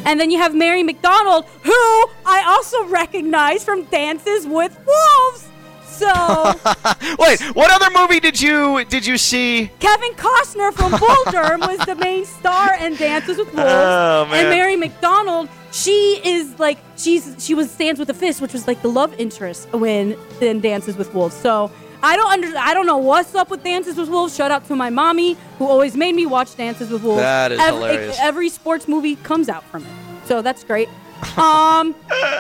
And 0.05 0.21
then 0.21 0.31
you 0.31 0.39
have 0.39 0.55
Mary 0.55 0.85
McDonnell, 0.85 1.45
who 1.65 2.11
I 2.25 2.45
also 2.47 2.85
recognize 2.87 3.65
from 3.65 3.83
Dances 3.85 4.47
with 4.47 4.79
Wolves. 4.87 5.49
So, 5.97 6.07
Wait, 7.19 7.41
what 7.57 7.71
other 7.71 7.89
movie 7.99 8.21
did 8.21 8.39
you 8.41 8.85
did 8.85 9.07
you 9.07 9.17
see? 9.17 9.71
Kevin 9.81 10.13
Costner 10.13 10.73
from 10.73 10.91
Durham 11.33 11.61
was 11.61 11.79
the 11.87 11.95
main 11.95 12.27
star 12.27 12.77
in 12.77 12.97
Dances 12.97 13.39
with 13.39 13.53
Wolves. 13.55 13.71
Oh, 13.71 14.27
man. 14.31 14.45
And 14.45 14.51
Mary 14.51 14.77
McDonnell, 14.77 15.49
she 15.73 16.21
is 16.23 16.59
like 16.59 16.79
she's 16.97 17.35
she 17.39 17.55
was 17.55 17.71
Stands 17.71 17.99
with 17.99 18.11
a 18.11 18.15
Fist, 18.15 18.43
which 18.43 18.53
was 18.53 18.67
like 18.67 18.83
the 18.83 18.89
love 18.89 19.19
interest 19.19 19.73
when 19.73 20.17
in 20.43 20.61
Dances 20.61 20.97
with 20.99 21.15
Wolves. 21.15 21.35
So 21.35 21.71
I 22.03 22.17
don't 22.17 22.31
under 22.31 22.59
I 22.59 22.75
don't 22.75 22.87
know 22.87 22.99
what's 22.99 23.35
up 23.35 23.51
with 23.51 23.65
Dances 23.65 23.97
with 23.97 24.11
Wolves. 24.11 24.37
Shout 24.37 24.51
out 24.51 24.67
to 24.67 24.77
my 24.77 24.91
mommy 24.91 25.37
who 25.59 25.67
always 25.67 25.97
made 25.97 26.15
me 26.15 26.27
watch 26.27 26.57
Dances 26.57 26.91
with 26.91 27.03
Wolves. 27.03 27.23
That 27.23 27.53
is 27.53 27.61
every, 27.61 27.75
hilarious. 27.75 28.19
Every 28.21 28.49
sports 28.51 28.87
movie 28.87 29.17
comes 29.17 29.49
out 29.49 29.65
from 29.65 29.83
it, 29.85 29.93
so 30.27 30.43
that's 30.43 30.63
great. 30.63 30.89
Um, 31.37 31.95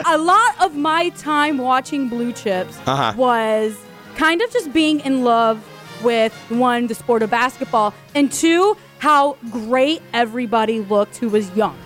a 0.06 0.18
lot 0.18 0.54
of 0.60 0.74
my 0.74 1.08
time 1.10 1.58
watching 1.58 2.08
Blue 2.08 2.32
Chips 2.32 2.78
Uh-huh. 2.86 3.12
was 3.16 3.76
kind 4.16 4.40
of 4.42 4.50
just 4.52 4.72
being 4.72 5.00
in 5.00 5.24
love 5.24 5.62
with 6.02 6.32
one, 6.50 6.86
the 6.86 6.94
sport 6.94 7.22
of 7.22 7.30
basketball, 7.30 7.94
and 8.14 8.30
two, 8.30 8.76
how 8.98 9.36
great 9.50 10.02
everybody 10.12 10.80
looked 10.80 11.16
who 11.16 11.28
was 11.28 11.50
young. 11.56 11.76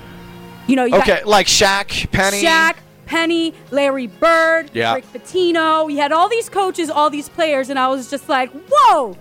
You 0.67 0.77
know, 0.77 0.85
you 0.85 0.97
Okay, 0.99 1.23
like 1.25 1.47
Shaq, 1.47 2.11
Penny. 2.13 2.43
Shaq, 2.43 2.77
Penny, 3.07 3.55
Larry 3.71 4.07
Bird, 4.07 4.71
Yeah. 4.73 4.95
Rick 4.95 5.13
Pitino. 5.13 5.85
We 5.87 5.97
had 5.97 6.13
all 6.13 6.29
these 6.29 6.49
coaches, 6.49 6.91
all 6.91 7.11
these 7.11 7.29
players, 7.29 7.69
and 7.71 7.79
I 7.79 7.89
was 7.89 8.09
just 8.11 8.29
like, 8.29 8.51
whoa! 8.71 9.17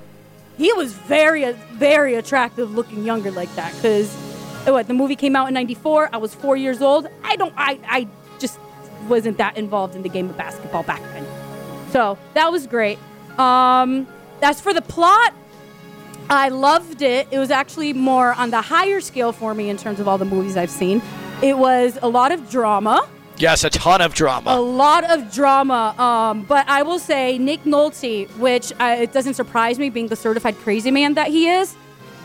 He 0.57 0.71
was 0.73 0.93
very, 0.93 1.51
very 1.73 2.15
attractive 2.15 2.75
looking 2.75 3.03
younger 3.03 3.31
like 3.31 3.53
that. 3.55 3.73
Because 3.75 4.13
what 4.65 4.87
the 4.87 4.93
movie 4.93 5.15
came 5.15 5.35
out 5.35 5.47
in 5.47 5.53
'94. 5.53 6.09
I 6.13 6.17
was 6.17 6.33
four 6.35 6.55
years 6.57 6.81
old. 6.81 7.07
I 7.23 7.35
don't. 7.35 7.53
I. 7.57 7.79
I 7.87 8.07
just 8.39 8.59
wasn't 9.07 9.37
that 9.37 9.57
involved 9.57 9.95
in 9.95 10.01
the 10.03 10.09
game 10.09 10.29
of 10.29 10.37
basketball 10.37 10.83
back 10.83 11.01
then. 11.13 11.25
So 11.91 12.17
that 12.35 12.51
was 12.51 12.67
great. 12.67 12.99
Um, 13.37 14.07
as 14.41 14.61
for 14.61 14.73
the 14.73 14.81
plot, 14.81 15.33
I 16.29 16.49
loved 16.49 17.01
it. 17.01 17.27
It 17.31 17.39
was 17.39 17.49
actually 17.51 17.93
more 17.93 18.33
on 18.33 18.51
the 18.51 18.61
higher 18.61 19.01
scale 19.01 19.31
for 19.31 19.53
me 19.55 19.69
in 19.69 19.77
terms 19.77 19.99
of 19.99 20.07
all 20.07 20.17
the 20.17 20.25
movies 20.25 20.55
I've 20.57 20.69
seen. 20.69 21.01
It 21.41 21.57
was 21.57 21.97
a 22.01 22.07
lot 22.09 22.31
of 22.31 22.49
drama, 22.49 23.07
Yes, 23.37 23.63
a 23.63 23.69
ton 23.69 24.01
of 24.01 24.13
drama. 24.13 24.51
a 24.51 24.59
lot 24.59 25.09
of 25.09 25.33
drama. 25.33 25.95
Um, 25.97 26.43
but 26.43 26.67
I 26.67 26.83
will 26.83 26.99
say 26.99 27.37
Nick 27.37 27.63
Nolte, 27.63 28.27
which 28.37 28.73
uh, 28.79 28.97
it 28.99 29.13
doesn't 29.13 29.35
surprise 29.35 29.79
me 29.79 29.89
being 29.89 30.07
the 30.07 30.15
certified 30.17 30.55
crazy 30.57 30.91
man 30.91 31.13
that 31.13 31.29
he 31.29 31.47
is, 31.49 31.73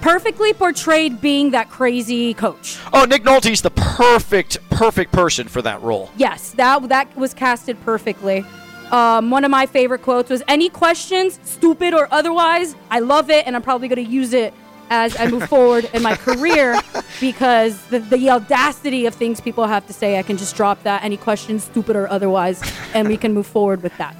perfectly 0.05 0.53
portrayed 0.53 1.19
being 1.23 1.53
that 1.53 1.71
crazy 1.71 2.35
coach. 2.35 2.79
Oh, 2.93 3.07
Nick 3.07 3.25
Nolte's 3.25 3.63
the 3.63 3.71
perfect, 3.71 4.59
perfect 4.69 5.13
person 5.13 5.49
for 5.49 5.63
that 5.63 5.81
role. 5.81 6.11
Yes, 6.19 6.51
that 6.53 6.87
that 6.91 7.17
was 7.17 7.33
casted 7.33 7.81
perfectly. 7.85 8.45
Um, 8.91 9.31
one 9.31 9.45
of 9.45 9.51
my 9.51 9.65
favorite 9.65 10.03
quotes 10.03 10.29
was, 10.29 10.43
"Any 10.47 10.69
questions, 10.69 11.41
stupid 11.45 11.95
or 11.95 12.07
otherwise? 12.13 12.77
I 12.91 12.99
love 12.99 13.31
it, 13.31 13.47
and 13.47 13.57
I'm 13.57 13.63
probably 13.63 13.89
going 13.89 14.05
to 14.05 14.11
use 14.11 14.35
it 14.35 14.53
as 14.91 15.19
I 15.19 15.27
move 15.27 15.49
forward 15.49 15.89
in 15.95 16.03
my 16.03 16.15
career 16.15 16.79
because 17.21 17.83
the, 17.87 18.01
the 18.01 18.29
audacity 18.29 19.07
of 19.07 19.15
things 19.15 19.41
people 19.41 19.67
have 19.67 19.87
to 19.87 19.95
say, 19.95 20.19
I 20.19 20.23
can 20.23 20.37
just 20.37 20.55
drop 20.55 20.83
that. 20.83 21.03
Any 21.03 21.17
questions, 21.17 21.65
stupid 21.65 21.97
or 21.97 22.11
otherwise, 22.11 22.63
and 22.93 23.09
we 23.09 23.17
can 23.17 23.33
move 23.33 23.47
forward 23.47 23.83
with 23.83 23.97
that. 23.97 24.15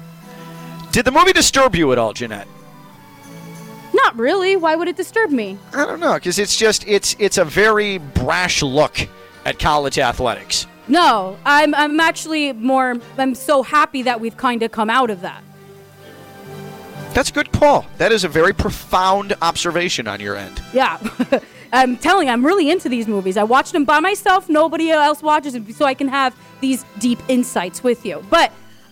Did 0.91 1.05
the 1.05 1.11
movie 1.11 1.31
disturb 1.31 1.75
you 1.75 1.91
at 1.91 1.99
all, 1.99 2.15
Ginette? 2.15 2.47
Not 4.15 4.21
really. 4.21 4.55
Why 4.55 4.75
would 4.75 4.87
it 4.87 4.95
disturb 4.95 5.29
me? 5.29 5.57
I 5.73 5.85
don't 5.85 5.99
know, 5.99 6.13
because 6.13 6.39
it's 6.39 6.55
just 6.55 6.87
it's 6.87 7.17
it's 7.19 7.37
a 7.37 7.43
very 7.43 7.97
brash 7.97 8.61
look 8.61 9.09
at 9.43 9.59
college 9.59 9.99
athletics. 9.99 10.67
No, 10.87 11.37
I'm 11.45 11.75
I'm 11.75 11.99
actually 11.99 12.53
more. 12.53 12.95
I'm 13.17 13.35
so 13.35 13.61
happy 13.61 14.03
that 14.03 14.21
we've 14.21 14.37
kind 14.37 14.63
of 14.63 14.71
come 14.71 14.89
out 14.89 15.09
of 15.09 15.19
that. 15.21 15.43
That's 17.13 17.29
a 17.29 17.33
good 17.33 17.51
call. 17.51 17.85
That 17.97 18.13
is 18.13 18.23
a 18.23 18.29
very 18.29 18.53
profound 18.53 19.35
observation 19.41 20.07
on 20.07 20.21
your 20.21 20.37
end. 20.37 20.61
Yeah. 20.73 20.97
I'm 21.73 21.97
telling 21.97 22.27
you, 22.27 22.33
I'm 22.33 22.45
really 22.45 22.69
into 22.69 22.87
these 22.87 23.07
movies. 23.07 23.35
I 23.35 23.43
watch 23.43 23.73
them 23.73 23.83
by 23.83 23.99
myself. 23.99 24.47
Nobody 24.47 24.91
else 24.91 25.21
watches 25.21 25.53
them, 25.53 25.69
so 25.73 25.85
I 25.85 25.93
can 25.93 26.07
have 26.07 26.33
these 26.61 26.85
deep 26.99 27.19
insights 27.27 27.83
with 27.83 28.05
you. 28.05 28.23
But 28.29 28.51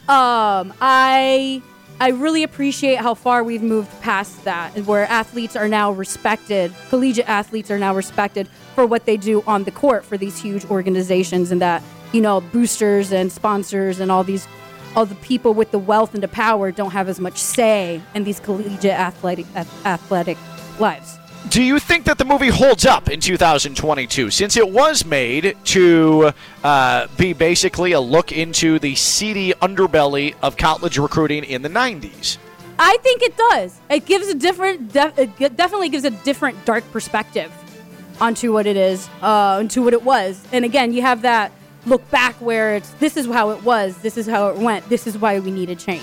um, 0.09 0.73
I 0.81 1.61
I 1.99 2.09
really 2.09 2.43
appreciate 2.43 2.97
how 2.97 3.13
far 3.13 3.43
we've 3.43 3.61
moved 3.61 3.89
past 4.01 4.43
that, 4.43 4.77
where 4.85 5.05
athletes 5.05 5.55
are 5.55 5.67
now 5.67 5.91
respected. 5.91 6.73
Collegiate 6.89 7.29
athletes 7.29 7.71
are 7.71 7.79
now 7.79 7.95
respected 7.95 8.47
for 8.75 8.85
what 8.85 9.05
they 9.05 9.15
do 9.15 9.41
on 9.47 9.63
the 9.63 9.71
court 9.71 10.03
for 10.03 10.17
these 10.17 10.41
huge 10.41 10.65
organizations, 10.65 11.51
and 11.51 11.61
that 11.61 11.81
you 12.11 12.21
know 12.21 12.41
boosters 12.41 13.11
and 13.11 13.31
sponsors 13.31 13.99
and 13.99 14.11
all 14.11 14.23
these 14.23 14.47
all 14.95 15.05
the 15.05 15.15
people 15.15 15.53
with 15.53 15.71
the 15.71 15.79
wealth 15.79 16.13
and 16.13 16.21
the 16.21 16.27
power 16.27 16.71
don't 16.71 16.91
have 16.91 17.09
as 17.09 17.19
much 17.19 17.37
say 17.37 18.01
in 18.13 18.23
these 18.23 18.39
collegiate 18.39 18.99
athletic 18.99 19.45
athletic 19.85 20.37
lives. 20.79 21.17
Do 21.49 21.61
you 21.61 21.77
think 21.77 22.05
that 22.05 22.17
the 22.17 22.25
movie 22.25 22.47
holds 22.47 22.85
up 22.85 23.09
in 23.09 23.19
2022 23.19 24.31
since 24.31 24.55
it 24.55 24.67
was 24.67 25.05
made 25.05 25.57
to 25.65 26.31
uh, 26.63 27.07
be 27.17 27.33
basically 27.33 27.91
a 27.91 27.99
look 27.99 28.31
into 28.31 28.79
the 28.79 28.95
seedy 28.95 29.51
underbelly 29.61 30.35
of 30.41 30.55
college 30.55 30.97
recruiting 30.97 31.43
in 31.43 31.61
the 31.61 31.69
90s? 31.69 32.37
I 32.79 32.97
think 33.01 33.21
it 33.21 33.37
does. 33.37 33.79
It 33.89 34.05
gives 34.05 34.27
a 34.29 34.33
different, 34.33 34.93
def- 34.93 35.19
it 35.19 35.57
definitely 35.57 35.89
gives 35.89 36.05
a 36.05 36.11
different 36.11 36.63
dark 36.65 36.89
perspective 36.91 37.51
onto 38.21 38.53
what 38.53 38.65
it 38.65 38.77
is, 38.77 39.07
uh, 39.21 39.57
onto 39.59 39.83
what 39.83 39.93
it 39.93 40.03
was. 40.03 40.41
And 40.53 40.63
again, 40.63 40.93
you 40.93 41.01
have 41.01 41.23
that 41.23 41.51
look 41.85 42.09
back 42.09 42.35
where 42.35 42.75
it's 42.75 42.89
this 42.91 43.17
is 43.17 43.27
how 43.27 43.51
it 43.51 43.61
was, 43.63 43.97
this 43.97 44.17
is 44.17 44.25
how 44.25 44.47
it 44.47 44.57
went, 44.57 44.87
this 44.87 45.05
is 45.05 45.17
why 45.17 45.39
we 45.39 45.51
need 45.51 45.69
a 45.69 45.75
change. 45.75 46.01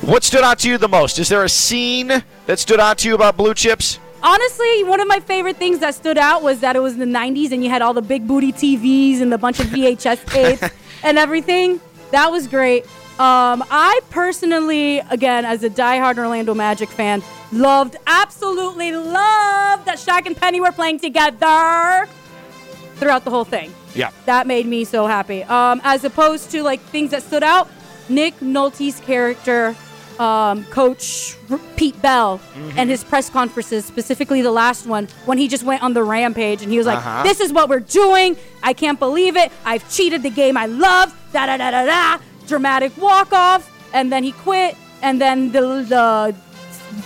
What 0.00 0.24
stood 0.24 0.42
out 0.42 0.58
to 0.60 0.68
you 0.68 0.76
the 0.76 0.88
most? 0.88 1.18
Is 1.18 1.28
there 1.28 1.44
a 1.44 1.48
scene 1.48 2.08
that 2.46 2.58
stood 2.58 2.80
out 2.80 2.98
to 2.98 3.08
you 3.08 3.14
about 3.14 3.36
Blue 3.36 3.54
Chips? 3.54 4.00
Honestly, 4.24 4.84
one 4.84 5.00
of 5.00 5.06
my 5.06 5.20
favorite 5.20 5.58
things 5.58 5.80
that 5.80 5.94
stood 5.94 6.16
out 6.16 6.42
was 6.42 6.60
that 6.60 6.76
it 6.76 6.78
was 6.78 6.94
in 6.94 6.98
the 6.98 7.18
90s 7.18 7.52
and 7.52 7.62
you 7.62 7.68
had 7.68 7.82
all 7.82 7.92
the 7.92 8.00
big 8.00 8.26
booty 8.26 8.54
TVs 8.54 9.20
and 9.20 9.34
a 9.34 9.38
bunch 9.38 9.60
of 9.60 9.66
VHS 9.66 10.24
tapes 10.32 10.74
and 11.02 11.18
everything. 11.18 11.78
That 12.10 12.30
was 12.30 12.48
great. 12.48 12.84
Um, 13.20 13.62
I 13.70 14.00
personally, 14.08 15.00
again, 15.10 15.44
as 15.44 15.62
a 15.62 15.68
diehard 15.68 16.16
Orlando 16.16 16.54
Magic 16.54 16.88
fan, 16.88 17.22
loved, 17.52 17.96
absolutely 18.06 18.92
loved 18.92 19.84
that 19.84 19.98
Shaq 19.98 20.24
and 20.24 20.34
Penny 20.34 20.58
were 20.58 20.72
playing 20.72 21.00
together 21.00 22.08
throughout 22.94 23.24
the 23.24 23.30
whole 23.30 23.44
thing. 23.44 23.74
Yeah. 23.94 24.10
That 24.24 24.46
made 24.46 24.64
me 24.64 24.84
so 24.84 25.06
happy. 25.06 25.42
Um, 25.44 25.82
as 25.84 26.02
opposed 26.02 26.50
to 26.52 26.62
like 26.62 26.80
things 26.80 27.10
that 27.10 27.22
stood 27.22 27.42
out, 27.42 27.68
Nick 28.08 28.40
Nolte's 28.40 29.00
character 29.00 29.76
um, 30.20 30.64
Coach 30.66 31.36
Pete 31.76 32.00
Bell 32.02 32.38
Mm-hmm. 32.38 32.78
and 32.78 32.88
his 32.90 33.02
press 33.04 33.28
conferences, 33.30 33.84
specifically 33.84 34.40
the 34.42 34.52
last 34.52 34.86
one, 34.86 35.08
when 35.26 35.38
he 35.38 35.48
just 35.48 35.64
went 35.64 35.82
on 35.82 35.92
the 35.94 36.02
rampage 36.02 36.62
and 36.62 36.70
he 36.70 36.78
was 36.78 36.86
like, 36.86 36.98
Uh-huh. 36.98 37.22
"This 37.24 37.40
is 37.40 37.52
what 37.52 37.68
we're 37.68 37.80
doing. 37.80 38.36
I 38.62 38.72
can't 38.72 38.98
believe 38.98 39.36
it. 39.36 39.50
I've 39.64 39.88
cheated 39.90 40.22
the 40.22 40.30
game 40.30 40.56
I 40.56 40.66
love." 40.66 41.14
Da 41.32 41.46
da 41.46 41.56
da 41.56 41.70
da 41.70 41.84
da. 41.86 42.22
Dramatic 42.46 42.96
walk 42.96 43.32
off, 43.32 43.70
and 43.92 44.12
then 44.12 44.22
he 44.24 44.32
quit. 44.32 44.76
And 45.02 45.20
then 45.20 45.50
the 45.52 45.60
the 45.88 46.34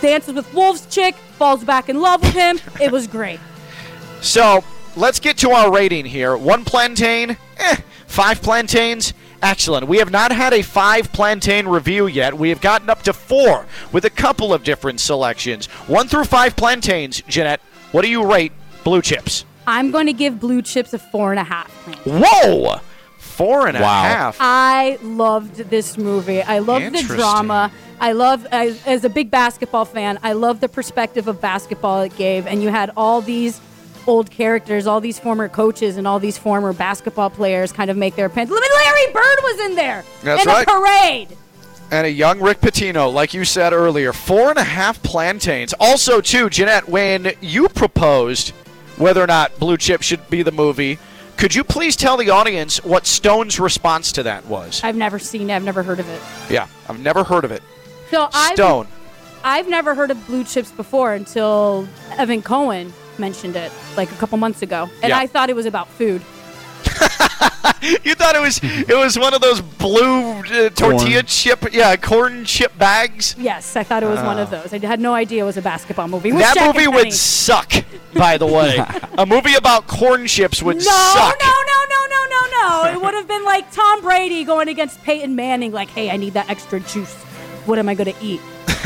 dances 0.00 0.34
with 0.34 0.52
wolves 0.54 0.86
chick 0.86 1.14
falls 1.38 1.64
back 1.64 1.88
in 1.88 2.00
love 2.00 2.20
with 2.22 2.34
him. 2.34 2.58
it 2.80 2.92
was 2.92 3.06
great. 3.06 3.40
So 4.20 4.62
let's 4.96 5.20
get 5.20 5.38
to 5.38 5.50
our 5.50 5.72
rating 5.72 6.04
here. 6.04 6.36
One 6.36 6.64
plantain, 6.64 7.36
eh. 7.56 7.76
Five 8.06 8.42
plantains, 8.42 9.12
excellent. 9.42 9.88
We 9.88 9.98
have 9.98 10.10
not 10.10 10.32
had 10.32 10.52
a 10.52 10.62
five 10.62 11.12
plantain 11.12 11.68
review 11.68 12.06
yet. 12.06 12.34
We 12.36 12.48
have 12.50 12.60
gotten 12.60 12.90
up 12.90 13.02
to 13.02 13.12
four 13.12 13.66
with 13.92 14.04
a 14.04 14.10
couple 14.10 14.52
of 14.52 14.64
different 14.64 15.00
selections. 15.00 15.66
One 15.86 16.08
through 16.08 16.24
five 16.24 16.56
plantains, 16.56 17.22
Ginette. 17.22 17.60
What 17.92 18.02
do 18.02 18.08
you 18.08 18.24
rate 18.30 18.52
blue 18.84 19.02
chips? 19.02 19.44
I'm 19.66 19.90
going 19.90 20.06
to 20.06 20.14
give 20.14 20.40
Blue 20.40 20.62
Chips 20.62 20.94
a 20.94 20.98
four 20.98 21.30
and 21.30 21.38
a 21.38 21.44
half. 21.44 21.70
Whoa! 22.06 22.80
Four 23.18 23.68
and 23.68 23.76
a 23.76 23.80
half. 23.80 24.40
Wow. 24.40 24.46
I 24.46 24.98
loved 25.02 25.56
this 25.70 25.98
movie. 25.98 26.42
I 26.42 26.60
loved 26.60 26.94
the 26.94 27.02
drama. 27.02 27.70
I 28.00 28.12
love 28.12 28.46
as, 28.50 28.84
as 28.86 29.04
a 29.04 29.10
big 29.10 29.30
basketball 29.30 29.84
fan. 29.84 30.18
I 30.22 30.32
love 30.32 30.60
the 30.60 30.68
perspective 30.70 31.28
of 31.28 31.40
basketball 31.40 32.00
it 32.00 32.16
gave, 32.16 32.46
and 32.46 32.62
you 32.62 32.70
had 32.70 32.90
all 32.96 33.20
these 33.20 33.60
old 34.08 34.30
characters, 34.30 34.86
all 34.86 35.00
these 35.00 35.18
former 35.18 35.48
coaches, 35.48 35.96
and 35.96 36.06
all 36.06 36.18
these 36.18 36.38
former 36.38 36.72
basketball 36.72 37.30
players 37.30 37.70
kind 37.70 37.90
of 37.90 37.96
make 37.96 38.16
their 38.16 38.26
appearance. 38.26 38.50
Larry 38.50 39.12
Bird 39.12 39.38
was 39.42 39.60
in 39.66 39.74
there 39.76 40.02
That's 40.22 40.42
in 40.42 40.48
right. 40.48 40.66
a 40.66 40.70
parade. 40.70 41.36
and 41.90 42.06
a 42.06 42.10
young 42.10 42.40
Rick 42.40 42.60
Pitino, 42.60 43.12
like 43.12 43.34
you 43.34 43.44
said 43.44 43.72
earlier. 43.72 44.12
Four 44.12 44.50
and 44.50 44.58
a 44.58 44.64
half 44.64 45.02
plantains. 45.02 45.74
Also, 45.78 46.20
too, 46.20 46.46
Ginette, 46.48 46.88
when 46.88 47.32
you 47.40 47.68
proposed 47.68 48.50
whether 48.96 49.22
or 49.22 49.26
not 49.28 49.56
Blue 49.60 49.76
Chip 49.76 50.02
should 50.02 50.28
be 50.30 50.42
the 50.42 50.50
movie, 50.52 50.98
could 51.36 51.54
you 51.54 51.62
please 51.62 51.94
tell 51.94 52.16
the 52.16 52.30
audience 52.30 52.82
what 52.84 53.06
Stone's 53.06 53.60
response 53.60 54.10
to 54.12 54.24
that 54.24 54.44
was? 54.46 54.82
I've 54.82 54.96
never 54.96 55.18
seen 55.20 55.50
it. 55.50 55.54
I've 55.54 55.62
never 55.62 55.82
heard 55.84 56.00
of 56.00 56.08
it. 56.08 56.20
Yeah, 56.50 56.66
I've 56.88 56.98
never 56.98 57.22
heard 57.24 57.44
of 57.44 57.52
it. 57.52 57.62
So 58.10 58.28
I've, 58.32 58.54
Stone. 58.54 58.88
I've 59.44 59.68
never 59.68 59.94
heard 59.94 60.10
of 60.10 60.26
blue 60.26 60.42
chips 60.44 60.72
before 60.72 61.12
until 61.12 61.86
Evan 62.16 62.42
Cohen 62.42 62.92
mentioned 63.18 63.56
it 63.56 63.72
like 63.96 64.10
a 64.12 64.14
couple 64.16 64.38
months 64.38 64.62
ago, 64.62 64.88
and 65.02 65.10
Yeah. 65.10 65.18
I 65.18 65.26
thought 65.26 65.50
it 65.50 65.56
was 65.56 65.66
about 65.66 65.88
food. 65.88 66.22
You 68.02 68.14
thought 68.14 68.34
it 68.34 68.40
was 68.40 68.60
it 68.62 68.96
was 68.96 69.16
one 69.18 69.34
of 69.34 69.40
those 69.40 69.60
blue 69.60 70.30
uh, 70.40 70.68
tortilla 70.70 71.20
Corn. 71.22 71.26
chip, 71.26 71.72
yeah, 71.72 71.94
corn 71.96 72.44
chip 72.44 72.76
bags. 72.76 73.36
Yes, 73.38 73.76
I 73.76 73.84
thought 73.84 74.02
it 74.02 74.06
was 74.06 74.20
one 74.20 74.38
of 74.38 74.50
those. 74.50 74.72
I 74.72 74.78
had 74.78 74.98
no 75.00 75.14
idea 75.14 75.42
it 75.42 75.46
was 75.46 75.56
a 75.56 75.62
basketball 75.62 76.08
movie. 76.08 76.32
Ah. 76.32 76.38
that 76.38 76.56
Shaq 76.56 76.66
movie 76.74 76.88
would 76.88 77.12
suck. 77.12 77.72
By 78.14 78.36
the 78.36 78.46
way, 78.46 78.78
a 79.16 79.26
movie 79.26 79.54
about 79.54 79.86
corn 79.86 80.26
chips 80.26 80.60
would 80.62 80.76
No, 80.76 80.82
suck. 80.82 81.36
no, 81.40 81.46
no, 81.46 81.84
no, 81.88 82.06
no, 82.08 82.24
no, 82.30 82.46
no. 82.86 82.92
It 82.92 83.00
would 83.00 83.14
have 83.14 83.28
been 83.28 83.44
like 83.44 83.70
Tom 83.70 84.00
Brady 84.02 84.44
going 84.44 84.68
against 84.68 85.00
Peyton 85.04 85.36
Manning, 85.36 85.70
like, 85.72 85.90
hey, 85.90 86.10
I 86.10 86.16
need 86.16 86.34
that 86.34 86.48
extra 86.50 86.80
juice. 86.80 87.14
What 87.66 87.78
am 87.78 87.88
I 87.88 87.94
going 87.94 88.12
to 88.12 88.24
eat? 88.24 88.40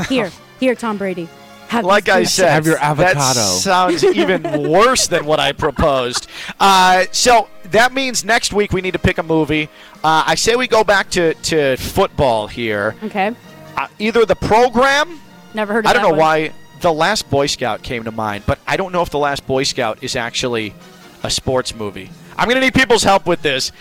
Here, 0.09 0.31
here, 0.61 0.75
Tom 0.75 0.99
Brady. 0.99 1.29
Have 1.73 1.85
Like 1.87 2.09
I 2.11 2.25
said, 2.25 2.51
Have 2.53 2.67
your 2.67 2.77
avocado. 2.79 3.15
that 3.19 3.35
sounds 3.35 4.05
even 4.05 4.43
worse 4.71 5.07
than 5.07 5.25
what 5.25 5.41
I 5.41 5.53
proposed. 5.53 6.27
Uh, 6.61 7.05
so 7.13 7.49
that 7.71 7.93
means 7.95 8.25
next 8.25 8.53
week 8.53 8.73
we 8.73 8.81
need 8.83 8.93
to 8.93 8.99
pick 8.99 9.17
a 9.19 9.23
movie. 9.23 9.69
Uh, 10.05 10.23
I 10.27 10.35
say 10.35 10.55
we 10.55 10.69
go 10.69 10.85
back 10.85 11.09
to, 11.11 11.33
to 11.35 11.77
football 11.77 12.47
here. 12.47 12.95
Okay. 13.05 13.35
Uh, 13.77 13.89
either 13.99 14.27
the 14.27 14.37
program. 14.37 15.19
Never 15.55 15.73
heard 15.73 15.87
of 15.87 15.91
I 15.91 15.95
don't 15.95 16.03
know 16.03 16.11
one. 16.11 16.19
why 16.19 16.53
the 16.83 16.93
Last 16.93 17.31
Boy 17.31 17.47
Scout 17.47 17.83
came 17.83 18.05
to 18.05 18.11
mind, 18.13 18.45
but 18.47 18.59
I 18.67 18.77
don't 18.77 18.93
know 18.93 19.01
if 19.03 19.09
the 19.11 19.19
Last 19.19 19.47
Boy 19.47 19.63
Scout 19.63 20.03
is 20.03 20.15
actually 20.15 20.75
a 21.23 21.31
sports 21.31 21.75
movie. 21.75 22.11
I'm 22.37 22.49
going 22.49 22.57
to 22.57 22.61
need 22.61 22.75
people's 22.75 23.03
help 23.05 23.25
with 23.27 23.41
this. 23.41 23.73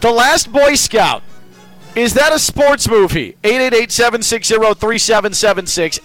The 0.00 0.10
Last 0.10 0.50
Boy 0.52 0.76
Scout. 0.76 1.22
Is 1.96 2.14
that 2.14 2.32
a 2.32 2.38
sports 2.40 2.88
movie? 2.88 3.36
888-760-3776. 3.44 6.00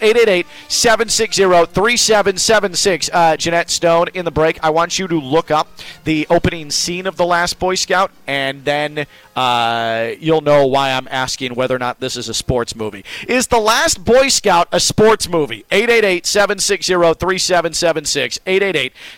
888-760-3776. 0.68 3.10
Uh, 3.12 3.36
Ginette 3.36 3.70
Stone 3.70 4.06
in 4.14 4.24
the 4.24 4.30
break. 4.30 4.62
I 4.62 4.70
want 4.70 5.00
you 5.00 5.08
to 5.08 5.18
look 5.18 5.50
up 5.50 5.66
the 6.04 6.28
opening 6.30 6.70
scene 6.70 7.08
of 7.08 7.16
The 7.16 7.26
Last 7.26 7.58
Boy 7.58 7.74
Scout, 7.74 8.12
and 8.28 8.64
then 8.64 9.04
uh, 9.34 10.12
you'll 10.20 10.42
know 10.42 10.64
why 10.64 10.92
I'm 10.92 11.08
asking 11.10 11.56
whether 11.56 11.74
or 11.74 11.80
not 11.80 11.98
this 11.98 12.16
is 12.16 12.28
a 12.28 12.34
sports 12.34 12.76
movie. 12.76 13.04
Is 13.26 13.48
The 13.48 13.58
Last 13.58 14.04
Boy 14.04 14.28
Scout 14.28 14.68
a 14.70 14.78
sports 14.78 15.28
movie? 15.28 15.64
888-760-3776. 15.72 18.38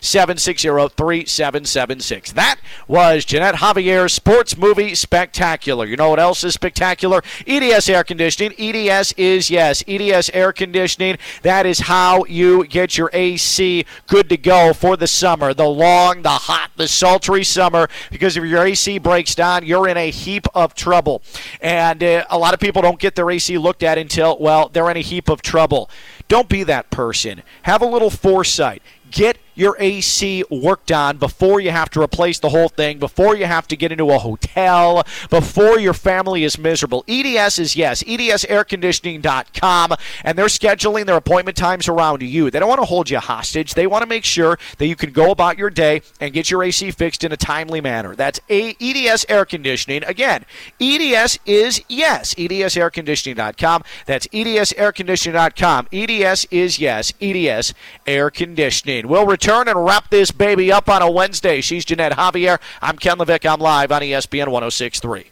888-760-3776. 0.01 2.33
That 2.33 2.59
was 2.89 3.27
Ginette 3.27 3.57
Javier's 3.57 4.15
sports 4.15 4.57
movie 4.57 4.95
spectacular. 4.95 5.85
You 5.85 5.97
know 5.97 6.09
what 6.09 6.19
else 6.19 6.43
is 6.45 6.55
spectacular? 6.63 7.23
EDS 7.45 7.89
air 7.89 8.05
conditioning. 8.05 8.55
EDS 8.57 9.13
is 9.17 9.51
yes, 9.51 9.83
EDS 9.89 10.31
air 10.33 10.53
conditioning. 10.53 11.19
That 11.43 11.67
is 11.67 11.81
how 11.81 12.25
you 12.27 12.65
get 12.67 12.97
your 12.97 13.11
AC 13.13 13.85
good 14.07 14.29
to 14.29 14.37
go 14.37 14.73
for 14.73 14.97
the 14.97 15.09
summer, 15.09 15.53
the 15.53 15.67
long, 15.67 16.23
the 16.23 16.29
hot, 16.31 16.71
the 16.77 16.87
sultry 16.87 17.43
summer. 17.43 17.89
Because 18.11 18.37
if 18.37 18.45
your 18.45 18.65
AC 18.65 18.99
breaks 18.99 19.35
down, 19.35 19.67
you're 19.67 19.89
in 19.89 19.97
a 19.97 20.11
heap 20.11 20.47
of 20.55 20.75
trouble. 20.75 21.23
And 21.61 22.03
uh, 22.05 22.25
a 22.31 22.39
lot 22.39 22.55
of 22.55 22.61
people 22.61 22.81
don't 22.81 23.01
get 23.01 23.17
their 23.17 23.29
AC 23.29 23.59
looked 23.59 23.83
at 23.83 23.99
until 23.99 24.39
well, 24.39 24.69
they're 24.69 24.91
in 24.91 24.97
a 24.97 25.01
heap 25.01 25.29
of 25.29 25.43
trouble. 25.43 25.91
Don't 26.29 26.49
be 26.49 26.63
that 26.63 26.91
person. 26.91 27.43
Have 27.63 27.83
a 27.83 27.87
little 27.87 28.11
foresight. 28.11 28.83
Get 29.11 29.37
your 29.55 29.77
AC 29.79 30.45
worked 30.51 30.91
on 30.91 31.19
before 31.19 31.61
you 31.61 31.71
have 31.71 31.91
to 31.91 32.03
replace 32.03 32.39
the 32.39 32.49
whole 32.49 32.69
thing, 32.69 32.99
before 32.99 33.37
you 33.37 33.47
have 33.47 33.69
to 33.69 33.77
get 33.77 33.93
into 33.93 34.11
a 34.11 34.19
hotel, 34.19 35.05
before 35.31 35.79
your 35.79 35.93
family 35.93 36.45
is 36.45 36.59
miserable. 36.59 37.05
EDS 37.07 37.59
is 37.59 37.77
yes, 37.77 38.03
EDSairconditioning.com, 38.03 39.95
and 40.25 40.39
they're 40.39 40.47
scheduling 40.47 41.07
their 41.07 41.17
appointment 41.17 41.57
times 41.57 41.89
around 41.89 42.23
you. 42.23 42.51
They 42.51 42.59
don't 42.59 42.69
want 42.69 42.81
to 42.81 42.87
hold 42.87 43.11
you 43.11 43.19
hostage. 43.19 43.75
They 43.75 43.87
want 43.87 44.03
to 44.03 44.09
make 44.09 44.25
sure 44.25 44.59
that 44.79 44.87
you 44.87 44.97
can 44.97 45.13
go 45.13 45.31
about 45.31 45.59
your 45.59 45.71
day 45.71 46.03
and 46.21 46.33
get 46.33 46.51
your 46.51 46.63
AC 46.63 46.91
fixed 46.93 47.25
in 47.25 47.33
a 47.33 47.37
timely 47.37 47.81
manner. 47.81 48.15
That's 48.15 48.41
a 48.49 48.75
EDS 48.81 49.27
Air 49.29 49.45
Conditioning. 49.45 50.05
Again, 50.05 50.45
EDS 50.81 51.39
is 51.45 51.83
yes, 51.89 52.35
EDSairconditioning.com. 52.35 53.85
That's 54.07 54.27
EDSairconditioning.com. 54.29 55.89
EDS 55.93 56.47
is 56.51 56.79
yes, 56.79 57.13
EDS 57.21 57.75
Air 58.07 58.31
Conditioning. 58.31 59.09
We'll 59.09 59.27
return 59.27 59.42
and 59.51 59.85
wrap 59.85 60.09
this 60.11 60.31
baby 60.31 60.71
up 60.71 60.89
on 60.89 61.03
a 61.03 61.11
Wednesday. 61.11 61.61
She's 61.61 61.85
Ginette 61.85 62.13
Javier. 62.13 62.61
I'm 62.81 62.97
Ken 62.97 63.19
LaVicka. 63.19 63.53
I'm 63.53 63.61
live 63.61 63.91
on 63.91 64.03
ESPN 64.03 64.49
1063. 64.49 65.31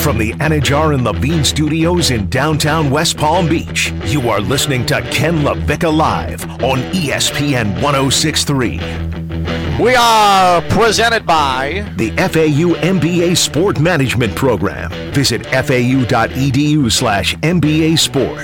From 0.00 0.18
the 0.18 0.32
Anajar 0.40 0.94
and 0.94 1.04
Levine 1.04 1.44
Studios 1.44 2.10
in 2.10 2.28
downtown 2.30 2.90
West 2.90 3.18
Palm 3.18 3.48
Beach, 3.48 3.92
you 4.06 4.30
are 4.30 4.40
listening 4.40 4.86
to 4.86 5.02
Ken 5.10 5.40
LaVicka 5.40 5.94
Live 5.94 6.44
on 6.62 6.78
ESPN 6.92 7.74
1063. 7.82 8.78
We 9.80 9.94
are 9.96 10.60
presented 10.68 11.24
by 11.24 11.90
The 11.96 12.10
FAU 12.10 12.76
MBA 12.82 13.36
Sport 13.36 13.80
Management 13.80 14.36
Program. 14.36 14.90
Visit 15.12 15.46
fau.edu 15.46 16.92
slash 16.92 17.34
MBA 17.36 17.98
Sport. 17.98 18.38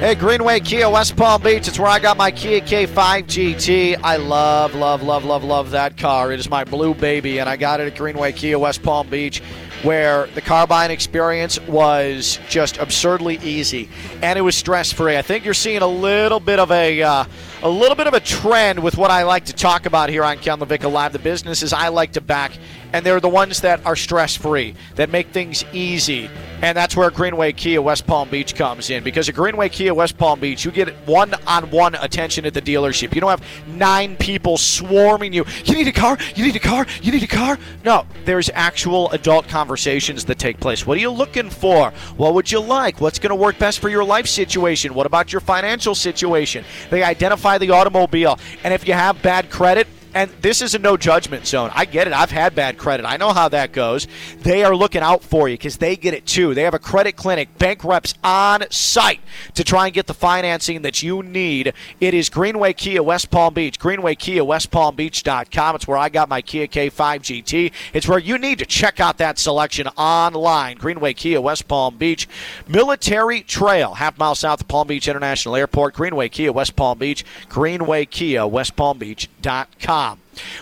Hey, 0.00 0.14
Greenway 0.14 0.60
Kia, 0.60 0.88
West 0.88 1.14
Palm 1.16 1.42
Beach. 1.42 1.68
It's 1.68 1.78
where 1.78 1.90
I 1.90 1.98
got 1.98 2.16
my 2.16 2.30
Kia 2.30 2.62
K5 2.62 3.24
GT. 3.24 4.00
I 4.02 4.16
love, 4.16 4.74
love, 4.74 5.02
love, 5.02 5.24
love, 5.24 5.44
love 5.44 5.70
that 5.72 5.98
car. 5.98 6.32
It 6.32 6.40
is 6.40 6.48
my 6.48 6.64
blue 6.64 6.94
baby, 6.94 7.38
and 7.38 7.48
I 7.50 7.56
got 7.56 7.80
it 7.80 7.86
at 7.92 7.98
Greenway 7.98 8.32
Kia, 8.32 8.58
West 8.58 8.82
Palm 8.82 9.06
Beach, 9.10 9.42
where 9.82 10.26
the 10.28 10.40
car 10.40 10.66
buying 10.66 10.90
experience 10.90 11.60
was 11.62 12.38
just 12.48 12.78
absurdly 12.78 13.38
easy, 13.42 13.88
and 14.22 14.38
it 14.38 14.42
was 14.42 14.54
stress 14.54 14.92
free. 14.92 15.16
I 15.16 15.22
think 15.22 15.44
you're 15.44 15.54
seeing 15.54 15.82
a 15.82 15.86
little 15.86 16.40
bit 16.40 16.58
of 16.58 16.70
a 16.70 17.02
uh, 17.02 17.24
a 17.62 17.68
little 17.68 17.96
bit 17.96 18.06
of 18.06 18.14
a 18.14 18.20
trend 18.20 18.82
with 18.82 18.96
what 18.96 19.10
I 19.10 19.22
like 19.24 19.46
to 19.46 19.52
talk 19.52 19.86
about 19.86 20.08
here 20.10 20.24
on 20.24 20.38
Ken 20.38 20.58
LaVicka 20.58 20.90
Live. 20.90 21.12
The 21.12 21.18
businesses 21.18 21.72
I 21.72 21.88
like 21.88 22.12
to 22.12 22.20
back, 22.20 22.52
and 22.92 23.04
they're 23.04 23.20
the 23.20 23.28
ones 23.28 23.60
that 23.62 23.84
are 23.86 23.96
stress 23.96 24.36
free, 24.36 24.74
that 24.96 25.10
make 25.10 25.28
things 25.28 25.64
easy. 25.72 26.30
And 26.62 26.76
that's 26.76 26.96
where 26.96 27.10
Greenway 27.10 27.52
Kia 27.52 27.80
West 27.80 28.06
Palm 28.06 28.28
Beach 28.28 28.54
comes 28.54 28.90
in. 28.90 29.02
Because 29.02 29.28
at 29.28 29.34
Greenway 29.34 29.68
Kia 29.70 29.94
West 29.94 30.18
Palm 30.18 30.40
Beach, 30.40 30.64
you 30.64 30.70
get 30.70 30.94
one 31.06 31.34
on 31.46 31.70
one 31.70 31.94
attention 31.94 32.44
at 32.44 32.54
the 32.54 32.62
dealership. 32.62 33.14
You 33.14 33.20
don't 33.20 33.30
have 33.30 33.44
nine 33.66 34.16
people 34.16 34.58
swarming 34.58 35.32
you. 35.32 35.44
You 35.64 35.74
need 35.74 35.88
a 35.88 35.92
car? 35.92 36.18
You 36.34 36.44
need 36.44 36.56
a 36.56 36.60
car? 36.60 36.86
You 37.02 37.12
need 37.12 37.22
a 37.22 37.26
car? 37.26 37.58
No, 37.84 38.06
there's 38.24 38.50
actual 38.54 39.10
adult 39.12 39.48
conversations 39.48 40.24
that 40.26 40.38
take 40.38 40.60
place. 40.60 40.86
What 40.86 40.98
are 40.98 41.00
you 41.00 41.10
looking 41.10 41.50
for? 41.50 41.90
What 42.16 42.34
would 42.34 42.50
you 42.52 42.60
like? 42.60 43.00
What's 43.00 43.18
going 43.18 43.30
to 43.30 43.36
work 43.36 43.58
best 43.58 43.78
for 43.78 43.88
your 43.88 44.04
life 44.04 44.26
situation? 44.26 44.94
What 44.94 45.06
about 45.06 45.32
your 45.32 45.40
financial 45.40 45.94
situation? 45.94 46.64
They 46.90 47.02
identify 47.02 47.58
the 47.58 47.70
automobile. 47.70 48.38
And 48.64 48.74
if 48.74 48.86
you 48.86 48.94
have 48.94 49.22
bad 49.22 49.50
credit, 49.50 49.86
and 50.14 50.30
this 50.40 50.62
is 50.62 50.74
a 50.74 50.78
no 50.78 50.96
judgment 50.96 51.46
zone. 51.46 51.70
I 51.74 51.84
get 51.84 52.06
it. 52.06 52.12
I've 52.12 52.30
had 52.30 52.54
bad 52.54 52.78
credit. 52.78 53.06
I 53.06 53.16
know 53.16 53.32
how 53.32 53.48
that 53.48 53.72
goes. 53.72 54.06
They 54.40 54.64
are 54.64 54.74
looking 54.74 55.02
out 55.02 55.22
for 55.22 55.48
you 55.48 55.56
because 55.56 55.76
they 55.76 55.96
get 55.96 56.14
it 56.14 56.26
too. 56.26 56.54
They 56.54 56.62
have 56.62 56.74
a 56.74 56.78
credit 56.78 57.16
clinic, 57.16 57.56
bank 57.58 57.84
reps 57.84 58.14
on 58.24 58.64
site 58.70 59.20
to 59.54 59.64
try 59.64 59.86
and 59.86 59.94
get 59.94 60.06
the 60.06 60.14
financing 60.14 60.82
that 60.82 61.02
you 61.02 61.22
need. 61.22 61.72
It 62.00 62.14
is 62.14 62.28
Greenway 62.28 62.72
Kia 62.72 63.02
West 63.02 63.30
Palm 63.30 63.54
Beach. 63.54 63.78
Greenway 63.78 64.14
Kia 64.14 64.44
West 64.44 64.70
Palm 64.70 64.96
Beach.com. 64.96 65.76
It's 65.76 65.86
where 65.86 65.98
I 65.98 66.08
got 66.08 66.28
my 66.28 66.42
Kia 66.42 66.66
K5 66.66 66.92
GT. 66.92 67.72
It's 67.92 68.08
where 68.08 68.18
you 68.18 68.38
need 68.38 68.58
to 68.58 68.66
check 68.66 69.00
out 69.00 69.18
that 69.18 69.38
selection 69.38 69.86
online. 69.96 70.76
Greenway 70.76 71.14
Kia 71.14 71.40
West 71.40 71.68
Palm 71.68 71.96
Beach. 71.96 72.28
Military 72.66 73.42
Trail, 73.42 73.94
half 73.94 74.18
mile 74.18 74.34
south 74.34 74.62
of 74.62 74.68
Palm 74.68 74.88
Beach 74.88 75.08
International 75.08 75.56
Airport. 75.56 75.94
Greenway 75.94 76.28
Kia 76.28 76.52
West 76.52 76.74
Palm 76.74 76.98
Beach. 76.98 77.24
Greenway 77.48 78.06
Kia 78.06 78.46
West 78.46 78.76
Palm 78.76 78.98
Beach.com. 78.98 79.99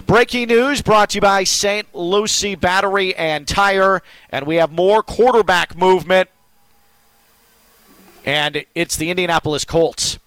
Breaking 0.07 0.49
news 0.49 0.83
brought 0.83 1.11
to 1.11 1.17
you 1.17 1.21
by 1.21 1.45
St. 1.45 1.95
Lucie 1.95 2.55
Battery 2.55 3.15
and 3.17 3.47
Tire. 3.47 4.03
And 4.31 4.47
we 4.47 4.57
have 4.57 4.73
more 4.73 5.03
quarterback 5.03 5.77
movement. 5.77 6.31
And 8.25 8.65
it's 8.75 8.97
the 8.97 9.11
Indianapolis 9.11 9.65
Colts. 9.65 10.19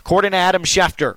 According 0.00 0.32
to 0.32 0.36
Adam 0.36 0.64
Schefter, 0.64 1.16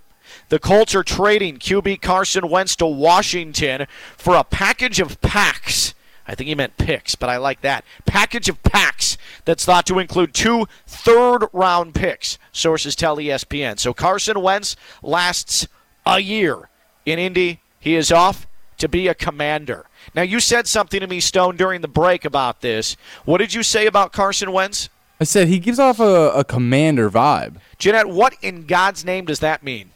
the 0.50 0.60
Colts 0.60 0.94
are 0.94 1.04
trading 1.04 1.58
QB 1.58 2.02
Carson 2.02 2.50
Wentz 2.50 2.76
to 2.78 2.86
Washington 2.86 3.88
for 4.18 4.36
a 4.36 4.44
package 4.44 5.00
of 5.00 5.20
packs. 5.22 5.94
I 6.28 6.36
think 6.36 6.48
he 6.48 6.56
meant 6.56 6.78
picks, 6.78 7.16
but 7.16 7.30
I 7.30 7.38
like 7.38 7.62
that. 7.62 7.86
Package 8.06 8.50
of 8.50 8.62
packs 8.64 9.18
that's 9.46 9.66
thought 9.66 9.86
to 9.88 10.00
include 10.00 10.34
two 10.34 10.68
third 10.88 11.48
round 11.54 11.94
picks, 11.94 12.38
sources 12.52 12.96
tell 12.96 13.18
ESPN. 13.18 13.80
So 13.80 13.94
Carson 13.94 14.42
Wentz 14.42 14.76
lasts 15.02 15.68
a 16.06 16.20
year 16.20 16.70
in 17.06 17.20
Indy. 17.20 17.62
He 17.86 17.96
is 17.96 18.12
off 18.12 18.48
to 18.80 18.90
be 18.90 19.08
a 19.08 19.14
commander. 19.14 19.86
Now, 20.16 20.24
you 20.24 20.40
said 20.40 20.66
something 20.68 21.00
to 21.00 21.08
me, 21.08 21.20
Stone, 21.20 21.56
during 21.56 21.82
the 21.82 21.88
break 21.88 22.26
about 22.26 22.62
this. 22.62 22.98
What 23.26 23.38
did 23.38 23.54
you 23.54 23.62
say 23.62 23.86
about 23.86 24.12
Carson 24.12 24.52
Wentz? 24.52 24.90
I 25.22 25.24
said 25.24 25.48
he 25.50 25.60
gives 25.60 25.78
off 25.78 26.00
a, 26.00 26.32
a 26.32 26.44
commander 26.44 27.12
vibe. 27.12 27.58
Ginette, 27.78 28.12
what 28.12 28.36
in 28.42 28.66
God's 28.66 29.06
name 29.06 29.26
does 29.26 29.40
that 29.40 29.62
mean? 29.62 29.92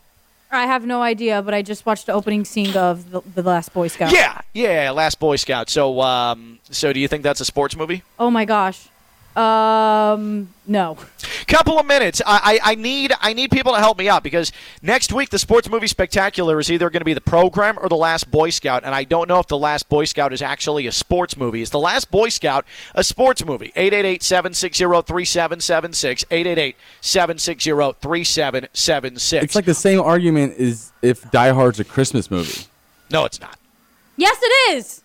I 0.51 0.67
have 0.67 0.85
no 0.85 1.01
idea, 1.01 1.41
but 1.41 1.55
I 1.55 1.63
just 1.63 1.83
watched 1.87 2.05
the 2.05 2.13
opening 2.13 2.45
scene 2.45 2.77
of 2.77 3.09
the, 3.09 3.21
the 3.21 3.41
Last 3.41 3.73
Boy 3.73 3.87
Scout. 3.87 4.13
Yeah, 4.13 4.39
yeah, 4.53 4.91
Last 4.91 5.19
Boy 5.19 5.35
Scout. 5.37 5.67
So, 5.71 5.99
um, 6.01 6.59
so 6.69 6.93
do 6.93 6.99
you 6.99 7.07
think 7.07 7.23
that's 7.23 7.41
a 7.41 7.45
sports 7.45 7.75
movie? 7.75 8.03
Oh 8.19 8.29
my 8.29 8.45
gosh. 8.45 8.87
Um, 9.39 10.49
no. 10.67 10.97
Couple 11.47 11.79
of 11.79 11.85
minutes. 11.85 12.21
I, 12.25 12.59
I, 12.63 12.71
I 12.71 12.75
need 12.75 13.13
I 13.21 13.31
need 13.33 13.51
people 13.51 13.71
to 13.73 13.79
help 13.79 13.97
me 13.97 14.09
out 14.09 14.21
because 14.21 14.51
next 14.81 15.13
week 15.13 15.29
the 15.29 15.39
sports 15.39 15.69
movie 15.69 15.87
spectacular 15.87 16.59
is 16.59 16.69
either 16.69 16.89
going 16.89 16.99
to 16.99 17.05
be 17.05 17.13
the 17.13 17.21
program 17.21 17.77
or 17.81 17.87
the 17.89 17.95
Last 17.95 18.29
Boy 18.29 18.49
Scout, 18.49 18.83
and 18.83 18.93
I 18.93 19.05
don't 19.05 19.27
know 19.29 19.39
if 19.39 19.47
the 19.47 19.57
Last 19.57 19.87
Boy 19.89 20.03
Scout 20.05 20.33
is 20.33 20.41
actually 20.41 20.87
a 20.87 20.91
sports 20.91 21.37
movie. 21.37 21.61
Is 21.61 21.69
the 21.69 21.79
Last 21.79 22.11
Boy 22.11 22.27
Scout 22.29 22.65
a 22.93 23.03
sports 23.03 23.45
movie? 23.45 23.71
888-760-3776. 23.75 26.75
888-760-3776. 27.01 29.43
It's 29.43 29.55
like 29.55 29.65
the 29.65 29.73
same 29.73 29.99
argument 30.01 30.57
as 30.59 30.91
if 31.01 31.29
Die 31.31 31.49
Hard's 31.51 31.79
a 31.79 31.83
Christmas 31.83 32.29
movie. 32.29 32.65
no, 33.11 33.25
it's 33.25 33.39
not. 33.39 33.57
Yes, 34.17 34.37
it 34.41 34.75
is. 34.75 35.01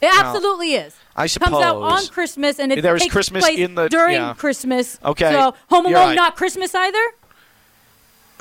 It 0.00 0.10
absolutely 0.14 0.74
is. 0.74 0.94
I 1.16 1.26
suppose. 1.26 1.48
Comes 1.50 1.64
out 1.64 1.76
on. 1.82 2.06
Christmas, 2.08 2.58
and 2.60 2.70
it 2.72 2.82
There's 2.82 3.02
takes 3.02 3.12
Christmas 3.12 3.44
place 3.44 3.58
in 3.58 3.74
the- 3.74 3.88
during 3.88 4.14
yeah. 4.16 4.34
Christmas. 4.34 4.98
Okay, 5.04 5.30
So 5.32 5.54
Home 5.70 5.86
Alone 5.86 5.94
right. 6.08 6.14
not 6.14 6.36
Christmas 6.36 6.74
either. 6.74 7.02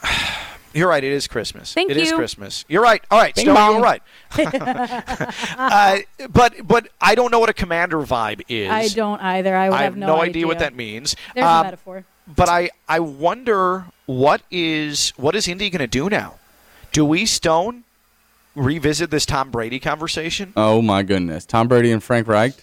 You're 0.74 0.89
right. 0.89 1.03
It 1.03 1.12
is 1.12 1.28
Christmas. 1.28 1.74
Thank 1.74 1.89
It 1.89 1.97
is 1.97 2.12
you. 2.12 2.16
Christmas. 2.18 2.64
You're 2.68 2.84
right. 2.84 3.03
All 3.10 3.18
right, 3.20 3.34
Bing 3.34 3.45
Stone, 3.45 3.55
bong. 3.55 3.74
you're 3.76 3.82
right. 3.82 4.01
uh, 5.58 5.99
but 6.30 6.68
but 6.68 6.89
I 7.01 7.16
don't 7.16 7.32
know 7.32 7.39
what 7.39 7.49
a 7.49 7.53
commander 7.53 7.97
vibe 7.97 8.41
is. 8.47 8.70
I 8.70 8.88
don't 8.89 9.20
either. 9.22 9.55
I, 9.55 9.70
would 9.70 9.76
I 9.76 9.84
have, 9.84 9.93
have 9.93 9.97
no, 9.97 10.22
idea. 10.22 10.45
what 10.45 10.60
that 10.60 10.76
means. 10.76 11.16
There's 11.34 11.47
Um, 11.47 11.62
a 11.62 11.64
metaphor. 11.64 12.05
But 12.28 12.49
I 12.49 12.70
I 12.88 12.99
wonder 12.99 13.86
what 14.05 14.41
is 14.51 15.14
what 15.18 15.36
is 15.36 15.47
Indy 15.47 15.70
going 15.72 15.80
to 15.80 15.88
do 15.88 16.10
now? 16.10 16.36
Do 16.91 17.05
we 17.05 17.26
Stone 17.26 17.84
revisit 18.58 19.10
this 19.12 19.26
Tom 19.26 19.51
Brady 19.51 19.80
conversation? 19.80 20.53
Oh 20.55 20.82
my 20.82 21.03
goodness, 21.03 21.45
Tom 21.45 21.68
Brady 21.68 21.91
and 21.91 22.03
Frank 22.03 22.28
Reich. 22.28 22.53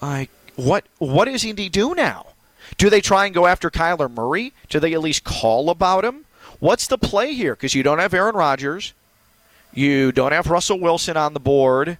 Like 0.00 0.30
what 0.56 0.84
what 0.98 1.26
does 1.26 1.44
Indy 1.44 1.68
do 1.68 1.94
now? 1.94 2.26
Do 2.78 2.90
they 2.90 3.00
try 3.00 3.26
and 3.26 3.34
go 3.34 3.46
after 3.46 3.70
Kyler 3.70 4.10
Murray? 4.10 4.52
Do 4.68 4.80
they 4.80 4.92
at 4.94 5.00
least 5.00 5.24
call 5.24 5.70
about 5.70 6.04
him? 6.04 6.24
What's 6.58 6.86
the 6.86 6.98
play 6.98 7.34
here? 7.34 7.54
Because 7.54 7.74
you 7.74 7.82
don't 7.82 7.98
have 7.98 8.14
Aaron 8.14 8.34
Rodgers, 8.34 8.92
you 9.72 10.12
don't 10.12 10.32
have 10.32 10.48
Russell 10.48 10.80
Wilson 10.80 11.16
on 11.16 11.34
the 11.34 11.40
board. 11.40 11.98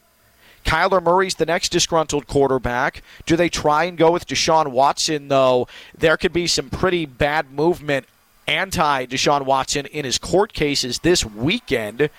Kyler 0.65 1.01
Murray's 1.01 1.37
the 1.37 1.47
next 1.47 1.71
disgruntled 1.71 2.27
quarterback. 2.27 3.03
Do 3.25 3.37
they 3.37 3.49
try 3.49 3.85
and 3.85 3.97
go 3.97 4.11
with 4.11 4.27
Deshaun 4.27 4.69
Watson, 4.69 5.29
though? 5.29 5.69
There 5.97 6.17
could 6.17 6.33
be 6.33 6.49
some 6.49 6.71
pretty 6.71 7.07
bad 7.07 7.53
movement 7.53 8.07
anti 8.49 9.07
Deshaun 9.07 9.43
Watson 9.43 9.87
in 9.87 10.05
his 10.05 10.19
court 10.19 10.53
cases 10.53 11.01
this 11.01 11.25
weekend. 11.25 12.11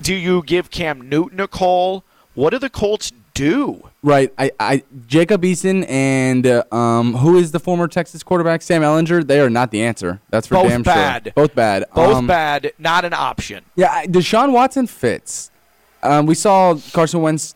Do 0.00 0.14
you 0.14 0.42
give 0.42 0.70
Cam 0.70 1.08
Newton 1.08 1.40
a 1.40 1.48
call? 1.48 2.04
What 2.34 2.50
do 2.50 2.58
the 2.58 2.70
Colts 2.70 3.12
do? 3.34 3.88
Right, 4.02 4.32
I, 4.38 4.50
I 4.58 4.82
Jacob 5.06 5.42
Eason 5.42 5.88
and 5.88 6.46
uh, 6.46 6.64
um, 6.72 7.14
who 7.14 7.36
is 7.36 7.52
the 7.52 7.60
former 7.60 7.86
Texas 7.88 8.22
quarterback 8.22 8.62
Sam 8.62 8.82
Ehlinger? 8.82 9.26
They 9.26 9.38
are 9.40 9.50
not 9.50 9.70
the 9.70 9.82
answer. 9.82 10.20
That's 10.30 10.46
for 10.46 10.54
Both 10.54 10.68
damn 10.68 10.82
bad. 10.82 11.24
sure. 11.24 11.32
Both 11.34 11.54
bad. 11.54 11.84
Both 11.94 12.16
Um, 12.16 12.26
bad, 12.26 12.72
not 12.78 13.04
an 13.04 13.12
option. 13.14 13.64
Yeah, 13.76 14.04
Deshaun 14.06 14.52
Watson 14.52 14.86
fits. 14.86 15.50
Um, 16.02 16.26
we 16.26 16.34
saw 16.34 16.76
Carson 16.92 17.22
Wentz 17.22 17.54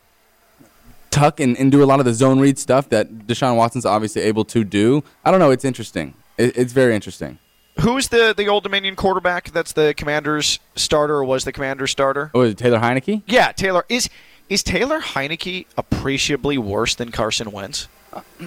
tuck 1.10 1.40
and, 1.40 1.56
and 1.58 1.72
do 1.72 1.82
a 1.82 1.86
lot 1.86 1.98
of 1.98 2.04
the 2.06 2.14
zone 2.14 2.38
read 2.38 2.58
stuff 2.58 2.88
that 2.90 3.26
Deshaun 3.26 3.56
Watson's 3.56 3.86
obviously 3.86 4.22
able 4.22 4.44
to 4.46 4.62
do. 4.62 5.02
I 5.24 5.30
don't 5.30 5.40
know. 5.40 5.50
It's 5.50 5.64
interesting. 5.64 6.14
It, 6.38 6.56
it's 6.56 6.72
very 6.72 6.94
interesting. 6.94 7.38
Who's 7.80 8.08
the 8.08 8.34
the 8.36 8.48
Old 8.48 8.62
Dominion 8.62 8.96
quarterback? 8.96 9.50
That's 9.50 9.72
the 9.72 9.94
Commanders 9.94 10.58
starter, 10.74 11.16
or 11.16 11.24
was 11.24 11.44
the 11.44 11.52
Commanders 11.52 11.90
starter? 11.90 12.30
Oh, 12.34 12.42
is 12.42 12.52
it 12.52 12.58
Taylor 12.58 12.78
Heinicke? 12.78 13.22
Yeah, 13.26 13.52
Taylor 13.52 13.84
is 13.88 14.08
is 14.48 14.62
Taylor 14.62 15.00
Heinicke 15.00 15.66
appreciably 15.76 16.56
worse 16.56 16.94
than 16.94 17.10
Carson 17.10 17.52
Wentz? 17.52 17.88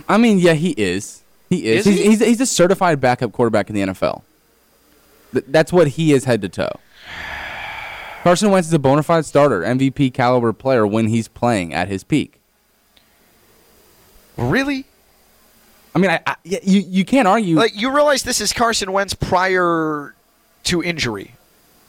I 0.07 0.17
mean, 0.17 0.39
yeah, 0.39 0.53
he 0.53 0.71
is. 0.71 1.21
He 1.49 1.67
is. 1.67 1.85
Is 1.85 1.93
he's, 1.93 2.03
he? 2.03 2.09
He's, 2.09 2.19
he's 2.19 2.41
a 2.41 2.45
certified 2.45 2.99
backup 2.99 3.31
quarterback 3.31 3.69
in 3.69 3.75
the 3.75 3.81
NFL. 3.81 4.23
That's 5.31 5.71
what 5.71 5.89
he 5.89 6.13
is 6.13 6.25
head 6.25 6.41
to 6.41 6.49
toe. 6.49 6.71
Carson 8.23 8.49
Wentz 8.49 8.67
is 8.67 8.73
a 8.73 8.79
bona 8.79 9.03
fide 9.03 9.25
starter, 9.25 9.61
MVP 9.61 10.13
caliber 10.13 10.53
player 10.53 10.87
when 10.87 11.07
he's 11.07 11.27
playing 11.27 11.73
at 11.73 11.87
his 11.87 12.03
peak. 12.03 12.39
Really? 14.37 14.85
I 15.95 15.99
mean, 15.99 16.11
I, 16.11 16.21
I, 16.25 16.35
you 16.43 16.81
you 16.81 17.05
can't 17.05 17.27
argue. 17.27 17.55
Like 17.55 17.79
you 17.79 17.93
realize 17.93 18.23
this 18.23 18.41
is 18.41 18.53
Carson 18.53 18.91
Wentz 18.91 19.13
prior 19.13 20.13
to 20.65 20.83
injury 20.83 21.33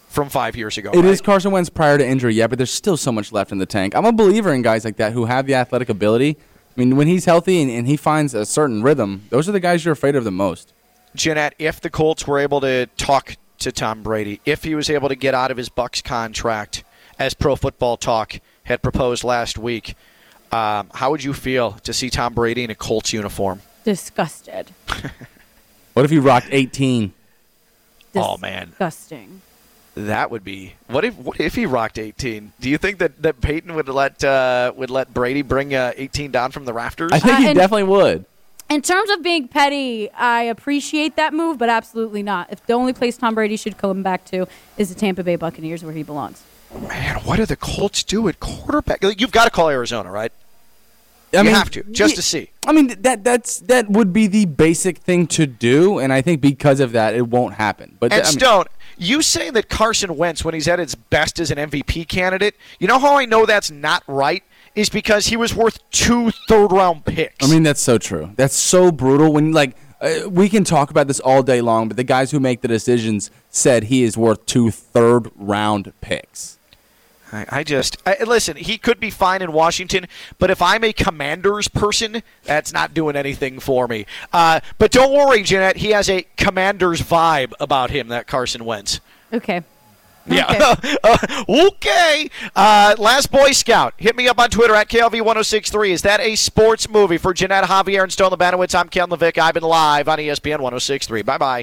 from 0.08 0.28
five 0.28 0.56
years 0.56 0.78
ago. 0.78 0.90
It 0.92 1.04
is 1.04 1.18
right? 1.18 1.24
Carson 1.24 1.52
Wentz 1.52 1.70
prior 1.70 1.98
to 1.98 2.06
injury, 2.06 2.34
yeah, 2.34 2.46
but 2.46 2.58
there's 2.58 2.72
still 2.72 2.96
so 2.96 3.12
much 3.12 3.32
left 3.32 3.52
in 3.52 3.58
the 3.58 3.66
tank. 3.66 3.94
I'm 3.94 4.04
a 4.04 4.12
believer 4.12 4.52
in 4.52 4.62
guys 4.62 4.84
like 4.84 4.96
that 4.96 5.12
who 5.12 5.26
have 5.26 5.46
the 5.46 5.54
athletic 5.54 5.88
ability. 5.88 6.36
I 6.76 6.80
mean, 6.80 6.96
when 6.96 7.06
he's 7.06 7.24
healthy 7.24 7.60
and, 7.62 7.70
and 7.70 7.86
he 7.86 7.96
finds 7.96 8.34
a 8.34 8.46
certain 8.46 8.82
rhythm, 8.82 9.24
those 9.30 9.48
are 9.48 9.52
the 9.52 9.60
guys 9.60 9.84
you're 9.84 9.92
afraid 9.92 10.16
of 10.16 10.24
the 10.24 10.30
most. 10.30 10.72
Ginette, 11.16 11.52
if 11.58 11.80
the 11.80 11.90
Colts 11.90 12.26
were 12.26 12.38
able 12.38 12.60
to 12.60 12.86
talk 12.96 13.36
to 13.58 13.72
Tom 13.72 14.02
Brady, 14.02 14.40
if 14.46 14.64
he 14.64 14.74
was 14.74 14.88
able 14.88 15.08
to 15.08 15.16
get 15.16 15.34
out 15.34 15.50
of 15.50 15.56
his 15.56 15.68
Bucs 15.68 16.02
contract, 16.02 16.84
as 17.18 17.34
Pro 17.34 17.54
Football 17.54 17.96
Talk 17.96 18.40
had 18.64 18.82
proposed 18.82 19.24
last 19.24 19.58
week, 19.58 19.94
um, 20.52 20.90
how 20.94 21.10
would 21.10 21.22
you 21.22 21.34
feel 21.34 21.72
to 21.72 21.92
see 21.92 22.08
Tom 22.08 22.34
Brady 22.34 22.64
in 22.64 22.70
a 22.70 22.74
Colts 22.74 23.12
uniform? 23.12 23.60
Disgusted. 23.84 24.70
What 25.92 26.04
if 26.04 26.10
he 26.12 26.18
rocked 26.18 26.46
18? 26.52 27.12
Oh, 28.14 28.36
man. 28.38 28.68
Disgusting. 28.70 29.42
That 29.96 30.30
would 30.30 30.44
be 30.44 30.74
what 30.86 31.04
if 31.04 31.16
what 31.16 31.40
if 31.40 31.56
he 31.56 31.66
rocked 31.66 31.98
18? 31.98 32.52
Do 32.60 32.70
you 32.70 32.78
think 32.78 32.98
that, 33.00 33.20
that 33.22 33.40
Peyton 33.40 33.74
would 33.74 33.88
let 33.88 34.22
uh, 34.22 34.72
would 34.76 34.88
let 34.88 35.12
Brady 35.12 35.42
bring 35.42 35.74
uh, 35.74 35.92
18 35.96 36.30
down 36.30 36.52
from 36.52 36.64
the 36.64 36.72
rafters? 36.72 37.10
I 37.12 37.18
think 37.18 37.34
Uh, 37.34 37.36
he 37.38 37.46
and- 37.48 37.56
definitely 37.56 37.82
would. 37.84 38.24
In 38.70 38.82
terms 38.82 39.10
of 39.10 39.20
being 39.24 39.48
petty, 39.48 40.08
I 40.12 40.42
appreciate 40.42 41.16
that 41.16 41.34
move, 41.34 41.58
but 41.58 41.68
absolutely 41.68 42.22
not. 42.22 42.52
If 42.52 42.64
the 42.66 42.72
only 42.74 42.92
place 42.92 43.16
Tom 43.16 43.34
Brady 43.34 43.56
should 43.56 43.76
come 43.76 44.04
back 44.04 44.24
to 44.26 44.46
is 44.78 44.90
the 44.90 44.94
Tampa 44.94 45.24
Bay 45.24 45.34
Buccaneers, 45.34 45.82
where 45.82 45.92
he 45.92 46.04
belongs. 46.04 46.44
Man, 46.72 47.16
what 47.24 47.36
do 47.36 47.46
the 47.46 47.56
Colts 47.56 48.04
do 48.04 48.28
at 48.28 48.38
quarterback? 48.38 49.02
Like, 49.02 49.20
You've 49.20 49.32
got 49.32 49.44
to 49.46 49.50
call 49.50 49.68
Arizona, 49.70 50.12
right? 50.12 50.30
I 51.32 51.42
you 51.42 51.50
have 51.50 51.70
to 51.70 51.82
just 51.84 52.16
to 52.16 52.22
see. 52.22 52.50
I 52.66 52.72
mean, 52.72 52.88
that 53.02 53.24
that's 53.24 53.60
that 53.60 53.88
would 53.88 54.12
be 54.12 54.26
the 54.26 54.46
basic 54.46 54.98
thing 54.98 55.26
to 55.28 55.46
do, 55.46 55.98
and 55.98 56.12
I 56.12 56.22
think 56.22 56.40
because 56.40 56.80
of 56.80 56.92
that, 56.92 57.14
it 57.14 57.28
won't 57.28 57.54
happen. 57.54 57.96
But 58.00 58.12
And 58.12 58.22
I 58.22 58.24
mean, 58.24 58.32
Stone, 58.32 58.64
you 58.98 59.22
saying 59.22 59.52
that 59.54 59.68
Carson 59.68 60.16
Wentz, 60.16 60.44
when 60.44 60.54
he's 60.54 60.68
at 60.68 60.78
his 60.78 60.94
best 60.94 61.38
as 61.38 61.50
an 61.50 61.58
MVP 61.58 62.08
candidate, 62.08 62.56
you 62.78 62.88
know 62.88 62.98
how 62.98 63.16
I 63.16 63.24
know 63.24 63.46
that's 63.46 63.70
not 63.70 64.02
right 64.06 64.42
is 64.74 64.88
because 64.88 65.26
he 65.26 65.36
was 65.36 65.54
worth 65.54 65.78
two 65.90 66.30
third 66.48 66.72
round 66.72 67.04
picks. 67.04 67.44
I 67.44 67.50
mean, 67.50 67.62
that's 67.62 67.80
so 67.80 67.98
true. 67.98 68.32
That's 68.36 68.54
so 68.54 68.92
brutal. 68.92 69.32
When 69.32 69.52
like 69.52 69.76
uh, 70.00 70.28
we 70.28 70.48
can 70.48 70.64
talk 70.64 70.90
about 70.90 71.06
this 71.06 71.20
all 71.20 71.42
day 71.42 71.60
long, 71.60 71.88
but 71.88 71.96
the 71.96 72.04
guys 72.04 72.30
who 72.30 72.40
make 72.40 72.60
the 72.60 72.68
decisions 72.68 73.30
said 73.50 73.84
he 73.84 74.02
is 74.02 74.16
worth 74.16 74.44
two 74.46 74.70
third 74.70 75.30
round 75.36 75.92
picks. 76.00 76.58
I, 77.32 77.46
I 77.48 77.64
just 77.64 77.96
I, 78.06 78.16
listen. 78.24 78.56
He 78.56 78.78
could 78.78 79.00
be 79.00 79.10
fine 79.10 79.42
in 79.42 79.52
Washington, 79.52 80.06
but 80.38 80.50
if 80.50 80.60
I'm 80.60 80.84
a 80.84 80.92
Commanders 80.92 81.68
person, 81.68 82.22
that's 82.44 82.72
not 82.72 82.94
doing 82.94 83.16
anything 83.16 83.60
for 83.60 83.86
me. 83.88 84.06
Uh, 84.32 84.60
but 84.78 84.90
don't 84.90 85.12
worry, 85.12 85.42
Ginette. 85.42 85.76
He 85.76 85.90
has 85.90 86.08
a 86.08 86.26
Commanders 86.36 87.00
vibe 87.00 87.52
about 87.60 87.90
him. 87.90 88.08
That 88.08 88.26
Carson 88.26 88.64
Wentz. 88.64 89.00
Okay. 89.32 89.62
Yeah. 90.26 90.74
Uh, 91.02 91.16
okay. 91.48 92.30
Uh, 92.54 92.94
last 92.98 93.30
Boy 93.30 93.52
Scout. 93.52 93.94
Hit 93.96 94.16
me 94.16 94.28
up 94.28 94.38
on 94.38 94.50
Twitter 94.50 94.74
at 94.74 94.88
KLV1063. 94.88 95.90
Is 95.90 96.02
that 96.02 96.20
a 96.20 96.36
sports 96.36 96.88
movie 96.88 97.16
for 97.16 97.32
Ginette 97.32 97.64
Javier 97.64 98.02
and 98.02 98.12
Stone 98.12 98.30
Labanowitz? 98.30 98.78
I'm 98.78 98.88
Ken 98.88 99.08
LaVicka. 99.08 99.38
I've 99.38 99.54
been 99.54 99.62
live 99.62 100.08
on 100.08 100.18
ESPN 100.18 100.60
1063. 100.60 101.22
Bye 101.22 101.38
bye. 101.38 101.58